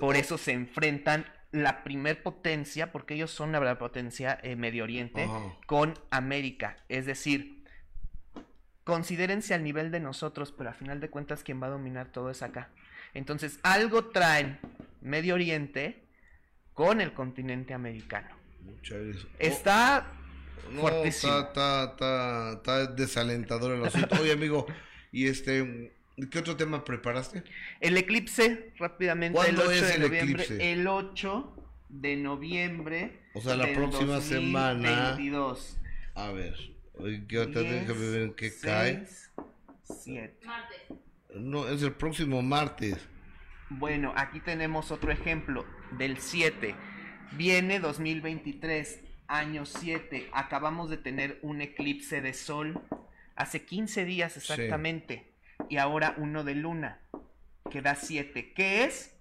[0.00, 5.28] Por eso se enfrentan la primer potencia, porque ellos son la potencia eh, Medio Oriente,
[5.66, 6.78] con América.
[6.88, 7.62] Es decir,
[8.84, 12.30] considérense al nivel de nosotros, pero a final de cuentas quien va a dominar todo
[12.30, 12.70] es acá.
[13.12, 14.58] Entonces, algo traen
[15.02, 16.06] Medio Oriente
[16.72, 18.34] con el continente americano.
[19.38, 20.06] Está
[20.70, 24.16] no, Está, está, está, desalentador el asunto.
[24.22, 24.66] Oye, amigo,
[25.10, 25.92] y este
[26.30, 27.42] ¿Qué otro tema preparaste?
[27.80, 29.36] El eclipse, rápidamente.
[29.36, 30.72] ¿Cuándo el 8 es el de eclipse?
[30.72, 31.56] El 8
[31.88, 33.20] de noviembre.
[33.34, 35.58] O sea, la próxima 2022.
[35.58, 35.78] semana.
[36.14, 36.54] A ver,
[37.28, 39.06] ¿qué déjame ver en qué cae.
[39.84, 40.46] 7.
[40.46, 40.80] Martes.
[41.34, 42.96] No, es el próximo martes.
[43.70, 46.74] Bueno, aquí tenemos otro ejemplo del 7.
[47.32, 50.28] Viene 2023, año 7.
[50.34, 52.82] Acabamos de tener un eclipse de sol
[53.34, 55.24] hace 15 días exactamente.
[55.24, 55.31] Sí
[55.68, 57.00] y ahora uno de luna,
[57.70, 58.52] que da 7.
[58.54, 59.16] ¿Qué es?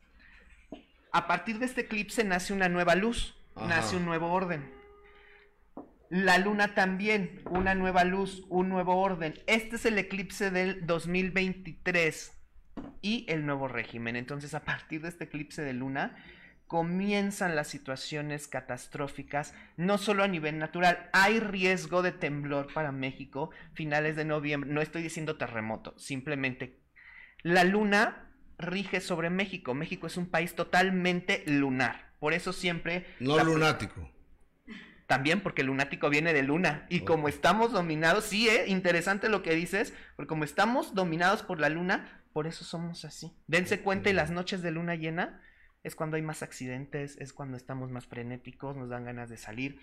[1.12, 4.72] A partir de este eclipse nace una nueva luz, nace un nuevo orden.
[6.10, 9.34] La luna también, una nueva luz, un nuevo orden.
[9.48, 12.34] Este es el eclipse del 2023
[13.02, 14.16] y el nuevo régimen.
[14.16, 16.18] Entonces, a partir de este eclipse de luna,
[16.72, 23.50] comienzan las situaciones catastróficas, no solo a nivel natural, hay riesgo de temblor para México
[23.74, 26.80] finales de noviembre, no estoy diciendo terremoto, simplemente
[27.44, 33.06] la luna rige sobre México, México es un país totalmente lunar, por eso siempre...
[33.20, 34.10] No lunático.
[35.08, 36.86] También porque el lunático viene de luna.
[36.88, 38.64] Y como estamos dominados, sí, ¿eh?
[38.68, 43.36] interesante lo que dices, porque como estamos dominados por la luna, por eso somos así.
[43.48, 45.42] Dense cuenta y las noches de luna llena
[45.84, 49.80] es cuando hay más accidentes, es cuando estamos más frenéticos, nos dan ganas de salir.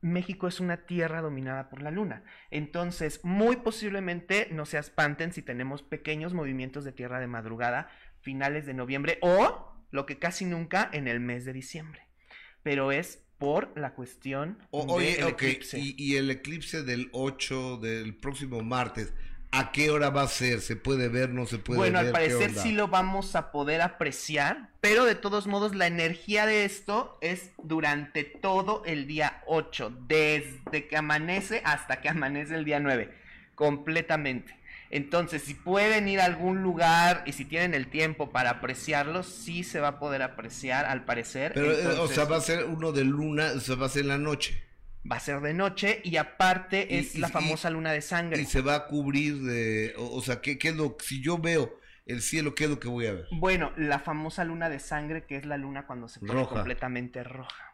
[0.00, 2.22] México es una tierra dominada por la luna.
[2.50, 7.90] Entonces, muy posiblemente no se espanten si tenemos pequeños movimientos de tierra de madrugada,
[8.20, 12.06] finales de noviembre o, lo que casi nunca, en el mes de diciembre.
[12.62, 15.78] Pero es por la cuestión O- oye, ok, eclipse.
[15.78, 19.12] y, y el eclipse del 8 del próximo martes,
[19.52, 20.60] ¿a qué hora va a ser?
[20.60, 21.30] ¿Se puede ver?
[21.30, 22.06] ¿No se puede Bueno, ver?
[22.06, 26.46] al ¿Qué parecer sí lo vamos a poder apreciar, pero de todos modos la energía
[26.46, 32.64] de esto es durante todo el día 8, desde que amanece hasta que amanece el
[32.64, 33.12] día 9,
[33.54, 34.56] completamente.
[34.92, 39.62] Entonces, si pueden ir a algún lugar y si tienen el tiempo para apreciarlo, sí
[39.62, 41.52] se va a poder apreciar, al parecer.
[41.54, 44.02] Pero, eh, o sea, va a ser uno de luna, o sea, va a ser
[44.02, 44.60] en la noche.
[45.10, 48.40] Va a ser de noche y aparte es y- la y- famosa luna de sangre.
[48.42, 51.38] Y se va a cubrir de, o, o sea, ¿qué, qué es lo, si yo
[51.38, 53.26] veo el cielo, ¿qué es lo que voy a ver?
[53.32, 56.54] Bueno, la famosa luna de sangre, que es la luna cuando se pone Roja.
[56.56, 57.72] completamente roja.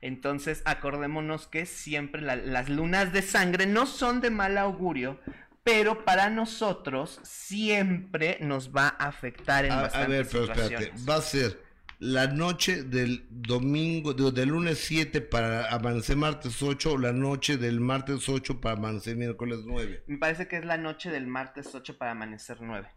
[0.00, 5.20] Entonces, acordémonos que siempre la- las lunas de sangre no son de mal augurio,
[5.64, 10.68] pero para nosotros siempre nos va a afectar en A, a bastantes ver, pero espérate,
[10.68, 11.08] situaciones.
[11.08, 11.65] va a ser
[11.98, 17.56] la noche del domingo, de- del lunes 7 para amanecer martes 8, o la noche
[17.56, 20.04] del martes 8 para amanecer miércoles 9.
[20.06, 22.88] Me parece que es la noche del martes 8 para amanecer 9.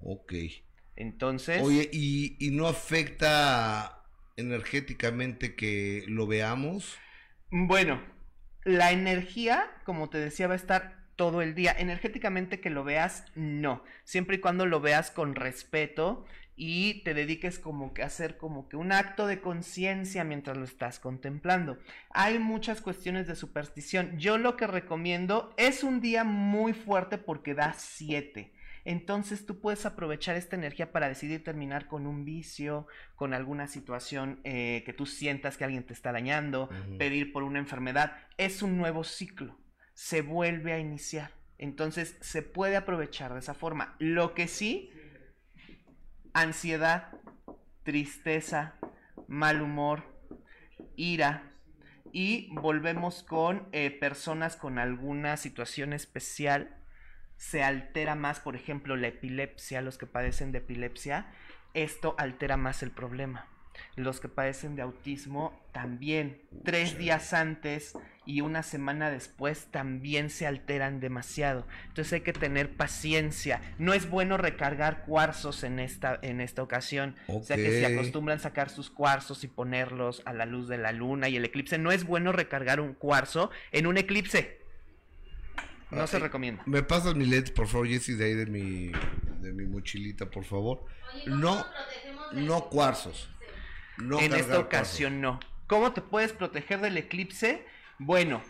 [0.00, 0.32] Ok.
[0.96, 4.04] Entonces, Oye, ¿y, y no afecta
[4.36, 6.96] energéticamente que lo veamos?
[7.50, 8.00] Bueno,
[8.64, 11.74] la energía, como te decía, va a estar todo el día.
[11.78, 13.82] Energéticamente que lo veas, no.
[14.04, 16.24] Siempre y cuando lo veas con respeto
[16.56, 20.64] y te dediques como que a hacer como que un acto de conciencia mientras lo
[20.64, 21.78] estás contemplando.
[22.10, 24.18] Hay muchas cuestiones de superstición.
[24.18, 28.52] Yo lo que recomiendo es un día muy fuerte porque da 7.
[28.84, 32.86] Entonces tú puedes aprovechar esta energía para decidir terminar con un vicio,
[33.16, 36.68] con alguna situación eh, que tú sientas que alguien te está dañando,
[36.98, 38.16] pedir por una enfermedad.
[38.36, 39.58] Es un nuevo ciclo,
[39.94, 41.32] se vuelve a iniciar.
[41.56, 43.96] Entonces se puede aprovechar de esa forma.
[43.98, 44.90] Lo que sí,
[46.34, 47.08] ansiedad,
[47.84, 48.74] tristeza,
[49.26, 50.04] mal humor,
[50.96, 51.50] ira.
[52.12, 56.76] Y volvemos con eh, personas con alguna situación especial.
[57.36, 61.32] Se altera más, por ejemplo, la epilepsia, los que padecen de epilepsia.
[61.72, 63.48] Esto altera más el problema.
[63.96, 66.40] Los que padecen de autismo también.
[66.64, 67.94] Tres días antes
[68.26, 71.66] y una semana después también se alteran demasiado.
[71.88, 73.60] Entonces hay que tener paciencia.
[73.78, 77.16] No es bueno recargar cuarzos en esta, en esta ocasión.
[77.28, 80.92] O sea que si acostumbran sacar sus cuarzos y ponerlos a la luz de la
[80.92, 84.64] luna y el eclipse, no es bueno recargar un cuarzo en un eclipse.
[85.90, 86.62] No se recomienda.
[86.66, 88.90] ¿Me pasas mi leds, por favor, Jessy, de ahí de mi,
[89.40, 90.84] de mi mochilita, por favor?
[91.26, 91.64] No,
[92.32, 93.30] no cuarzos.
[93.98, 95.40] No en esta ocasión no.
[95.66, 97.64] ¿Cómo te puedes proteger del eclipse?
[97.98, 98.42] Bueno,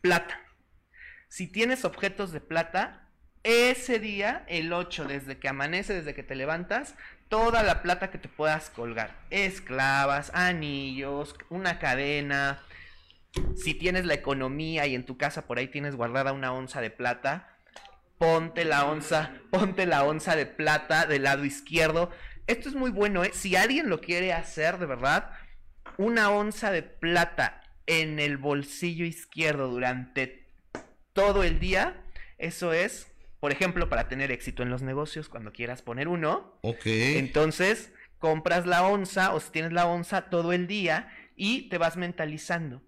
[0.00, 0.40] plata.
[1.28, 3.08] Si tienes objetos de plata,
[3.42, 6.94] ese día, el 8, desde que amanece, desde que te levantas,
[7.28, 9.16] toda la plata que te puedas colgar.
[9.30, 12.62] Esclavas, anillos, una cadena.
[13.56, 16.90] Si tienes la economía y en tu casa por ahí tienes guardada una onza de
[16.90, 17.56] plata,
[18.18, 22.10] ponte la onza, ponte la onza de plata del lado izquierdo.
[22.48, 23.30] Esto es muy bueno, ¿eh?
[23.32, 25.30] Si alguien lo quiere hacer de verdad,
[25.96, 30.46] una onza de plata en el bolsillo izquierdo durante
[31.12, 32.02] todo el día,
[32.38, 36.58] eso es, por ejemplo, para tener éxito en los negocios cuando quieras poner uno.
[36.62, 36.86] Ok.
[36.86, 41.96] Entonces, compras la onza o si tienes la onza todo el día y te vas
[41.96, 42.82] mentalizando.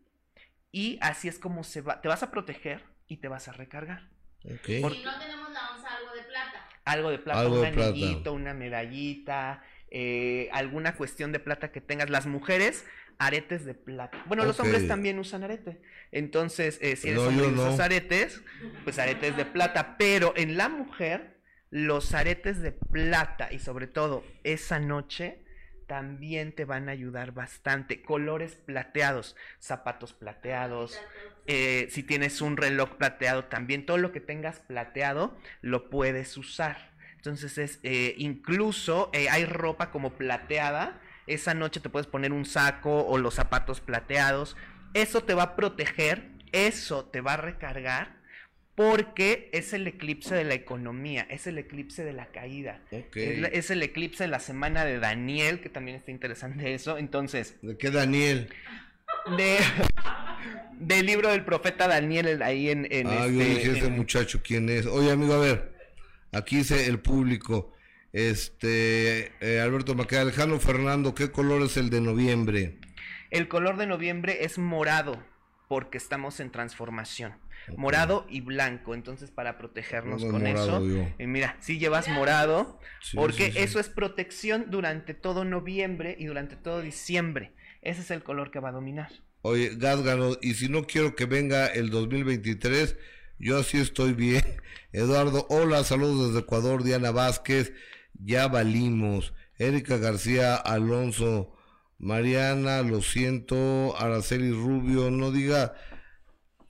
[0.73, 4.09] Y así es como se va, te vas a proteger y te vas a recargar.
[4.45, 4.81] ok.
[4.81, 6.66] Por- Si no tenemos la onza, algo de plata.
[6.93, 7.89] Algo de plata, Algo un de plata.
[7.91, 12.11] anillito, una medallita, eh, alguna cuestión de plata que tengas.
[12.11, 12.85] Las mujeres,
[13.19, 14.23] aretes de plata.
[14.27, 15.81] Bueno, los hombres también usan arete.
[16.12, 17.85] Entonces, eh, si eres No, hombre y usas no.
[17.85, 18.43] aretes,
[18.85, 19.97] pues aretes de plata.
[19.99, 21.39] Pero en la mujer,
[21.71, 25.43] los aretes de plata y sobre todo esa noche
[25.91, 28.01] también te van a ayudar bastante.
[28.01, 31.01] Colores plateados, zapatos plateados,
[31.49, 36.93] eh, si tienes un reloj plateado también, todo lo que tengas plateado lo puedes usar.
[37.17, 42.45] Entonces es, eh, incluso eh, hay ropa como plateada, esa noche te puedes poner un
[42.45, 44.57] saco o los zapatos plateados,
[44.95, 48.20] eso te va a proteger, eso te va a recargar.
[48.81, 52.81] Porque es el eclipse de la economía, es el eclipse de la caída.
[52.90, 56.97] Es, la- es el eclipse de la semana de Daniel, que también está interesante eso.
[56.97, 58.48] Entonces, ¿De qué Daniel?
[59.36, 59.59] de,
[60.78, 64.40] del libro del profeta Daniel el- ahí en, en ah, yo este, dije ese muchacho
[64.43, 64.86] quién es.
[64.86, 65.74] Oye, amigo, a ver.
[66.32, 67.74] Aquí dice el público.
[68.15, 72.78] Este, eh, Alberto Maqueda, Alejandro Fernando, ¿qué color es el de noviembre?
[73.31, 75.23] el color de noviembre es morado
[75.69, 77.35] porque estamos en transformación.
[77.77, 81.09] Morado y blanco, entonces para protegernos con morado eso.
[81.19, 83.59] Y mira, si llevas morado, Sí, porque sí, sí.
[83.59, 87.53] eso es protección durante todo noviembre y durante todo diciembre.
[87.82, 89.11] Ese es el color que va a dominar.
[89.43, 92.97] Oye, Gásgano, y si no quiero que venga el 2023,
[93.39, 94.43] yo así estoy bien.
[94.93, 97.73] Eduardo, hola, saludos desde Ecuador, Diana Vázquez,
[98.15, 99.32] ya valimos.
[99.59, 101.55] Erika García Alonso,
[101.99, 105.74] Mariana, lo siento, Araceli Rubio, no diga,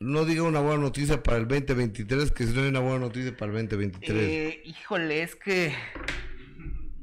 [0.00, 3.36] no diga una buena noticia para el 2023, que si no hay una buena noticia
[3.36, 4.18] para el 2023.
[4.18, 5.74] Eh, híjole, es que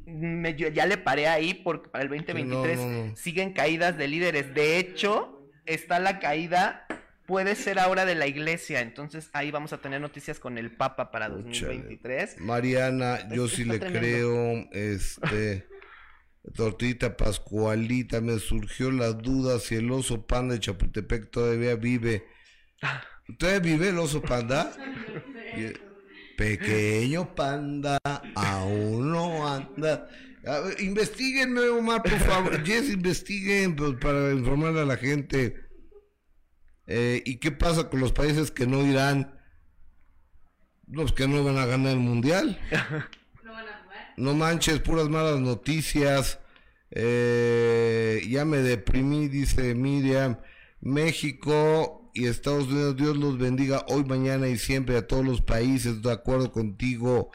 [0.07, 3.15] me- yo ya le paré ahí porque para el 2023 Sí, no, no, no.
[3.15, 4.51] siguen caídas de líderes.
[4.55, 6.87] De hecho, está la caída,
[7.27, 8.81] puede ser ahora de la iglesia.
[8.81, 12.39] Entonces ahí vamos a tener noticias con el Papa para 2023.
[12.39, 13.99] Mariana, yo sí le tremendo.
[13.99, 15.67] creo, este,
[16.55, 22.25] Tortita Pascualita, me surgió la duda si el oso panda de Chapultepec todavía vive.
[23.37, 24.71] ¿Todavía vive el oso panda?
[26.37, 27.97] Pequeño panda,
[28.35, 30.07] aún no anda.
[30.43, 32.63] Ver, Investíguenme, Omar, por favor.
[32.65, 35.67] Jess, investiguen pues, para informarle a la gente.
[36.85, 39.37] Eh, ¿Y qué pasa con los países que no irán?
[40.87, 42.59] Los que no van a ganar el mundial.
[44.15, 46.39] No manches, puras malas noticias.
[46.91, 50.37] Eh, ya me deprimí, dice Miriam.
[50.79, 56.01] México y Estados Unidos, Dios los bendiga hoy, mañana y siempre a todos los países.
[56.01, 57.31] De acuerdo contigo.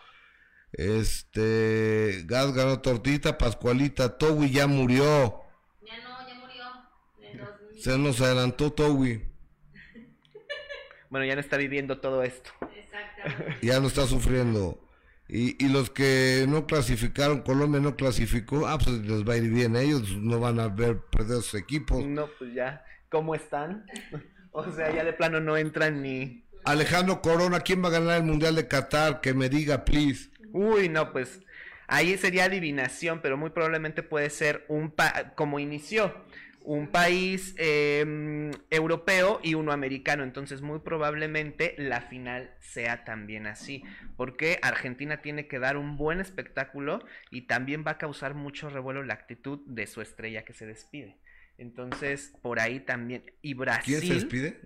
[0.72, 5.40] Este, Gas ganó tortita, Pascualita, Towi ya murió.
[5.86, 7.80] Ya no, ya murió.
[7.80, 9.24] Se nos adelantó Towi.
[11.10, 12.50] Bueno, ya no está viviendo todo esto.
[13.60, 14.80] ya no está sufriendo.
[15.28, 19.50] Y, y los que no clasificaron, Colombia no clasificó, ah, pues les va a ir
[19.50, 19.76] bien.
[19.76, 22.02] Ellos no van a ver perder sus equipos.
[22.02, 23.84] No, pues ya, ¿cómo están?
[24.52, 26.44] O sea, ya de plano no entran ni...
[26.64, 29.20] Alejandro Corona, ¿quién va a ganar el Mundial de Qatar?
[29.20, 30.30] Que me diga, please.
[30.52, 31.40] Uy, no, pues
[31.88, 36.14] ahí sería adivinación, pero muy probablemente puede ser un pa como inició,
[36.60, 40.22] un país eh, europeo y uno americano.
[40.22, 43.82] Entonces, muy probablemente la final sea también así,
[44.16, 49.02] porque Argentina tiene que dar un buen espectáculo y también va a causar mucho revuelo
[49.02, 51.21] la actitud de su estrella que se despide.
[51.62, 53.24] Entonces, por ahí también.
[53.40, 53.98] Y Brasil.
[54.00, 54.60] ¿Quién se despide?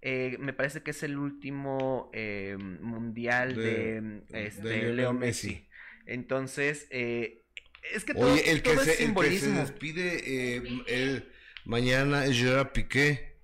[0.00, 5.48] Eh, me parece que es el último eh, mundial de, De- este, de Leo Messi.
[5.48, 5.68] Messi.
[6.06, 7.44] Entonces, eh,
[7.92, 9.60] es que todo, Oye, el que, todo se, es el que se simbolismo.
[9.60, 11.32] despide eh, el-
[11.64, 13.40] mañana es Gerard Piqué.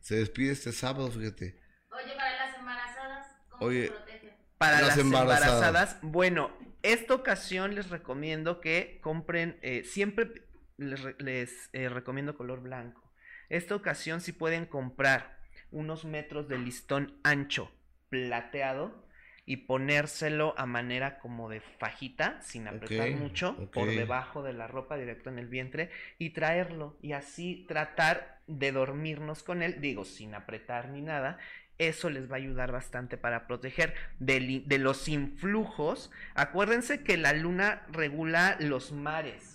[0.00, 1.58] Se despide este sábado, fíjate.
[1.90, 4.30] Oye, para las embarazadas, ¿cómo Oye, se protegen?
[4.58, 5.42] Para las las, embarazadas.
[5.56, 5.98] embarazadas.
[6.02, 10.43] bueno, esta ocasión les recomiendo que compren, eh, siempre
[10.76, 13.02] les, les, eh, recomiendo color blanco.
[13.48, 15.38] Esta ocasión si pueden comprar
[15.70, 17.70] unos metros de listón ancho
[18.08, 19.04] plateado
[19.46, 24.96] y ponérselo a manera como de fajita, sin apretar mucho, por debajo de la ropa,
[24.96, 30.34] directo en el vientre, y traerlo, y así tratar de dormirnos con él, digo, sin
[30.34, 31.38] apretar ni nada,
[31.78, 36.10] eso les va a ayudar bastante para proteger de, los influjos.
[36.34, 39.53] Acuérdense que la luna regula los mares.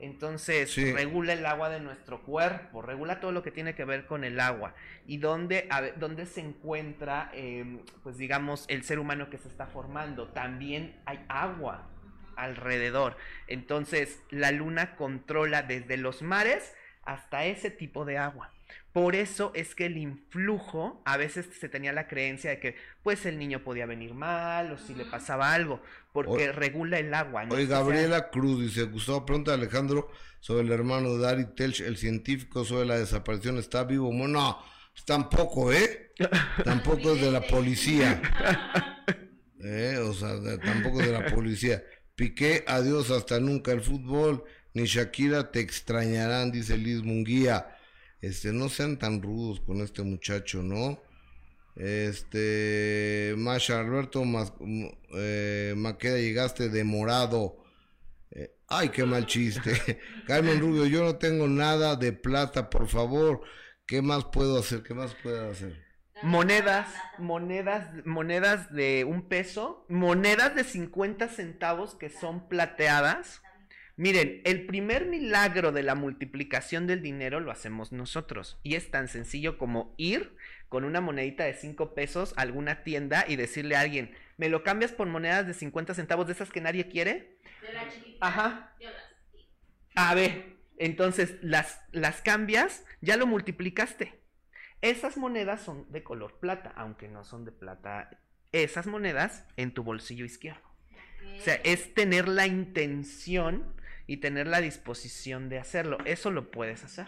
[0.00, 0.92] Entonces, Sí.
[0.92, 4.40] regula el agua de nuestro cuerpo, regula todo lo que tiene que ver con el
[4.40, 4.74] agua.
[5.06, 9.66] Y dónde, a dónde se encuentra, em, pues digamos, el ser humano que se está
[9.66, 10.28] formando.
[10.28, 11.86] También hay agua
[12.36, 13.16] alrededor.
[13.46, 16.74] Entonces, la luna controla desde los mares
[17.04, 18.52] hasta ese tipo de agua.
[18.92, 23.24] Por eso es que el influjo, a veces se tenía la creencia de que pues
[23.24, 25.80] el niño podía venir mal o si le pasaba algo,
[26.12, 27.44] porque regula el agua.
[27.44, 30.10] no Oye, Gabriela Cruz dice, Gustavo, pregunta a Alejandro
[30.40, 34.08] sobre el hermano de Dari Telch, el científico sobre la desaparición, ¿está vivo?
[34.08, 34.58] Bueno, no,
[34.92, 36.12] pues tampoco, ¿eh?
[36.64, 38.20] Tampoco es de la policía.
[39.62, 39.98] ¿Eh?
[39.98, 41.82] O sea, tampoco es de la policía.
[42.14, 44.44] Piqué, adiós, hasta nunca el fútbol,
[44.74, 47.76] ni Shakira te extrañarán, dice Liz Munguía.
[48.20, 51.00] Este, no sean tan rudos con este muchacho, ¿no?
[51.76, 54.86] Este, Masha Alberto Mas- mm,
[55.16, 57.56] eh, Maqueda, llegaste demorado.
[58.30, 59.72] Eh, ay, qué mal chiste.
[60.26, 63.40] Carmen Rubio, yo no tengo nada de plata, por favor.
[63.86, 64.82] ¿Qué más puedo hacer?
[64.82, 65.82] ¿Qué más puedo hacer?
[66.22, 66.86] Monedas,
[67.18, 73.40] monedas, monedas de un peso, monedas de 50 centavos que son plateadas.
[74.00, 78.58] Miren, el primer milagro de la multiplicación del dinero lo hacemos nosotros.
[78.62, 80.36] Y es tan sencillo como ir
[80.70, 84.62] con una monedita de 5 pesos a alguna tienda y decirle a alguien, ¿me lo
[84.62, 87.36] cambias por monedas de 50 centavos de esas que nadie quiere?
[87.60, 88.26] De la chiquita.
[88.26, 88.74] Ajá.
[88.80, 89.04] yo las-
[89.96, 94.18] A ver, entonces las, las cambias, ya lo multiplicaste.
[94.80, 98.08] Esas monedas son de color plata, aunque no son de plata.
[98.52, 100.62] Esas monedas en tu bolsillo izquierdo.
[101.38, 103.74] O sea, es tener la intención
[104.10, 105.98] y tener la disposición de hacerlo.
[106.04, 107.06] Eso lo puedes hacer.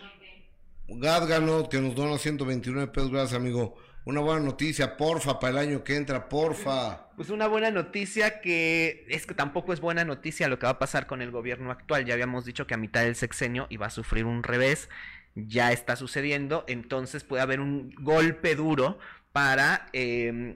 [0.86, 3.74] Gádgano, que nos dona 129 pesos, gracias amigo.
[4.04, 7.08] Una buena noticia, porfa, para el año que entra, porfa.
[7.16, 10.78] Pues una buena noticia que es que tampoco es buena noticia lo que va a
[10.78, 12.04] pasar con el gobierno actual.
[12.04, 14.88] Ya habíamos dicho que a mitad del sexenio iba a sufrir un revés.
[15.34, 19.00] Ya está sucediendo, entonces puede haber un golpe duro
[19.32, 20.54] para, eh,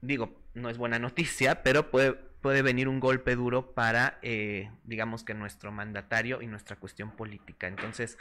[0.00, 5.24] digo, no es buena noticia, pero puede, puede venir un golpe duro para, eh, digamos
[5.24, 7.66] que nuestro mandatario y nuestra cuestión política.
[7.66, 8.18] Entonces,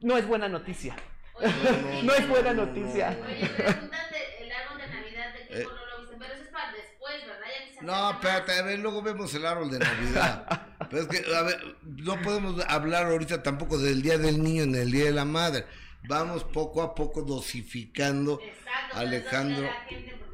[0.00, 0.94] no es buena noticia.
[2.04, 3.18] no es buena noticia.
[3.26, 6.48] Oye, preguntan de- el árbol de Navidad de qué color lo viste, pero eso es
[6.50, 7.46] para después, ¿verdad?
[7.58, 10.66] Ya que se No, espérate, a ver, luego vemos el árbol de Navidad.
[10.88, 14.74] Pero es que, a ver, no podemos hablar ahorita tampoco del Día del Niño ni
[14.78, 15.64] del Día de la Madre.
[16.04, 18.40] Vamos poco a poco dosificando.
[18.40, 20.29] Exacto, Alejandro, pero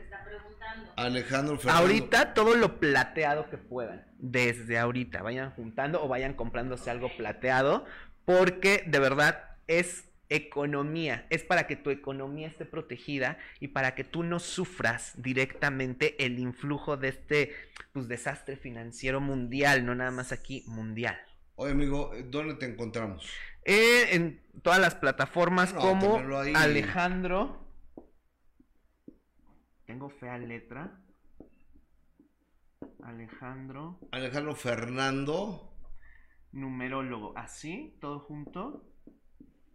[0.97, 1.83] Alejandro Fernando.
[1.83, 4.05] Ahorita todo lo plateado que puedan.
[4.19, 5.23] Desde ahorita.
[5.23, 7.85] Vayan juntando o vayan comprándose algo plateado.
[8.25, 11.27] Porque de verdad es economía.
[11.31, 16.39] Es para que tu economía esté protegida y para que tú no sufras directamente el
[16.39, 17.55] influjo de este
[17.93, 19.85] pues, desastre financiero mundial.
[19.85, 21.19] No nada más aquí, mundial.
[21.57, 23.27] Oye, amigo, ¿dónde te encontramos?
[23.65, 26.23] Eh, en todas las plataformas No, como.
[26.55, 27.66] Alejandro.
[29.87, 31.01] Tengo fea letra.
[33.03, 33.99] Alejandro.
[34.13, 35.73] Alejandro Fernando.
[36.53, 37.33] Numerólogo.
[37.37, 38.85] Así, todo junto.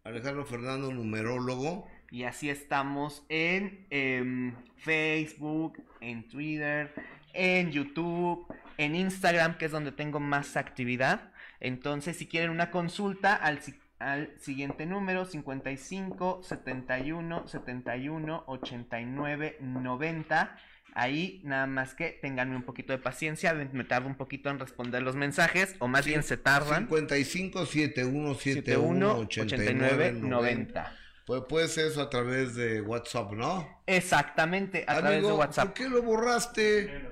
[0.04, 1.88] Alejandro Fernando, numerólogo.
[2.10, 6.94] Y así estamos en em, Facebook, en Twitter,
[7.34, 8.48] en YouTube,
[8.78, 11.32] en Instagram, que es donde tengo más actividad.
[11.60, 20.58] Entonces, si quieren una consulta al, si- al siguiente número, 55 71 71 89 90.
[20.94, 25.02] Ahí nada más que tenganme un poquito de paciencia, me tardo un poquito en responder
[25.02, 26.88] los mensajes, o más bien se tardan.
[26.88, 30.28] 55 71 71 89 90.
[30.28, 30.98] 90.
[31.26, 33.84] Pues puede ser eso a través de WhatsApp, ¿no?
[33.86, 35.68] Exactamente, a través de WhatsApp.
[35.68, 37.08] ¿Por qué lo borraste?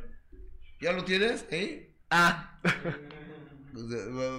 [0.81, 1.45] ¿Ya lo tienes?
[1.51, 1.95] ¿Eh?
[2.09, 2.59] Ah.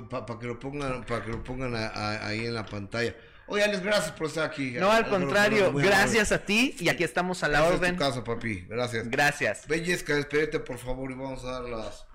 [0.09, 3.15] Para que lo pongan, para que lo pongan a- a- ahí en la pantalla.
[3.47, 4.73] Oye, Alex, gracias por estar aquí.
[4.73, 7.97] No, al contrario, gracias a ti y aquí estamos a la orden.
[7.97, 8.65] tu casa, papi.
[8.69, 9.11] Gracias.
[9.11, 9.67] Gracias.
[9.67, 12.07] Bellezca, despedite, por favor, y vamos a dar las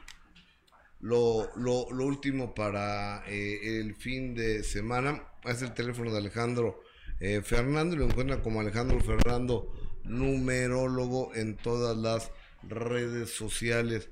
[1.02, 5.24] lo, lo, lo último para eh, el fin de semana.
[5.44, 6.82] Es el teléfono de Alejandro
[7.20, 9.74] eh, Fernando y lo encuentran como Alejandro Fernando,
[10.04, 12.32] numerólogo en todas las
[12.64, 14.10] redes sociales.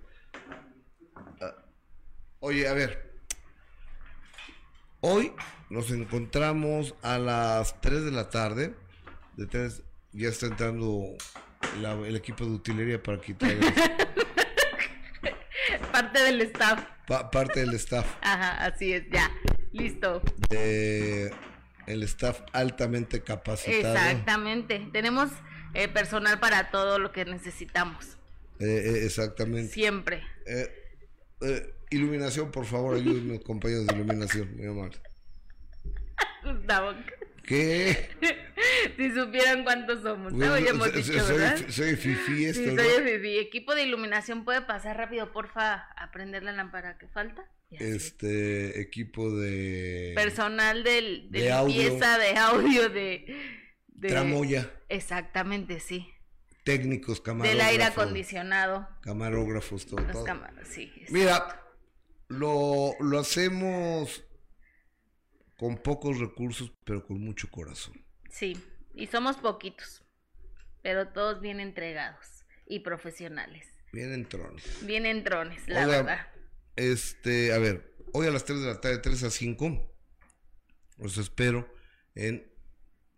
[2.46, 3.10] Oye, a ver.
[5.00, 5.32] Hoy
[5.70, 8.74] nos encontramos a las 3 de la tarde.
[9.38, 11.16] De 3, ya está entrando
[11.82, 13.60] la- el equipo de utilería para quitar el-
[15.94, 16.84] Parte del staff.
[17.08, 18.06] pa- parte del staff.
[18.22, 19.32] Ajá, así es, ya.
[19.72, 20.22] Listo.
[20.50, 21.34] de
[21.88, 23.96] el staff altamente capacitado.
[23.96, 24.86] Exactamente.
[24.92, 25.30] Tenemos
[25.74, 28.18] eh, personal para todo lo que necesitamos.
[28.60, 29.72] Eh, eh, exactamente.
[29.74, 30.24] Siempre.
[31.94, 34.98] Iluminación, por favor, ayúdenme, compañeros de iluminación, muy amable.
[36.44, 36.94] Gustavo,
[37.46, 38.10] ¿Qué?
[38.98, 40.32] si supieran cuántos somos.
[40.34, 40.50] ¿no?
[40.50, 41.58] Bueno, hemos soy- dicho, soy- ¿verdad?
[41.70, 42.82] soy fifí esto, Sí, ¿no?
[42.84, 43.38] soy.
[43.38, 47.44] Equipo de iluminación, ¿puede pasar rápido, porfa, a prender la lámpara que falta?
[47.72, 51.82] Este equipo de Personal del, de, de audio.
[51.82, 53.66] limpieza, de audio, de...
[53.88, 56.08] de- Tramoya, Exactamente, sí.
[56.64, 57.58] técnicos, camarógrafos.
[57.58, 58.88] Del aire acondicionado.
[59.02, 60.02] Camarógrafos, todo.
[60.02, 60.26] Las todo.
[60.66, 60.94] sí.
[61.10, 61.63] Mira,
[62.38, 64.24] lo, lo hacemos
[65.58, 67.94] con pocos recursos, pero con mucho corazón.
[68.30, 68.58] Sí,
[68.94, 70.04] y somos poquitos,
[70.82, 73.68] pero todos bien entregados y profesionales.
[73.92, 74.64] Bien entrones.
[74.86, 76.28] Bien entrones, la Oiga, verdad.
[76.76, 79.96] Este, a ver, hoy a las 3 de la tarde, 3 a 5,
[80.98, 81.72] los espero
[82.16, 82.52] en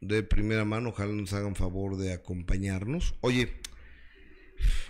[0.01, 0.89] de primera mano.
[0.89, 3.15] Ojalá nos hagan favor de acompañarnos.
[3.21, 3.61] Oye,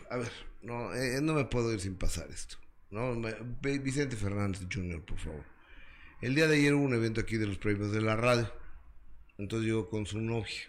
[0.09, 0.31] a ver,
[0.61, 2.57] no, eh, no me puedo ir sin pasar esto.
[2.91, 3.19] No,
[3.61, 5.43] Vicente Fernández Jr., por favor.
[6.21, 8.51] El día de ayer hubo un evento aquí de los premios de la radio.
[9.37, 10.61] Entonces llegó con su novia,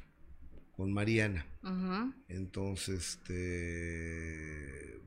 [0.77, 1.47] con Mariana.
[2.29, 5.01] Entonces, este.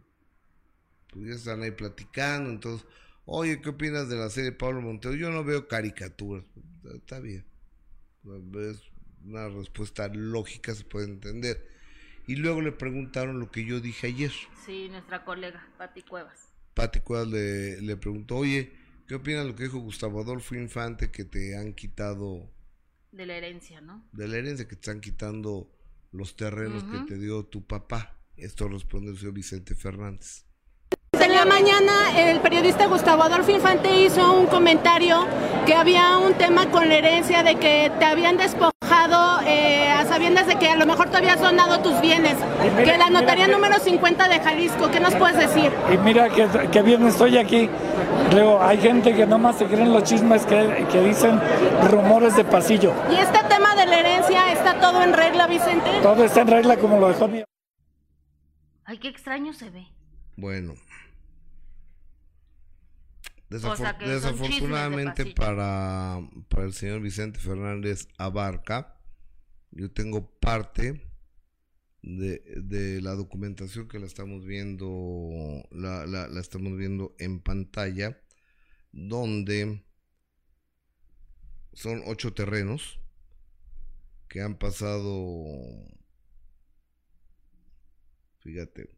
[1.11, 2.49] Pues ya están ahí platicando.
[2.49, 2.87] Entonces,
[3.25, 5.15] oye, ¿qué opinas de la serie de Pablo Montero?
[5.15, 6.45] Yo no veo caricaturas.
[6.93, 7.45] Está bien.
[8.55, 8.81] Es
[9.25, 11.67] una respuesta lógica, se puede entender.
[12.27, 14.31] Y luego le preguntaron lo que yo dije ayer.
[14.65, 16.48] Sí, nuestra colega, Pati Cuevas.
[16.79, 18.71] Pati Cuevas le, le preguntó, oye,
[19.05, 22.49] ¿qué opinas de lo que dijo Gustavo Adolfo Infante que te han quitado
[23.11, 24.07] De la herencia, ¿no?
[24.13, 25.69] de la herencia, que te están quitando
[26.13, 28.15] los terrenos que te dio tu papá.
[28.37, 30.45] Esto responde el señor Vicente Fernández.
[31.11, 35.27] En la mañana el periodista Gustavo Adolfo Infante hizo un comentario
[35.65, 38.78] que había un tema con la herencia de que te habían despojado
[39.45, 42.35] eh, a sabiendas de que a lo mejor te habías donado tus bienes,
[42.77, 45.71] que la notaría número 50 de Jalisco, ¿qué nos puedes decir?
[45.93, 47.69] Y mira que, que bien estoy aquí.
[48.33, 51.39] Luego hay gente que nomás se creen los chismes que, que dicen
[51.89, 52.93] rumores de pasillo.
[53.11, 55.89] ¿Y este tema de la herencia está todo en regla, Vicente?
[56.01, 57.43] Todo está en regla como lo dejó mi...
[58.85, 59.87] Ay, qué extraño se ve.
[60.35, 60.73] Bueno.
[63.51, 66.19] O sea, desafortunadamente de para,
[66.49, 69.01] para el señor Vicente Fernández Abarca,
[69.71, 71.01] yo tengo parte
[72.03, 78.21] de, de la documentación que la estamos viendo, la, la, la estamos viendo en pantalla,
[78.91, 79.83] donde
[81.73, 82.99] son ocho terrenos
[84.27, 85.43] que han pasado,
[88.41, 88.91] fíjate,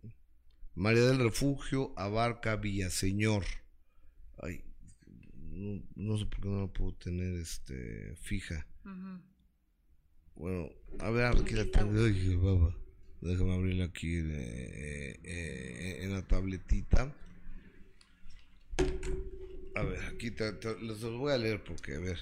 [0.76, 3.46] María del Refugio, Abarca, Villaseñor.
[4.42, 4.64] Ay,
[5.52, 8.66] no, no sé por qué no la puedo tener este fija.
[10.36, 10.70] Bueno,
[11.00, 12.04] a ver, aquí la tengo.
[12.04, 12.76] Ay.
[13.22, 17.16] Déjame abrirla aquí eh, eh, en la tabletita.
[19.76, 22.18] A ver, aquí te, te- les los voy a leer porque, a ver.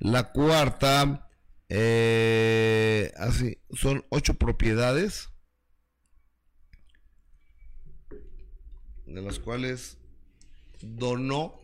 [0.00, 1.30] La cuarta,
[1.70, 5.30] eh, así, son ocho propiedades.
[9.08, 9.96] De las cuales
[10.80, 11.60] donó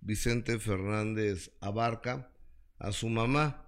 [0.00, 2.32] Vicente Fernández Abarca
[2.78, 3.66] a su mamá.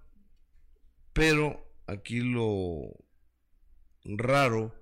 [1.13, 2.95] Pero aquí lo
[4.05, 4.75] raro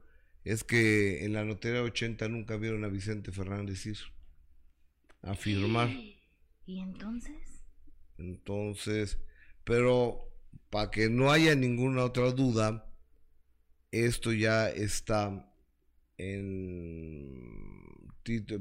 [0.45, 3.99] es que en la notaría 80 nunca vieron a Vicente Fernández ir
[5.23, 5.91] a firmar.
[6.67, 7.65] ¿Y entonces?
[8.19, 9.19] Entonces,
[9.65, 10.31] pero
[10.71, 12.87] para que no haya ninguna otra duda,
[13.91, 15.50] esto ya está
[16.21, 17.51] en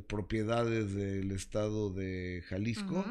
[0.07, 3.05] propiedades del estado de Jalisco,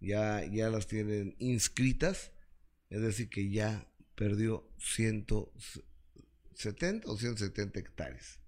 [0.00, 2.32] ya, ya las tienen inscritas,
[2.90, 8.40] es decir, que ya perdió 170 o 170 hectáreas.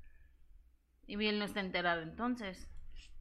[1.06, 2.68] Y bien no está enterado entonces.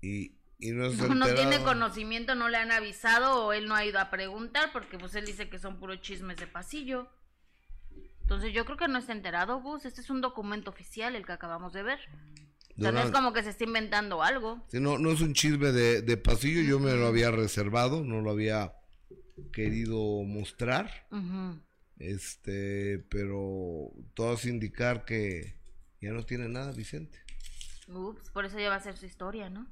[0.01, 3.75] Y, y no está No, no tiene conocimiento, no le han avisado o él no
[3.75, 7.09] ha ido a preguntar porque pues él dice que son puros chismes de pasillo.
[8.27, 9.85] Entonces yo creo que no está enterado, Gus.
[9.85, 11.99] Este es un documento oficial, el que acabamos de ver.
[12.77, 14.61] O sea, no es como que se esté inventando algo.
[14.67, 18.19] Sí, no, no es un chisme de, de pasillo, yo me lo había reservado, no
[18.19, 18.73] lo había
[19.53, 21.07] querido mostrar,
[21.99, 25.55] este, pero todo hace indicar que
[26.01, 27.23] ya no tiene nada Vicente.
[27.87, 29.67] Ups, por eso ya va a ser su historia, ¿no?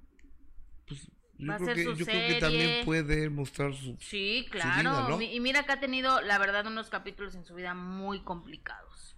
[1.38, 2.40] Yo Va a ser que, su yo creo que serie.
[2.40, 3.98] también puede mostrar su...
[3.99, 4.90] Sí, su claro.
[4.90, 5.22] vida, ¿no?
[5.22, 9.16] Y mira que ha tenido, la verdad, unos capítulos en su vida muy complicados.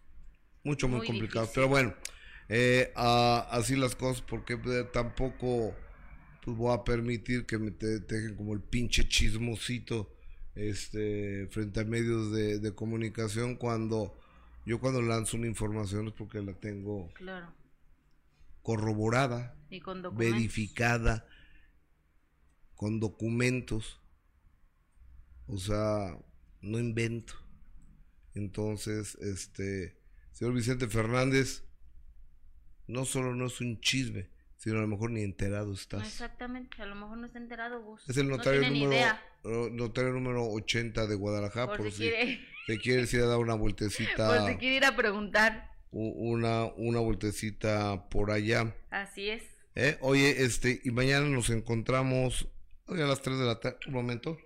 [0.64, 1.45] Mucho, muy, Muy complicado.
[1.45, 1.56] difícil.
[1.56, 1.94] Pero bueno,
[2.49, 5.73] eh, ah, así las cosas, porque eh, tampoco
[6.44, 10.10] pues, voy a permitir que me te- dejen como el pinche chismosito
[10.56, 14.18] este, frente a medios de, de comunicación cuando
[14.65, 17.53] yo cuando lanzo una información es porque la tengo Claro.
[18.61, 21.26] corroborada, Y con verificada,
[22.78, 23.99] con documentos.
[25.48, 26.18] O sea,
[26.62, 27.34] no invento.
[28.34, 29.98] Entonces, este,
[30.32, 31.64] señor Vicente Fernández,
[32.86, 36.08] no solo no es un chisme, sino a lo mejor ni enterado estás.
[36.08, 38.08] Exactamente, a lo mejor no está enterado, Gus.
[38.08, 39.22] Es el notario, no número, idea.
[39.72, 42.40] notario número 80 de Guadalajara, Por por, si quiere.
[42.68, 45.72] te quieres ir a dar una vueltecita, Por si quiere ir a preguntar.
[45.91, 48.76] una, una vueltecita por allá.
[48.91, 49.44] Así es.
[49.74, 49.98] ¿Eh?
[50.02, 52.48] Oye, este, y mañana nos encontramos
[52.88, 53.77] hoy a las 3 de la tarde.
[53.88, 54.38] Un momento.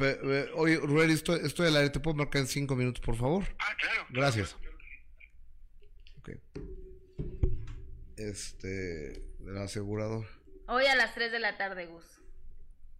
[0.00, 1.90] Eh, oye, Ruel, estoy, estoy al aire.
[1.90, 3.44] ¿Te puedo marcar en 5 minutos, por favor?
[3.58, 4.06] Ah, claro.
[4.10, 4.56] Gracias.
[6.18, 6.30] Ok.
[8.16, 10.26] Este, del asegurador.
[10.68, 12.04] Hoy a las 3 de la tarde, Gus.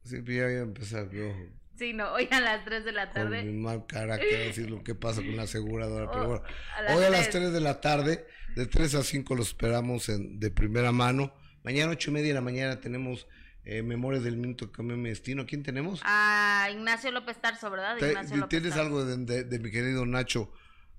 [0.05, 1.35] Sí, ya voy a empezar yo
[1.77, 3.43] Sí, no, hoy a las 3 de la con tarde.
[3.43, 6.11] mi mal carácter a decir lo que pasa con la aseguradora.
[6.11, 6.45] Pero Oh, bueno,
[6.89, 7.43] a hoy a las tres.
[7.43, 11.35] 3 de la tarde, de 3 a 5 lo esperamos en, de primera mano.
[11.67, 13.27] Mañana, 8 y media de la mañana, tenemos
[13.65, 15.47] eh, Memorias del Minuto que cambió mi destino.
[15.47, 16.01] ¿Quién tenemos?
[16.05, 17.97] A Ignacio López Tarso, ¿verdad?
[17.99, 18.83] Te- Ignacio López ¿Tienes Tarso.
[18.85, 20.53] algo de, de- de mi querido Nacho,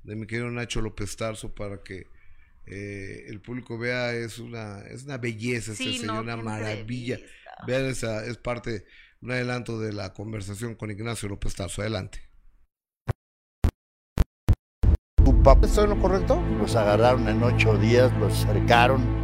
[0.03, 2.07] de mi querido Nacho López Tarso para que
[2.65, 4.13] eh, el público vea?
[4.13, 7.17] Es una, es una belleza Sí, ese no, señor, una maravilla.
[7.65, 8.83] Vean esa, es parte,
[9.21, 11.81] un adelanto de la conversación con Ignacio López Tarso.
[11.81, 12.27] Adelante.
[15.23, 16.41] ¿Tu papá está en lo correcto?
[16.59, 19.16] Los agarraron en ocho días, los cercaron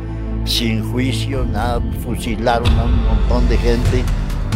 [0.45, 4.03] sin juicio, nada, fusilaron a un montón de gente.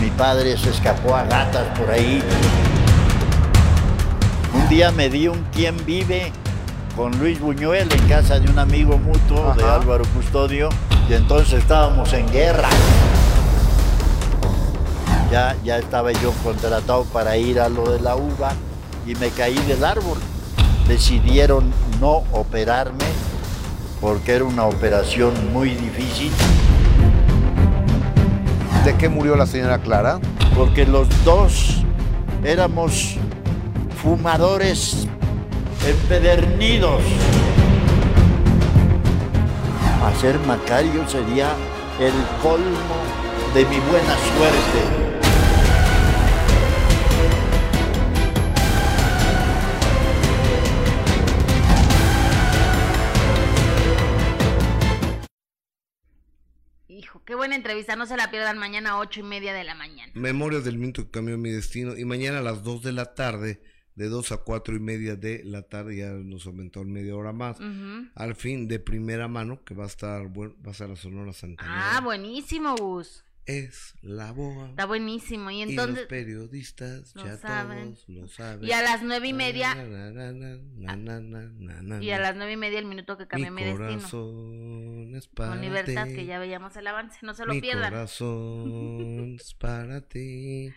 [0.01, 2.22] Mi padre se escapó a gatas por ahí.
[4.53, 6.31] Un día me di un quién vive
[6.95, 10.69] con Luis Buñuel en casa de un amigo mutuo de Álvaro Custodio
[11.09, 12.69] y entonces estábamos en guerra.
[15.31, 18.53] Ya, ya estaba yo contratado para ir a lo de la uva
[19.05, 20.18] y me caí del árbol.
[20.88, 23.05] Decidieron no operarme
[23.99, 26.32] porque era una operación muy difícil.
[28.86, 30.19] ¿De qué murió la señora Clara?
[30.56, 31.84] Porque los dos
[32.44, 33.18] éramos
[34.02, 35.07] fumadores
[35.86, 37.02] empedernidos.
[40.06, 41.49] Hacer Macario sería
[41.99, 42.98] el colmo
[43.53, 45.06] de mi buena suerte.
[57.27, 57.95] Qué buena entrevista.
[57.95, 60.11] No se la pierdan mañana a 8 y media de la mañana.
[60.15, 61.95] Memorias del Minuto que cambió mi destino.
[61.95, 63.61] Y mañana a las 2 de la tarde,
[63.95, 67.33] de 2 a 4 y media de la tarde, ya nos aumentó en media hora
[67.33, 67.57] más.
[68.15, 71.33] Al fin, de primera mano, que va a estar, bueno, va a estar la Sonora
[71.33, 71.97] Santanera.
[71.97, 73.25] Ah, buenísimo, Gus.
[73.48, 74.69] Es la boa.
[74.72, 75.49] Está buenísimo.
[75.52, 76.06] Y Y los entonces.
[76.07, 77.94] periodistas lo ya saben.
[77.94, 78.68] todos lo saben.
[78.68, 79.74] Y a las nueve y media.
[82.02, 85.18] Y a las nueve y media el minuto que cambió mi, mi destino.
[85.18, 86.14] es para Con libertad, ti.
[86.15, 87.19] que ya veíamos el avance.
[87.22, 87.90] No se lo Mi pierdan.
[87.94, 90.74] corazón es para ti.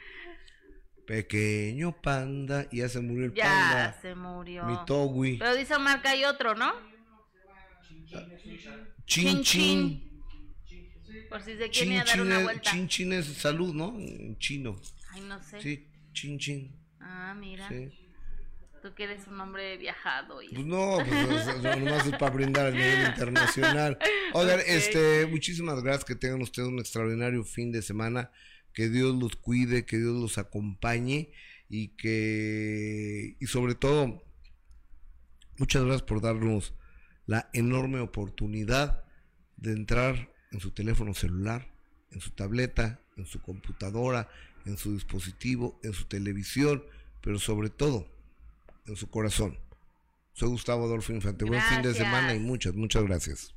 [1.08, 2.68] Pequeño panda.
[2.70, 3.98] Y ya se murió el Ya panda.
[4.00, 4.64] se murió.
[4.66, 5.38] Mi Togui.
[5.38, 6.72] Pero dice Omar que hay otro, ¿no?
[9.06, 10.09] Chin chin.
[11.30, 12.70] Por si se quiere Chin dar una vuelta.
[12.70, 13.98] chin chin es salud, ¿no?
[13.98, 14.80] En chino.
[15.10, 15.60] Ay, no sé.
[15.62, 16.76] Sí, chin chin.
[17.00, 17.68] Ah, mira.
[17.68, 17.88] Sí.
[18.82, 20.42] Tú que eres un hombre viajado.
[20.42, 20.48] Y...
[20.48, 23.98] Pues no, pues nomás es para brindar a nivel internacional.
[24.34, 24.64] Oigan, Ok.
[24.66, 28.30] este, muchísimas gracias, que tengan ustedes un extraordinario fin de semana,
[28.72, 31.30] que Dios los cuide, que Dios los acompañe
[31.68, 34.22] y que, y sobre todo,
[35.58, 36.74] muchas gracias por darnos
[37.26, 39.04] la enorme oportunidad
[39.56, 41.66] de entrar en su teléfono celular,
[42.10, 44.28] en su tableta, en su computadora,
[44.66, 46.82] en su dispositivo, en su televisión,
[47.20, 48.06] pero sobre todo
[48.86, 49.58] en su corazón.
[50.32, 51.44] Soy Gustavo Adolfo Infante.
[51.44, 53.54] Buen fin de semana y muchas, muchas gracias.